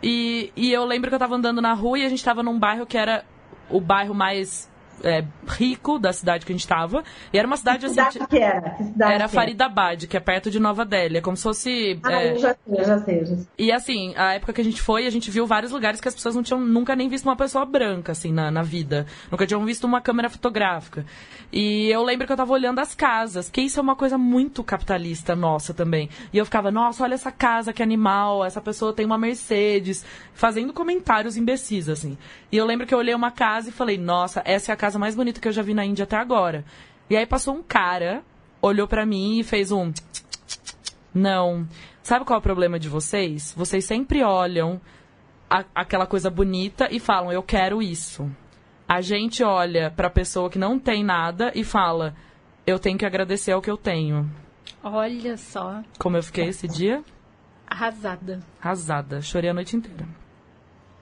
E, 0.02 0.52
e 0.56 0.72
eu 0.72 0.84
lembro 0.86 1.10
que 1.10 1.16
eu 1.16 1.20
tava 1.20 1.36
andando 1.36 1.62
na 1.62 1.74
rua 1.74 2.00
e 2.00 2.06
a 2.06 2.10
gente 2.10 2.24
tava 2.24 2.42
num 2.42 2.58
bairro 2.58 2.86
que 2.86 2.98
era 2.98 3.24
o 3.70 3.80
bairro 3.80 4.16
mais 4.16 4.71
é, 5.04 5.26
rico 5.48 6.00
da 6.00 6.14
cidade 6.14 6.46
que 6.46 6.52
a 6.52 6.56
gente 6.56 6.62
estava. 6.62 7.04
E 7.32 7.38
era 7.38 7.48
uma 7.48 7.58
cidade 7.58 7.80
que 7.80 7.86
assim. 7.86 8.12
Cidade 8.12 8.28
que 8.28 8.38
era? 8.38 8.70
Que 8.72 8.84
cidade 8.84 9.14
era 9.14 9.28
que 9.28 9.36
Faridabad, 9.36 10.08
que 10.08 10.18
é 10.18 10.20
perto 10.20 10.50
de 10.50 10.60
Nova 10.60 10.86
Delhi. 10.86 11.18
É 11.18 11.22
como 11.22 11.38
se 11.38 11.44
fosse. 11.44 12.00
Ah, 12.04 12.14
é... 12.14 12.32
eu 12.32 12.40
já 12.40 12.56
sei, 12.56 12.80
eu 12.80 12.86
já 12.86 13.00
sei, 13.00 13.20
já 13.20 13.36
sei. 13.36 13.48
E 13.58 13.72
assim, 13.72 14.14
a 14.16 14.34
época 14.34 14.54
que 14.54 14.62
a 14.62 14.64
gente 14.64 14.82
foi, 14.82 15.06
a 15.06 15.10
gente 15.10 15.30
viu 15.32 15.46
vários 15.46 15.72
lugares 15.72 16.00
que 16.00 16.08
as 16.08 16.16
pessoas 16.16 16.36
não 16.36 16.44
tinham 16.44 16.60
nunca 16.60 16.96
nem 16.96 17.10
visto 17.10 17.26
uma 17.26 17.36
pessoa 17.36 17.66
branca, 17.66 18.12
assim, 18.12 18.32
na, 18.32 18.52
na 18.52 18.62
vida. 18.62 19.06
Nunca 19.30 19.46
tinham 19.46 19.64
visto 19.66 19.86
uma 19.86 20.02
câmera 20.02 20.30
fotográfica. 20.30 21.06
E 21.52 21.90
eu 21.90 22.04
lembro 22.04 22.26
que 22.26 22.34
eu 22.34 22.38
tava 22.38 22.54
olhando 22.54 22.80
as 22.80 22.96
casas, 22.96 23.50
que 23.50 23.62
isso 23.62 23.80
é 23.80 23.84
uma 23.84 23.96
coisa 23.96 24.18
muito 24.18 24.64
capitalista 24.64 25.36
nossa 25.36 25.74
também. 25.74 26.10
E 26.32 26.38
eu 26.38 26.46
ficava, 26.46 26.72
nossa, 26.72 27.04
olha 27.04 27.14
essa 27.14 27.32
casa, 27.32 27.74
que 27.74 27.84
animal, 27.84 28.46
essa 28.46 28.62
pessoa 28.62 28.94
tem 28.94 29.06
uma 29.06 29.18
Mercedes, 29.18 30.06
fazendo 30.34 30.74
comentários 30.74 31.38
imbecis, 31.38 31.90
assim. 31.90 32.18
E 32.52 32.58
eu 32.58 32.66
lembro 32.66 32.88
que 32.88 32.94
eu 32.94 32.98
olhei 32.98 33.14
uma 33.14 33.32
casa 33.32 33.70
e 33.70 33.72
falei, 33.72 33.98
nossa, 33.98 34.42
essa 34.46 34.72
é 34.72 34.74
a 34.74 34.78
casa 34.78 34.91
mais 35.00 35.16
bonita 35.16 35.40
que 35.40 35.48
eu 35.48 35.52
já 35.52 35.62
vi 35.62 35.74
na 35.74 35.86
Índia 35.86 36.04
até 36.04 36.18
agora. 36.18 36.66
E 37.10 37.16
aí 37.18 37.26
passou 37.26 37.56
um 37.56 37.64
cara, 37.64 38.24
olhou 38.62 38.88
para 38.88 39.06
mim 39.06 39.40
e 39.40 39.44
fez 39.44 39.72
um. 39.72 39.92
Não. 41.14 41.68
Sabe 42.02 42.26
qual 42.26 42.38
é 42.38 42.40
o 42.40 42.44
problema 42.44 42.80
de 42.80 42.90
vocês? 42.90 43.54
Vocês 43.56 43.86
sempre 43.86 44.24
olham 44.24 44.80
a, 45.50 45.66
aquela 45.76 46.06
coisa 46.06 46.30
bonita 46.30 46.88
e 46.90 47.00
falam, 47.00 47.32
eu 47.32 47.44
quero 47.44 47.82
isso. 47.82 48.30
A 48.88 49.02
gente 49.02 49.44
olha 49.44 49.92
pra 49.92 50.10
pessoa 50.10 50.50
que 50.50 50.58
não 50.58 50.80
tem 50.80 51.04
nada 51.04 51.52
e 51.54 51.64
fala, 51.64 52.16
eu 52.66 52.80
tenho 52.80 52.98
que 52.98 53.06
agradecer 53.06 53.52
ao 53.52 53.62
que 53.62 53.70
eu 53.70 53.78
tenho. 53.78 54.30
Olha 54.84 55.38
só. 55.38 55.82
Como 56.00 56.18
eu 56.18 56.24
fiquei 56.24 56.48
esse 56.48 56.68
dia? 56.68 57.04
Arrasada. 57.68 58.40
Arrasada. 58.62 59.22
Chorei 59.22 59.50
a 59.50 59.54
noite 59.54 59.76
inteira. 59.76 60.08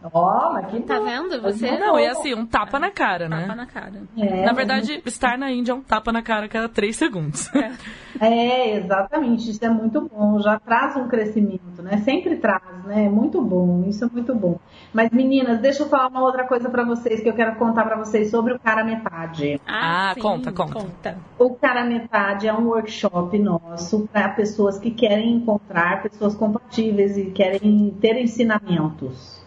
Ó, 0.02 0.50
oh, 0.50 0.54
mas 0.54 0.68
que 0.68 0.80
Tá 0.82 0.98
vendo? 1.00 1.42
Você 1.42 1.78
não, 1.78 2.00
e 2.00 2.08
assim, 2.08 2.34
um 2.34 2.46
tapa 2.46 2.80
na 2.80 2.90
cara, 2.90 3.28
né? 3.28 3.42
Tapa 3.42 3.56
na 3.56 3.66
cara. 3.66 4.02
É, 4.18 4.46
na 4.46 4.54
verdade, 4.54 5.02
estar 5.06 5.38
na 5.38 5.52
Índia 5.52 5.74
é 5.74 5.76
um 5.76 5.82
tapa 5.82 6.12
na 6.12 6.22
cara 6.22 6.46
a 6.46 6.50
cada 6.50 6.70
três 6.70 6.96
segundos. 6.96 7.50
É. 7.54 8.26
é, 8.26 8.78
exatamente. 8.78 9.52
Isso 9.52 9.64
é 9.64 9.70
muito 9.70 10.02
bom. 10.02 10.40
Já 10.40 10.58
traz 10.58 10.96
um 10.96 11.08
crescimento, 11.08 11.82
né? 11.82 11.98
Sempre 11.98 12.38
traz, 12.38 12.64
né? 12.86 13.06
É 13.06 13.10
muito 13.10 13.42
bom. 13.42 13.84
Isso 13.88 14.06
é 14.06 14.08
muito 14.12 14.34
bom. 14.34 14.58
Mas, 14.94 15.10
meninas, 15.12 15.60
deixa 15.60 15.84
eu 15.84 15.90
falar 15.90 16.08
uma 16.08 16.22
outra 16.22 16.46
coisa 16.46 16.70
para 16.70 16.86
vocês 16.86 17.20
que 17.22 17.30
eu 17.30 17.34
quero 17.34 17.56
contar 17.56 17.84
para 17.84 17.98
vocês 17.98 18.32
sobre 18.32 18.54
o 18.54 18.60
Cara 18.60 18.84
Metade. 18.84 19.60
Ah, 19.68 20.12
ah 20.12 20.14
sim, 20.14 20.22
conta, 20.22 20.52
conta, 20.52 20.74
conta. 20.74 21.18
O 21.38 21.56
Cara 21.56 21.84
Metade 21.84 22.48
é 22.48 22.54
um 22.54 22.68
workshop 22.68 23.38
nosso 23.38 24.08
para 24.12 24.30
pessoas 24.30 24.80
que 24.80 24.92
querem 24.92 25.34
encontrar 25.34 26.02
pessoas 26.02 26.36
compatíveis 26.36 27.18
e 27.18 27.26
querem 27.32 27.96
ter 28.00 28.18
ensinamentos 28.18 29.39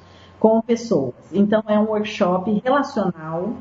com 0.43 0.61
pessoas. 0.61 1.15
Então, 1.33 1.63
é 1.69 1.79
um 1.79 1.85
workshop 1.85 2.61
relacional 2.65 3.55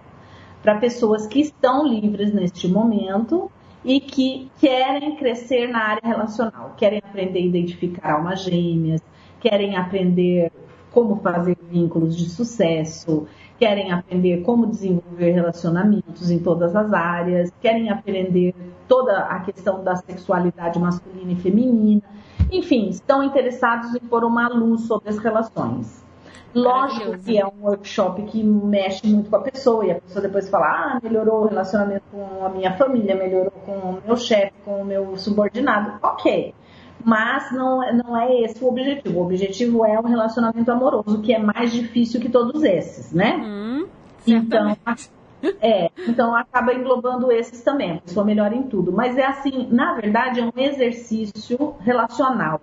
para 0.63 0.79
pessoas 0.79 1.27
que 1.27 1.39
estão 1.39 1.85
livres 1.85 2.33
neste 2.33 2.67
momento 2.67 3.51
e 3.85 3.99
que 3.99 4.49
querem 4.59 5.15
crescer 5.15 5.67
na 5.67 5.77
área 5.77 6.01
relacional, 6.03 6.73
querem 6.75 6.97
aprender 6.97 7.37
a 7.37 7.43
identificar 7.43 8.13
almas 8.13 8.41
gêmeas, 8.41 8.99
querem 9.39 9.77
aprender 9.77 10.51
como 10.91 11.17
fazer 11.17 11.55
vínculos 11.69 12.17
de 12.17 12.27
sucesso, 12.27 13.27
querem 13.59 13.91
aprender 13.91 14.41
como 14.41 14.65
desenvolver 14.65 15.33
relacionamentos 15.33 16.31
em 16.31 16.39
todas 16.39 16.75
as 16.75 16.91
áreas, 16.91 17.53
querem 17.61 17.91
aprender 17.91 18.55
toda 18.87 19.19
a 19.19 19.39
questão 19.41 19.83
da 19.83 19.97
sexualidade 19.97 20.79
masculina 20.79 21.31
e 21.31 21.35
feminina, 21.35 22.01
enfim, 22.51 22.89
estão 22.89 23.21
interessados 23.21 23.93
em 23.93 23.99
pôr 23.99 24.23
uma 24.23 24.47
luz 24.47 24.81
sobre 24.81 25.09
as 25.09 25.19
relações. 25.19 26.01
Lógico 26.53 27.17
que 27.19 27.37
é 27.37 27.45
um 27.45 27.63
workshop 27.63 28.23
que 28.23 28.43
mexe 28.43 29.07
muito 29.07 29.29
com 29.29 29.35
a 29.37 29.41
pessoa 29.41 29.85
e 29.85 29.91
a 29.91 29.95
pessoa 29.95 30.21
depois 30.21 30.49
fala, 30.49 30.65
ah, 30.65 30.99
melhorou 31.01 31.43
o 31.43 31.47
relacionamento 31.47 32.03
com 32.11 32.45
a 32.45 32.49
minha 32.49 32.75
família, 32.75 33.15
melhorou 33.15 33.51
com 33.65 33.71
o 33.71 34.01
meu 34.05 34.17
chefe, 34.17 34.53
com 34.65 34.81
o 34.81 34.85
meu 34.85 35.15
subordinado. 35.17 35.99
Ok. 36.03 36.53
Mas 37.03 37.51
não, 37.51 37.81
é, 37.81 37.93
não 37.93 38.15
é 38.15 38.41
esse 38.41 38.63
o 38.63 38.67
objetivo. 38.67 39.19
O 39.19 39.23
objetivo 39.23 39.85
é 39.85 39.99
um 39.99 40.03
relacionamento 40.03 40.71
amoroso, 40.71 41.21
que 41.21 41.33
é 41.33 41.39
mais 41.39 41.71
difícil 41.71 42.19
que 42.19 42.29
todos 42.29 42.63
esses, 42.63 43.11
né? 43.11 43.37
Hum, 43.37 43.87
então, 44.27 44.75
é, 45.59 45.89
então 46.07 46.35
acaba 46.35 46.73
englobando 46.73 47.31
esses 47.31 47.61
também. 47.61 47.93
A 47.93 48.01
pessoa 48.01 48.25
melhora 48.25 48.53
em 48.53 48.63
tudo. 48.63 48.91
Mas 48.91 49.17
é 49.17 49.25
assim, 49.25 49.67
na 49.71 49.93
verdade, 49.93 50.41
é 50.41 50.43
um 50.43 50.51
exercício 50.55 51.75
relacional 51.79 52.61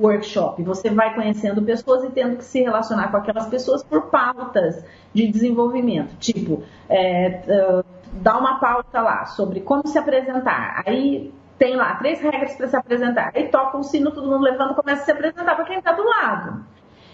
workshop. 0.00 0.62
Você 0.62 0.90
vai 0.90 1.14
conhecendo 1.14 1.62
pessoas 1.62 2.04
e 2.04 2.10
tendo 2.10 2.36
que 2.36 2.44
se 2.44 2.62
relacionar 2.62 3.10
com 3.10 3.18
aquelas 3.18 3.46
pessoas 3.46 3.82
por 3.82 4.02
pautas 4.06 4.84
de 5.12 5.28
desenvolvimento. 5.28 6.16
Tipo, 6.18 6.62
é, 6.88 7.42
uh, 7.46 7.84
dá 8.14 8.38
uma 8.38 8.58
pauta 8.58 9.00
lá 9.00 9.26
sobre 9.26 9.60
como 9.60 9.86
se 9.86 9.98
apresentar. 9.98 10.82
Aí 10.86 11.32
tem 11.58 11.76
lá 11.76 11.96
três 11.96 12.20
regras 12.20 12.54
para 12.54 12.68
se 12.68 12.76
apresentar. 12.76 13.32
Aí 13.34 13.48
toca 13.48 13.76
o 13.76 13.82
sino, 13.82 14.10
todo 14.10 14.28
mundo 14.28 14.42
levanta 14.42 14.72
e 14.72 14.76
começa 14.76 15.02
a 15.02 15.04
se 15.04 15.12
apresentar 15.12 15.54
para 15.54 15.64
quem 15.64 15.78
está 15.78 15.92
do 15.92 16.04
lado. 16.04 16.64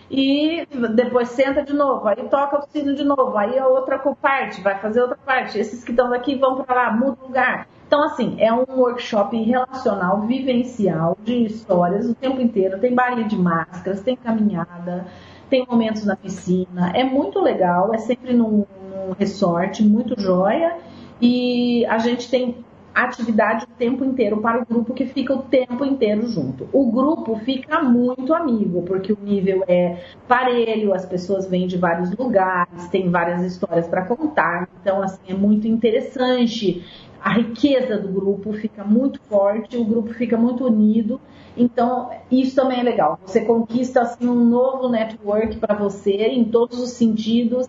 E 0.09 0.65
depois 0.95 1.31
senta 1.31 1.65
de 1.65 1.73
novo, 1.73 2.07
aí 2.07 2.29
toca 2.29 2.61
o 2.61 2.69
sino 2.69 2.95
de 2.95 3.03
novo, 3.03 3.37
aí 3.37 3.59
a 3.59 3.67
outra 3.67 3.99
parte 3.99 4.61
vai 4.61 4.79
fazer 4.79 5.01
outra 5.01 5.19
parte. 5.25 5.59
Esses 5.59 5.83
que 5.83 5.91
estão 5.91 6.09
daqui 6.09 6.37
vão 6.37 6.63
para 6.63 6.75
lá, 6.75 6.93
muda 6.93 7.19
o 7.21 7.27
lugar. 7.27 7.67
Então, 7.87 8.03
assim, 8.03 8.35
é 8.39 8.53
um 8.53 8.65
workshop 8.69 9.37
relacional, 9.43 10.23
vivencial, 10.23 11.17
de 11.23 11.45
histórias 11.45 12.09
o 12.09 12.15
tempo 12.15 12.41
inteiro. 12.41 12.81
Tem 12.81 12.95
baile 12.95 13.25
de 13.25 13.37
máscaras, 13.37 14.01
tem 14.01 14.17
caminhada, 14.17 15.07
tem 15.49 15.65
momentos 15.69 16.05
na 16.05 16.17
piscina. 16.17 16.91
É 16.95 17.05
muito 17.05 17.41
legal, 17.41 17.95
é 17.95 17.99
sempre 17.99 18.33
num, 18.33 18.67
num 18.91 19.13
resort, 19.17 19.85
muito 19.85 20.21
joia. 20.21 20.77
E 21.21 21.87
a 21.87 21.99
gente 21.99 22.29
tem 22.29 22.57
atividade 22.97 23.65
o 23.65 23.77
tempo 23.77 24.03
inteiro 24.03 24.39
para 24.39 24.63
o 24.63 24.65
grupo 24.65 24.95
que 24.95 25.05
fica 25.05 25.35
o 25.35 25.43
tempo 25.43 25.85
inteiro 25.85 26.27
junto. 26.27 26.67
O 26.73 26.91
grupo 26.91 27.37
fica 27.37 27.83
muito 27.83 28.33
amigo, 28.33 28.83
porque 28.83 29.13
o 29.13 29.19
nível 29.23 29.63
é 29.69 30.03
parelho, 30.27 30.95
as 30.95 31.05
pessoas 31.05 31.47
vêm 31.47 31.67
de 31.67 31.77
vários 31.77 32.11
lugares, 32.17 32.89
tem 32.89 33.11
várias 33.11 33.43
histórias 33.43 33.87
para 33.87 34.07
contar, 34.07 34.67
então 34.81 35.03
assim 35.03 35.21
é 35.29 35.35
muito 35.35 35.69
interessante 35.69 36.83
a 37.27 37.31
riqueza 37.31 37.99
do 37.99 38.07
grupo 38.07 38.53
fica 38.53 38.85
muito 38.85 39.21
forte, 39.23 39.77
o 39.77 39.85
grupo 39.85 40.15
fica 40.15 40.37
muito 40.37 40.65
unido. 40.65 41.21
Então, 41.57 42.09
isso 42.31 42.55
também 42.55 42.79
é 42.79 42.85
legal. 42.85 43.19
Você 43.27 43.45
conquista 43.45 44.03
assim, 44.03 44.29
um 44.29 44.45
novo 44.45 44.89
network 44.89 45.57
para 45.57 45.75
você 45.75 46.13
em 46.13 46.45
todos 46.45 46.79
os 46.79 46.91
sentidos 46.91 47.67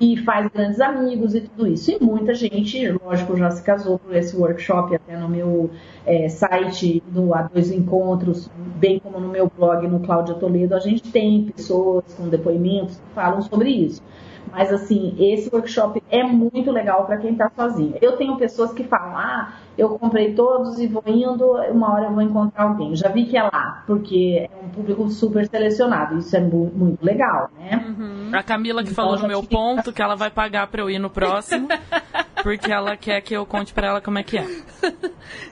e 0.00 0.16
faz 0.18 0.48
grandes 0.48 0.80
amigos 0.80 1.34
e 1.34 1.42
tudo 1.42 1.66
isso. 1.66 1.90
E 1.90 1.98
muita 2.02 2.34
gente, 2.34 2.90
lógico, 2.90 3.36
já 3.36 3.50
se 3.50 3.62
casou 3.62 3.98
por 3.98 4.14
esse 4.14 4.36
workshop, 4.36 4.94
até 4.94 5.16
no 5.16 5.28
meu 5.28 5.70
é, 6.06 6.28
site, 6.28 7.02
no 7.12 7.28
A2 7.28 7.72
Encontros, 7.74 8.50
bem 8.76 8.98
como 8.98 9.18
no 9.18 9.28
meu 9.28 9.50
blog, 9.56 9.86
no 9.86 10.00
Cláudia 10.00 10.34
Toledo, 10.34 10.74
a 10.74 10.80
gente 10.80 11.10
tem 11.10 11.44
pessoas 11.44 12.04
com 12.14 12.28
depoimentos 12.28 12.96
que 12.96 13.14
falam 13.14 13.42
sobre 13.42 13.70
isso. 13.70 14.02
Mas 14.50 14.72
assim, 14.72 15.14
esse 15.18 15.50
workshop 15.52 16.02
é 16.10 16.22
muito 16.22 16.70
legal 16.70 17.04
para 17.04 17.18
quem 17.18 17.32
está 17.32 17.50
sozinho. 17.54 17.94
Eu 18.00 18.16
tenho 18.16 18.36
pessoas 18.36 18.72
que 18.72 18.84
falam: 18.84 19.16
ah, 19.16 19.52
eu 19.78 19.96
comprei 19.96 20.34
todos 20.34 20.76
e 20.80 20.88
vou 20.88 21.04
indo, 21.06 21.52
uma 21.70 21.94
hora 21.94 22.06
eu 22.06 22.12
vou 22.12 22.20
encontrar 22.20 22.64
alguém. 22.64 22.96
Já 22.96 23.08
vi 23.08 23.24
que 23.26 23.36
é 23.36 23.44
lá, 23.44 23.84
porque 23.86 24.48
é 24.50 24.64
um 24.64 24.68
público 24.70 25.08
super 25.08 25.46
selecionado. 25.48 26.18
Isso 26.18 26.36
é 26.36 26.40
muito 26.40 27.00
legal, 27.00 27.48
né? 27.56 27.84
Uhum. 27.86 28.30
A 28.32 28.42
Camila 28.42 28.82
que 28.82 28.90
então, 28.90 29.04
falou 29.04 29.20
no 29.20 29.28
meu 29.28 29.40
fica... 29.40 29.54
ponto 29.54 29.92
que 29.92 30.02
ela 30.02 30.16
vai 30.16 30.30
pagar 30.30 30.66
para 30.66 30.82
eu 30.82 30.90
ir 30.90 30.98
no 30.98 31.08
próximo, 31.08 31.68
porque 32.42 32.72
ela 32.72 32.96
quer 32.96 33.20
que 33.20 33.34
eu 33.34 33.46
conte 33.46 33.72
para 33.72 33.86
ela 33.86 34.00
como 34.00 34.18
é 34.18 34.24
que 34.24 34.38
é. 34.38 34.42
eu 34.82 34.92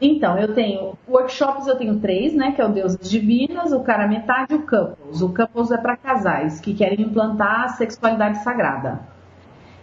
Então, 0.00 0.38
eu 0.38 0.54
tenho 0.54 0.94
workshops, 1.08 1.66
eu 1.66 1.76
tenho 1.76 1.98
três, 2.00 2.34
né? 2.34 2.52
Que 2.52 2.60
é 2.60 2.66
o 2.66 2.68
Deusas 2.68 3.08
Divinas, 3.08 3.72
o 3.72 3.80
Cara 3.80 4.06
Metade 4.06 4.52
e 4.52 4.56
o 4.56 4.66
Couples. 4.66 5.22
O 5.22 5.32
Couples 5.32 5.70
é 5.70 5.78
para 5.78 5.96
casais 5.96 6.60
que 6.60 6.74
querem 6.74 7.00
implantar 7.00 7.64
a 7.64 7.68
sexualidade 7.68 8.42
sagrada 8.42 9.00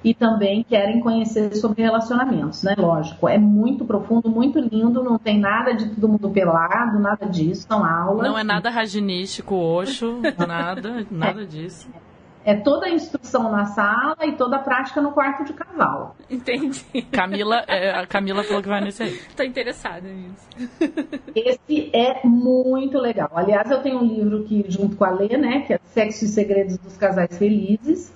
e 0.03 0.13
também 0.13 0.63
querem 0.63 0.99
conhecer 0.99 1.55
sobre 1.55 1.81
relacionamentos, 1.81 2.61
né? 2.61 2.75
Lógico, 2.77 3.27
é 3.27 3.37
muito 3.37 3.85
profundo, 3.85 4.29
muito 4.29 4.59
lindo, 4.59 5.01
não 5.01 5.17
tem 5.17 5.39
nada 5.39 5.73
de 5.73 5.89
todo 5.89 6.09
mundo 6.09 6.29
pelado, 6.29 6.99
nada 6.99 7.25
disso, 7.25 7.65
são 7.67 7.85
aulas. 7.85 8.27
Não 8.27 8.37
é 8.37 8.43
nada 8.43 8.69
raginístico, 8.69 9.55
oxo, 9.55 10.19
nada, 10.45 11.07
nada 11.09 11.45
disso. 11.45 11.87
É 11.95 11.99
toda 12.55 12.87
a 12.87 12.89
instrução 12.89 13.51
na 13.51 13.65
sala 13.65 14.17
e 14.23 14.33
toda 14.33 14.57
a 14.57 14.59
prática 14.59 14.99
no 15.01 15.11
quarto 15.11 15.45
de 15.45 15.53
casal. 15.53 16.15
Entendi. 16.29 16.83
Camila, 17.11 17.63
é, 17.67 17.91
a 17.91 18.05
Camila 18.05 18.43
falou 18.43 18.61
que 18.61 18.67
vai 18.67 18.81
nesse 18.81 19.03
aí. 19.03 19.19
Tô 19.35 19.43
interessada 19.43 20.07
nisso. 20.09 20.47
Esse 21.33 21.89
é 21.93 22.25
muito 22.25 22.97
legal. 22.97 23.31
Aliás, 23.33 23.71
eu 23.71 23.81
tenho 23.81 23.99
um 23.99 24.05
livro 24.05 24.43
que, 24.43 24.65
junto 24.67 24.95
com 24.95 25.05
a 25.05 25.11
Lê, 25.11 25.37
né, 25.37 25.61
que 25.61 25.73
é 25.73 25.79
Sexo 25.85 26.25
e 26.25 26.27
Segredos 26.27 26.77
dos 26.77 26.97
Casais 26.97 27.37
Felizes 27.37 28.13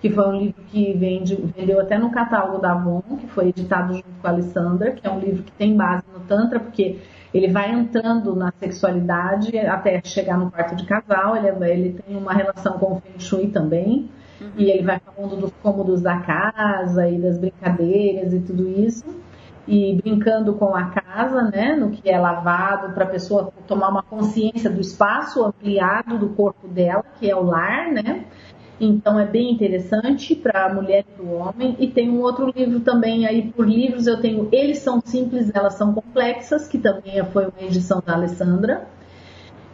que 0.00 0.08
foi 0.08 0.26
um 0.26 0.38
livro 0.38 0.62
que 0.70 0.92
vende, 0.94 1.36
vendeu 1.36 1.78
até 1.78 1.98
no 1.98 2.10
catálogo 2.10 2.58
da 2.58 2.72
Avon, 2.72 3.02
que 3.20 3.26
foi 3.26 3.48
editado 3.48 3.92
junto 3.92 4.08
com 4.20 4.26
a 4.26 4.30
Alessandra, 4.30 4.92
que 4.92 5.06
é 5.06 5.10
um 5.10 5.20
livro 5.20 5.42
que 5.42 5.52
tem 5.52 5.76
base 5.76 6.04
no 6.12 6.20
Tantra, 6.20 6.58
porque 6.58 6.98
ele 7.32 7.48
vai 7.48 7.70
entrando 7.70 8.34
na 8.34 8.52
sexualidade 8.58 9.56
até 9.58 10.00
chegar 10.04 10.36
no 10.36 10.50
quarto 10.50 10.74
de 10.74 10.84
casal, 10.84 11.36
ele, 11.36 11.48
é, 11.48 11.70
ele 11.70 12.02
tem 12.04 12.16
uma 12.16 12.32
relação 12.32 12.78
com 12.78 12.94
o 12.94 13.00
Feng 13.00 13.18
Shui 13.18 13.48
também, 13.48 14.10
uhum. 14.40 14.50
e 14.56 14.70
ele 14.70 14.84
vai 14.84 15.00
falando 15.00 15.36
dos 15.36 15.52
cômodos 15.62 16.00
da 16.00 16.18
casa 16.18 17.08
e 17.08 17.18
das 17.20 17.38
brincadeiras 17.38 18.32
e 18.32 18.40
tudo 18.40 18.68
isso, 18.68 19.04
e 19.68 20.00
brincando 20.02 20.54
com 20.54 20.74
a 20.74 20.86
casa, 20.86 21.42
né, 21.42 21.76
no 21.76 21.90
que 21.90 22.10
é 22.10 22.18
lavado, 22.18 22.92
para 22.92 23.04
a 23.04 23.08
pessoa 23.08 23.52
tomar 23.68 23.88
uma 23.88 24.02
consciência 24.02 24.68
do 24.68 24.80
espaço 24.80 25.44
ampliado 25.44 26.18
do 26.18 26.30
corpo 26.30 26.66
dela, 26.66 27.04
que 27.18 27.30
é 27.30 27.36
o 27.36 27.44
lar, 27.44 27.92
né, 27.92 28.24
então 28.80 29.20
é 29.20 29.26
bem 29.26 29.52
interessante 29.52 30.34
para 30.34 30.64
a 30.64 30.74
mulher 30.74 31.04
e 31.06 31.12
para 31.12 31.22
o 31.22 31.34
homem. 31.34 31.76
E 31.78 31.86
tem 31.88 32.08
um 32.08 32.20
outro 32.20 32.50
livro 32.50 32.80
também 32.80 33.26
aí 33.26 33.52
por 33.52 33.68
livros. 33.68 34.06
Eu 34.06 34.20
tenho 34.20 34.48
Eles 34.50 34.78
são 34.78 35.02
simples, 35.04 35.50
elas 35.54 35.74
são 35.74 35.92
complexas, 35.92 36.66
que 36.66 36.78
também 36.78 37.22
foi 37.26 37.46
uma 37.46 37.60
edição 37.60 38.02
da 38.04 38.14
Alessandra, 38.14 38.88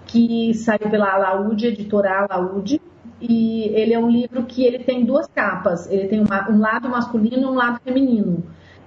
que 0.06 0.52
saiu 0.54 0.90
pela 0.90 1.12
Alaúde, 1.12 1.68
editora 1.68 2.26
Alaúde. 2.28 2.80
E 3.20 3.70
ele 3.74 3.94
é 3.94 3.98
um 3.98 4.10
livro 4.10 4.42
que 4.42 4.64
ele 4.64 4.80
tem 4.80 5.04
duas 5.04 5.26
capas. 5.28 5.88
Ele 5.90 6.08
tem 6.08 6.20
uma, 6.20 6.50
um 6.50 6.58
lado 6.58 6.88
masculino 6.88 7.42
e 7.42 7.46
um 7.46 7.54
lado 7.54 7.80
feminino. 7.84 8.42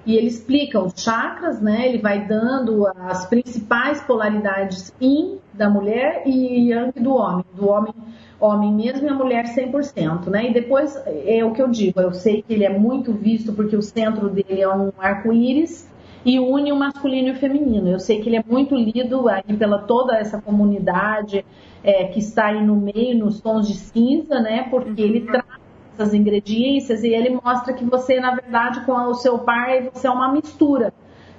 E 0.06 0.16
ele 0.16 0.28
explica 0.28 0.80
os 0.80 0.94
chakras, 1.02 1.62
né? 1.62 1.88
Ele 1.88 2.00
vai 2.00 2.28
dando 2.28 2.88
as 2.88 3.26
principais 3.26 4.02
polaridades 4.02 4.94
yin 5.02 5.40
da 5.60 5.70
mulher 5.70 6.24
e 6.26 6.72
yang 6.72 6.98
do 7.00 7.14
homem. 7.14 7.46
Do 7.54 7.68
homem 7.68 7.94
homem 8.40 8.74
mesmo 8.74 9.06
e 9.06 9.10
a 9.10 9.14
mulher 9.14 9.44
100%, 9.54 10.28
né? 10.28 10.50
E 10.50 10.54
depois 10.54 10.96
é 11.06 11.44
o 11.44 11.52
que 11.52 11.62
eu 11.62 11.68
digo, 11.68 12.00
eu 12.00 12.14
sei 12.14 12.42
que 12.42 12.54
ele 12.54 12.64
é 12.64 12.70
muito 12.70 13.12
visto 13.12 13.52
porque 13.52 13.76
o 13.76 13.82
centro 13.82 14.30
dele 14.30 14.62
é 14.62 14.70
um 14.74 14.94
arco-íris 14.98 15.92
e 16.24 16.40
une 16.40 16.72
o 16.72 16.76
masculino 16.78 17.28
e 17.28 17.32
o 17.32 17.36
feminino. 17.36 17.90
Eu 17.90 18.00
sei 18.00 18.22
que 18.22 18.30
ele 18.30 18.38
é 18.38 18.44
muito 18.48 18.76
lido 18.76 19.28
aí 19.28 19.58
pela 19.58 19.80
toda 19.80 20.18
essa 20.18 20.42
comunidade 20.42 21.46
é, 21.84 22.06
que 22.06 22.20
está 22.20 22.46
aí 22.46 22.66
no 22.66 22.78
meio, 22.78 23.18
nos 23.18 23.42
tons 23.42 23.68
de 23.68 23.74
cinza, 23.74 24.40
né? 24.40 24.68
Porque 24.70 25.02
ele 25.02 25.20
uhum. 25.20 25.26
traz 25.26 25.60
essas 25.94 26.14
ingrediências 26.14 27.04
e 27.04 27.10
ele 27.10 27.38
mostra 27.44 27.74
que 27.74 27.84
você, 27.84 28.22
na 28.22 28.34
verdade, 28.34 28.86
com 28.86 28.94
o 28.94 29.16
seu 29.16 29.40
pai, 29.40 29.90
você 29.94 30.08
é 30.08 30.12
uma 30.12 30.32
mistura 30.32 30.94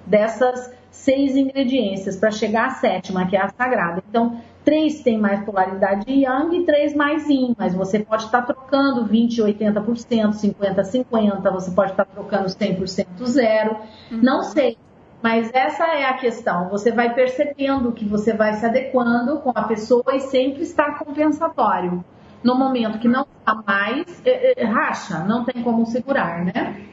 dessas 0.07 0.71
seis 0.91 1.37
ingrediências 1.37 2.17
para 2.17 2.31
chegar 2.31 2.67
à 2.67 2.71
sétima, 2.71 3.27
que 3.27 3.37
é 3.37 3.41
a 3.41 3.49
sagrada. 3.49 4.03
Então, 4.09 4.41
três 4.65 5.01
tem 5.03 5.19
mais 5.19 5.45
polaridade 5.45 6.05
de 6.05 6.25
Yang 6.25 6.57
e 6.57 6.67
três 6.67 6.95
mais 6.95 7.29
Yin, 7.29 7.55
mas 7.57 7.75
você 7.75 8.01
pode 8.01 8.25
estar 8.25 8.43
tá 8.43 8.53
trocando 8.53 9.07
20, 9.07 9.43
80%, 9.43 10.33
50, 10.33 10.85
50, 10.85 11.51
você 11.51 11.71
pode 11.71 11.93
estar 11.93 12.05
tá 12.05 12.11
trocando 12.13 12.47
100% 12.47 13.07
zero, 13.25 13.77
uhum. 14.11 14.21
não 14.23 14.43
sei. 14.43 14.77
Mas 15.23 15.51
essa 15.53 15.85
é 15.85 16.07
a 16.07 16.15
questão. 16.15 16.71
Você 16.71 16.91
vai 16.91 17.13
percebendo 17.13 17.93
que 17.93 18.07
você 18.07 18.33
vai 18.33 18.55
se 18.55 18.65
adequando 18.65 19.39
com 19.41 19.51
a 19.55 19.65
pessoa 19.65 20.15
e 20.15 20.21
sempre 20.21 20.63
está 20.63 20.95
compensatório. 20.95 22.03
No 22.43 22.55
momento 22.55 22.99
que 22.99 23.07
não 23.07 23.27
está 23.39 23.55
mais, 23.55 24.23
é, 24.25 24.63
é, 24.63 24.65
racha, 24.65 25.19
não 25.25 25.45
tem 25.45 25.63
como 25.63 25.85
segurar, 25.85 26.43
né? 26.43 26.87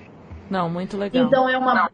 Não, 0.49 0.69
muito 0.69 0.97
legal. 0.97 1.25
Então 1.25 1.47
é 1.47 1.57
uma 1.57 1.73
não 1.73 1.89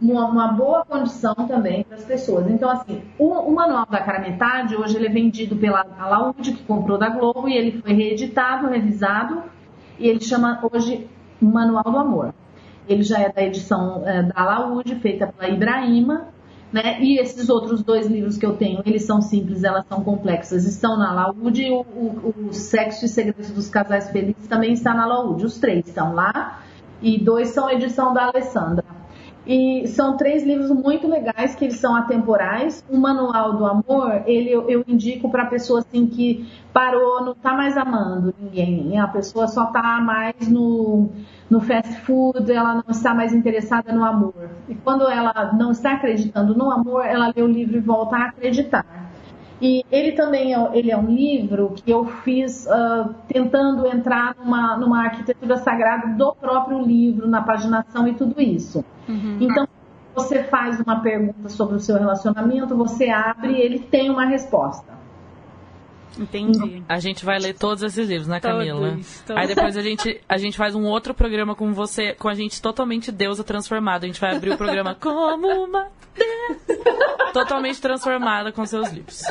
uma, 0.00 0.26
uma 0.26 0.48
boa 0.48 0.84
condição 0.84 1.34
também 1.34 1.84
para 1.84 1.96
as 1.96 2.04
pessoas. 2.04 2.48
Então, 2.48 2.70
assim, 2.70 3.02
o, 3.18 3.28
o, 3.28 3.54
Manual 3.54 3.86
da 3.90 4.00
Cara 4.00 4.20
Metade, 4.20 4.76
hoje 4.76 4.96
ele 4.96 5.06
é 5.06 5.10
vendido 5.10 5.56
pela 5.56 5.84
Laude, 5.98 6.52
que 6.52 6.64
comprou 6.64 6.96
da 6.96 7.10
Globo, 7.10 7.48
e 7.48 7.56
ele 7.56 7.80
foi 7.80 7.92
reeditado, 7.92 8.68
revisado, 8.68 9.42
e 9.98 10.08
ele 10.08 10.20
chama 10.20 10.58
hoje 10.72 11.06
Manual 11.40 11.84
do 11.84 11.98
Amor. 11.98 12.34
Ele 12.88 13.02
já 13.02 13.20
é 13.20 13.30
da 13.30 13.42
edição 13.42 14.02
é, 14.06 14.22
da 14.22 14.44
Laude, 14.44 14.96
feita 14.96 15.26
pela 15.26 15.52
Ibrahima, 15.52 16.28
né? 16.72 17.00
E 17.00 17.18
esses 17.18 17.48
outros 17.48 17.82
dois 17.82 18.06
livros 18.06 18.38
que 18.38 18.46
eu 18.46 18.56
tenho, 18.56 18.80
eles 18.86 19.04
são 19.04 19.20
simples, 19.20 19.64
elas 19.64 19.84
são 19.86 20.02
complexas, 20.02 20.64
estão 20.64 20.96
na 20.96 21.12
Laude, 21.12 21.70
o, 21.70 21.80
o, 21.80 22.34
o 22.48 22.52
Sexo 22.52 23.04
e 23.04 23.08
Segredos 23.08 23.50
dos 23.50 23.68
Casais 23.68 24.10
Felizes 24.10 24.46
também 24.48 24.72
está 24.72 24.94
na 24.94 25.04
Laude. 25.04 25.44
Os 25.44 25.58
três 25.58 25.86
estão 25.86 26.14
lá, 26.14 26.62
e 27.02 27.18
dois 27.18 27.48
são 27.48 27.68
edição 27.70 28.14
da 28.14 28.26
Alessandra. 28.26 28.99
E 29.52 29.88
são 29.88 30.16
três 30.16 30.44
livros 30.44 30.70
muito 30.70 31.08
legais 31.08 31.56
que 31.56 31.64
eles 31.64 31.78
são 31.78 31.96
atemporais. 31.96 32.84
O 32.88 32.96
Manual 32.96 33.54
do 33.54 33.66
Amor, 33.66 34.22
ele 34.24 34.48
eu, 34.48 34.70
eu 34.70 34.84
indico 34.86 35.28
para 35.28 35.44
pessoa 35.46 35.80
assim 35.80 36.06
que 36.06 36.48
parou, 36.72 37.24
não 37.24 37.32
está 37.32 37.52
mais 37.52 37.76
amando 37.76 38.32
ninguém. 38.38 38.96
A 39.00 39.08
pessoa 39.08 39.48
só 39.48 39.64
está 39.64 40.00
mais 40.00 40.48
no, 40.48 41.08
no 41.50 41.60
fast 41.60 41.92
food, 42.02 42.52
ela 42.52 42.74
não 42.74 42.84
está 42.90 43.12
mais 43.12 43.34
interessada 43.34 43.92
no 43.92 44.04
amor. 44.04 44.50
E 44.68 44.74
quando 44.76 45.10
ela 45.10 45.52
não 45.58 45.72
está 45.72 45.94
acreditando 45.94 46.54
no 46.54 46.70
amor, 46.70 47.04
ela 47.04 47.32
lê 47.34 47.42
o 47.42 47.48
livro 47.48 47.76
e 47.76 47.80
volta 47.80 48.18
a 48.18 48.26
acreditar. 48.26 49.09
E 49.60 49.84
ele 49.90 50.12
também 50.12 50.54
é, 50.54 50.70
ele 50.72 50.90
é 50.90 50.96
um 50.96 51.06
livro 51.06 51.74
que 51.76 51.90
eu 51.90 52.04
fiz 52.06 52.66
uh, 52.66 53.14
tentando 53.28 53.86
entrar 53.86 54.34
numa, 54.36 54.76
numa 54.76 55.04
arquitetura 55.04 55.58
sagrada 55.58 56.08
do 56.14 56.34
próprio 56.34 56.80
livro, 56.80 57.28
na 57.28 57.42
paginação 57.42 58.08
e 58.08 58.14
tudo 58.14 58.40
isso. 58.40 58.82
Uhum. 59.08 59.36
Então, 59.40 59.68
você 60.14 60.42
faz 60.44 60.80
uma 60.80 61.00
pergunta 61.00 61.48
sobre 61.48 61.76
o 61.76 61.80
seu 61.80 61.98
relacionamento, 61.98 62.76
você 62.76 63.10
abre 63.10 63.52
e 63.52 63.60
ele 63.60 63.78
tem 63.78 64.10
uma 64.10 64.24
resposta. 64.24 64.99
Entendi. 66.18 66.82
A 66.88 66.98
gente 66.98 67.24
vai 67.24 67.38
ler 67.38 67.54
todos 67.54 67.82
esses 67.82 68.08
livros, 68.08 68.28
né, 68.28 68.40
Camila? 68.40 68.90
Todos, 68.90 69.20
todos. 69.26 69.42
Aí 69.42 69.48
depois 69.48 69.76
a 69.76 69.82
gente, 69.82 70.20
a 70.28 70.36
gente 70.36 70.56
faz 70.56 70.74
um 70.74 70.84
outro 70.84 71.14
programa 71.14 71.54
com 71.54 71.72
você, 71.72 72.14
com 72.14 72.28
a 72.28 72.34
gente 72.34 72.60
totalmente 72.60 73.12
deusa 73.12 73.44
transformada. 73.44 74.04
A 74.04 74.08
gente 74.08 74.20
vai 74.20 74.34
abrir 74.34 74.50
o 74.50 74.56
programa 74.56 74.94
como 75.00 75.46
uma 75.46 75.88
deusa. 76.16 76.80
Totalmente 77.32 77.80
transformada 77.80 78.50
com 78.50 78.66
seus 78.66 78.90
livros. 78.90 79.22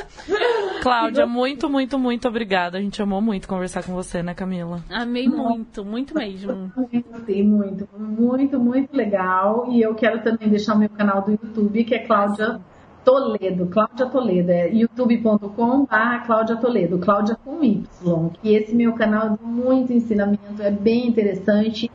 Cláudia, 0.81 1.25
muito, 1.25 1.69
muito, 1.69 1.99
muito 1.99 2.27
obrigada. 2.27 2.77
A 2.77 2.81
gente 2.81 3.01
amou 3.01 3.21
muito 3.21 3.47
conversar 3.47 3.83
com 3.83 3.93
você, 3.93 4.23
né, 4.23 4.33
Camila? 4.33 4.81
Amei 4.89 5.27
muito, 5.27 5.83
muito 5.83 6.15
mesmo. 6.15 6.71
Gostei 7.11 7.43
muito, 7.43 7.87
muito, 7.97 8.57
muito 8.57 8.95
legal. 8.95 9.67
E 9.69 9.81
eu 9.81 9.93
quero 9.95 10.23
também 10.23 10.47
deixar 10.49 10.75
o 10.75 10.79
meu 10.79 10.89
canal 10.89 11.23
do 11.23 11.31
YouTube, 11.31 11.83
que 11.83 11.93
é 11.93 11.99
Cláudia 11.99 12.61
Toledo, 13.03 13.67
Cláudia 13.67 14.05
Toledo, 14.05 14.51
é 14.51 14.69
youtube.com 14.69 15.85
barra 15.85 16.19
Cláudia 16.19 16.55
Toledo, 16.57 16.99
Cláudia 16.99 17.35
com 17.43 17.63
Y, 17.63 17.83
que 18.41 18.53
esse 18.53 18.75
meu 18.75 18.93
canal 18.93 19.27
é 19.27 19.45
muito 19.45 19.93
ensinamento, 19.93 20.61
é 20.61 20.71
bem 20.71 21.07
interessante 21.07 21.89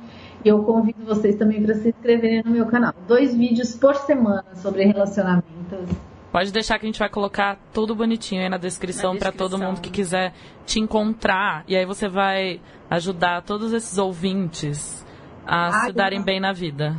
e 0.45 0.49
eu 0.49 0.63
convido 0.63 1.05
vocês 1.05 1.37
também 1.37 1.63
para 1.63 1.75
se 1.75 1.89
inscreverem 1.89 2.43
no 2.45 2.51
meu 2.51 2.67
canal. 2.67 2.93
Dois 3.07 3.35
vídeos 3.35 3.75
por 3.75 3.95
semana 3.95 4.45
sobre 4.55 4.85
relacionamentos. 4.85 5.89
Pode 6.35 6.53
deixar 6.53 6.79
que 6.81 6.85
a 6.85 6.89
gente 6.89 6.99
vai 6.99 7.09
colocar 7.09 7.57
tudo 7.73 7.95
bonitinho 7.95 8.43
aí 8.43 8.49
na 8.49 8.59
descrição, 8.59 9.17
para 9.17 9.31
todo 9.31 9.57
mundo 9.57 9.81
que 9.81 9.89
quiser 9.89 10.33
te 10.67 10.81
encontrar. 10.81 11.65
E 11.69 11.77
aí 11.77 11.87
você 11.87 12.09
vai 12.09 12.61
ajudar 12.91 13.43
todos 13.43 13.73
esses 13.73 13.97
ouvintes 13.99 15.07
a 15.47 15.69
ah, 15.69 15.73
se 15.87 15.93
darem 15.93 16.23
bem 16.23 16.41
na 16.41 16.53
vida. 16.53 16.97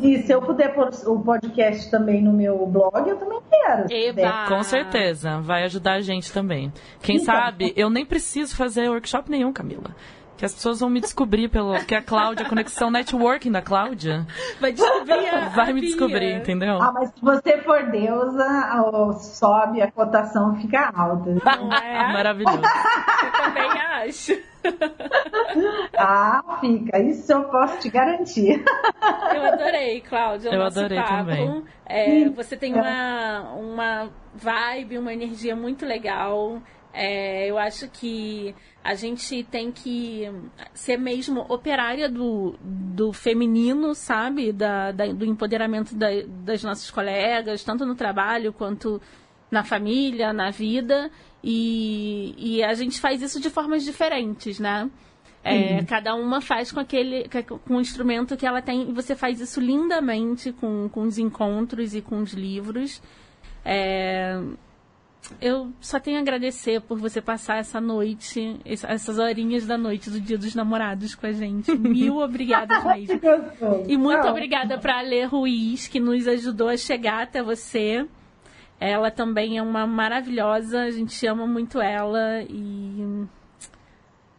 E 0.00 0.22
se 0.22 0.32
eu 0.32 0.40
puder 0.40 0.74
pôr 0.74 0.90
o 1.06 1.20
podcast 1.20 1.90
também 1.90 2.22
no 2.22 2.32
meu 2.32 2.66
blog, 2.66 3.08
eu 3.08 3.16
também 3.16 3.40
quero. 3.50 3.92
Eba. 3.92 4.46
Com 4.48 4.62
certeza, 4.62 5.40
vai 5.40 5.64
ajudar 5.64 5.94
a 5.94 6.00
gente 6.00 6.32
também. 6.32 6.72
Quem 7.00 7.16
então, 7.16 7.34
sabe, 7.34 7.72
eu 7.76 7.90
nem 7.90 8.06
preciso 8.06 8.54
fazer 8.56 8.88
workshop 8.88 9.30
nenhum, 9.30 9.52
Camila. 9.52 9.94
Que 10.36 10.46
as 10.46 10.54
pessoas 10.54 10.80
vão 10.80 10.90
me 10.90 11.00
descobrir 11.00 11.48
pelo 11.48 11.72
que 11.84 11.94
a 11.94 12.02
Cláudia, 12.02 12.44
a 12.44 12.48
conexão 12.48 12.90
networking 12.90 13.52
da 13.52 13.62
Cláudia. 13.62 14.26
Vai 14.60 14.72
descobrir 14.72 15.28
a 15.28 15.48
Vai 15.50 15.72
me 15.72 15.80
descobrir, 15.80 16.34
entendeu? 16.34 16.82
Ah, 16.82 16.90
mas 16.92 17.10
se 17.10 17.20
você 17.20 17.58
for 17.58 17.90
deusa, 17.90 18.48
sobe, 19.20 19.80
a 19.80 19.90
cotação 19.90 20.56
fica 20.56 20.90
alta. 20.94 21.30
Não 21.44 21.72
é? 21.72 21.94
Maravilhoso. 22.12 22.58
Eu 22.58 23.32
também 23.44 23.70
acho. 23.70 24.51
ah, 25.96 26.58
fica. 26.60 26.98
Isso 27.00 27.32
eu 27.32 27.44
posso 27.44 27.78
te 27.80 27.90
garantir. 27.90 28.62
Eu 29.34 29.42
adorei, 29.44 30.00
Cláudia. 30.00 30.50
Eu 30.50 30.62
adorei 30.62 30.98
papo. 30.98 31.10
também. 31.10 31.64
É, 31.86 32.28
você 32.28 32.56
tem 32.56 32.74
uma, 32.74 33.54
uma 33.54 34.10
vibe, 34.34 34.98
uma 34.98 35.12
energia 35.12 35.56
muito 35.56 35.84
legal. 35.84 36.60
É, 36.92 37.46
eu 37.48 37.56
acho 37.56 37.88
que 37.88 38.54
a 38.84 38.94
gente 38.94 39.42
tem 39.44 39.72
que 39.72 40.30
ser 40.74 40.98
mesmo 40.98 41.40
operária 41.48 42.08
do, 42.08 42.54
do 42.60 43.12
feminino, 43.12 43.94
sabe? 43.94 44.52
Da, 44.52 44.92
da 44.92 45.06
do 45.06 45.24
empoderamento 45.24 45.94
da, 45.94 46.08
das 46.44 46.62
nossas 46.62 46.90
colegas, 46.90 47.64
tanto 47.64 47.86
no 47.86 47.94
trabalho 47.94 48.52
quanto 48.52 49.00
na 49.50 49.64
família, 49.64 50.32
na 50.32 50.50
vida. 50.50 51.10
E, 51.42 52.34
e 52.36 52.62
a 52.62 52.74
gente 52.74 53.00
faz 53.00 53.20
isso 53.20 53.40
de 53.40 53.50
formas 53.50 53.84
diferentes, 53.84 54.58
né? 54.60 54.88
É, 55.44 55.82
cada 55.82 56.14
uma 56.14 56.40
faz 56.40 56.70
com 56.70 56.78
aquele 56.78 57.28
com 57.66 57.76
o 57.76 57.80
instrumento 57.80 58.36
que 58.36 58.46
ela 58.46 58.62
tem 58.62 58.88
e 58.88 58.92
você 58.92 59.16
faz 59.16 59.40
isso 59.40 59.60
lindamente 59.60 60.52
com, 60.52 60.88
com 60.88 61.02
os 61.02 61.18
encontros 61.18 61.94
e 61.94 62.00
com 62.00 62.20
os 62.22 62.32
livros. 62.32 63.02
É, 63.64 64.40
eu 65.40 65.72
só 65.80 65.98
tenho 65.98 66.18
a 66.18 66.20
agradecer 66.20 66.80
por 66.80 66.98
você 66.98 67.20
passar 67.20 67.58
essa 67.58 67.80
noite, 67.80 68.58
essas 68.64 69.18
horinhas 69.18 69.66
da 69.66 69.78
noite 69.78 70.10
do 70.10 70.20
Dia 70.20 70.38
dos 70.38 70.54
Namorados 70.54 71.14
com 71.14 71.26
a 71.26 71.32
gente. 71.32 71.76
Mil 71.76 72.18
obrigadas 72.22 72.84
mesmo. 72.84 73.20
e 73.88 73.96
muito 73.96 74.26
obrigada 74.26 74.78
para 74.78 74.98
a 74.98 75.02
Lê 75.02 75.24
Ruiz, 75.24 75.86
que 75.88 76.00
nos 76.00 76.26
ajudou 76.26 76.68
a 76.68 76.76
chegar 76.76 77.22
até 77.22 77.42
você. 77.42 78.06
Ela 78.82 79.10
também 79.10 79.58
é 79.58 79.62
uma 79.62 79.86
maravilhosa, 79.86 80.82
a 80.82 80.90
gente 80.90 81.24
ama 81.26 81.46
muito 81.46 81.80
ela 81.80 82.42
e 82.42 83.26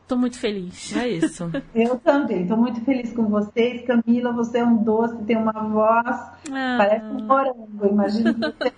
Tô 0.08 0.18
muito 0.18 0.38
feliz. 0.38 0.96
É 0.96 1.08
isso. 1.08 1.50
Eu 1.74 1.98
também. 1.98 2.46
Tô 2.46 2.58
muito 2.58 2.82
feliz 2.82 3.14
com 3.14 3.28
vocês. 3.30 3.86
Camila, 3.86 4.32
você 4.34 4.60
é 4.60 4.66
um 4.66 4.84
doce, 4.84 5.24
tem 5.24 5.38
uma 5.38 5.54
voz. 5.54 6.18
Ah. 6.52 6.76
Parece 6.78 7.06
um 7.06 7.26
morango. 7.26 7.88
Imagino 7.90 8.34
que 8.34 8.42
você 8.42 8.74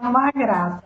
é 0.00 0.08
uma 0.08 0.30
graça. 0.30 0.82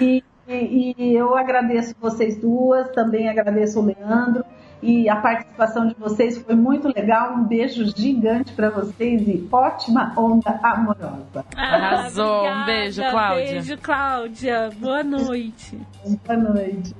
E, 0.00 0.22
e, 0.48 0.94
e, 0.96 1.14
eu 1.14 1.36
agradeço 1.36 1.94
vocês 2.00 2.38
duas, 2.38 2.88
também 2.92 3.28
agradeço 3.28 3.80
o 3.80 3.84
Leandro. 3.84 4.44
E 4.84 5.08
a 5.08 5.16
participação 5.16 5.88
de 5.88 5.94
vocês 5.94 6.36
foi 6.36 6.54
muito 6.54 6.88
legal. 6.88 7.36
Um 7.36 7.44
beijo 7.44 7.86
gigante 7.96 8.52
para 8.52 8.68
vocês 8.68 9.26
e 9.26 9.48
ótima 9.50 10.12
onda 10.14 10.60
amorosa. 10.62 11.42
Arrasou. 11.56 12.40
Obrigada, 12.40 12.60
um 12.60 12.66
beijo, 12.66 13.02
Cláudia. 13.10 13.46
Beijo, 13.46 13.78
Cláudia. 13.78 14.70
Boa 14.78 15.02
noite. 15.02 15.80
Boa 16.26 16.38
noite. 16.38 16.94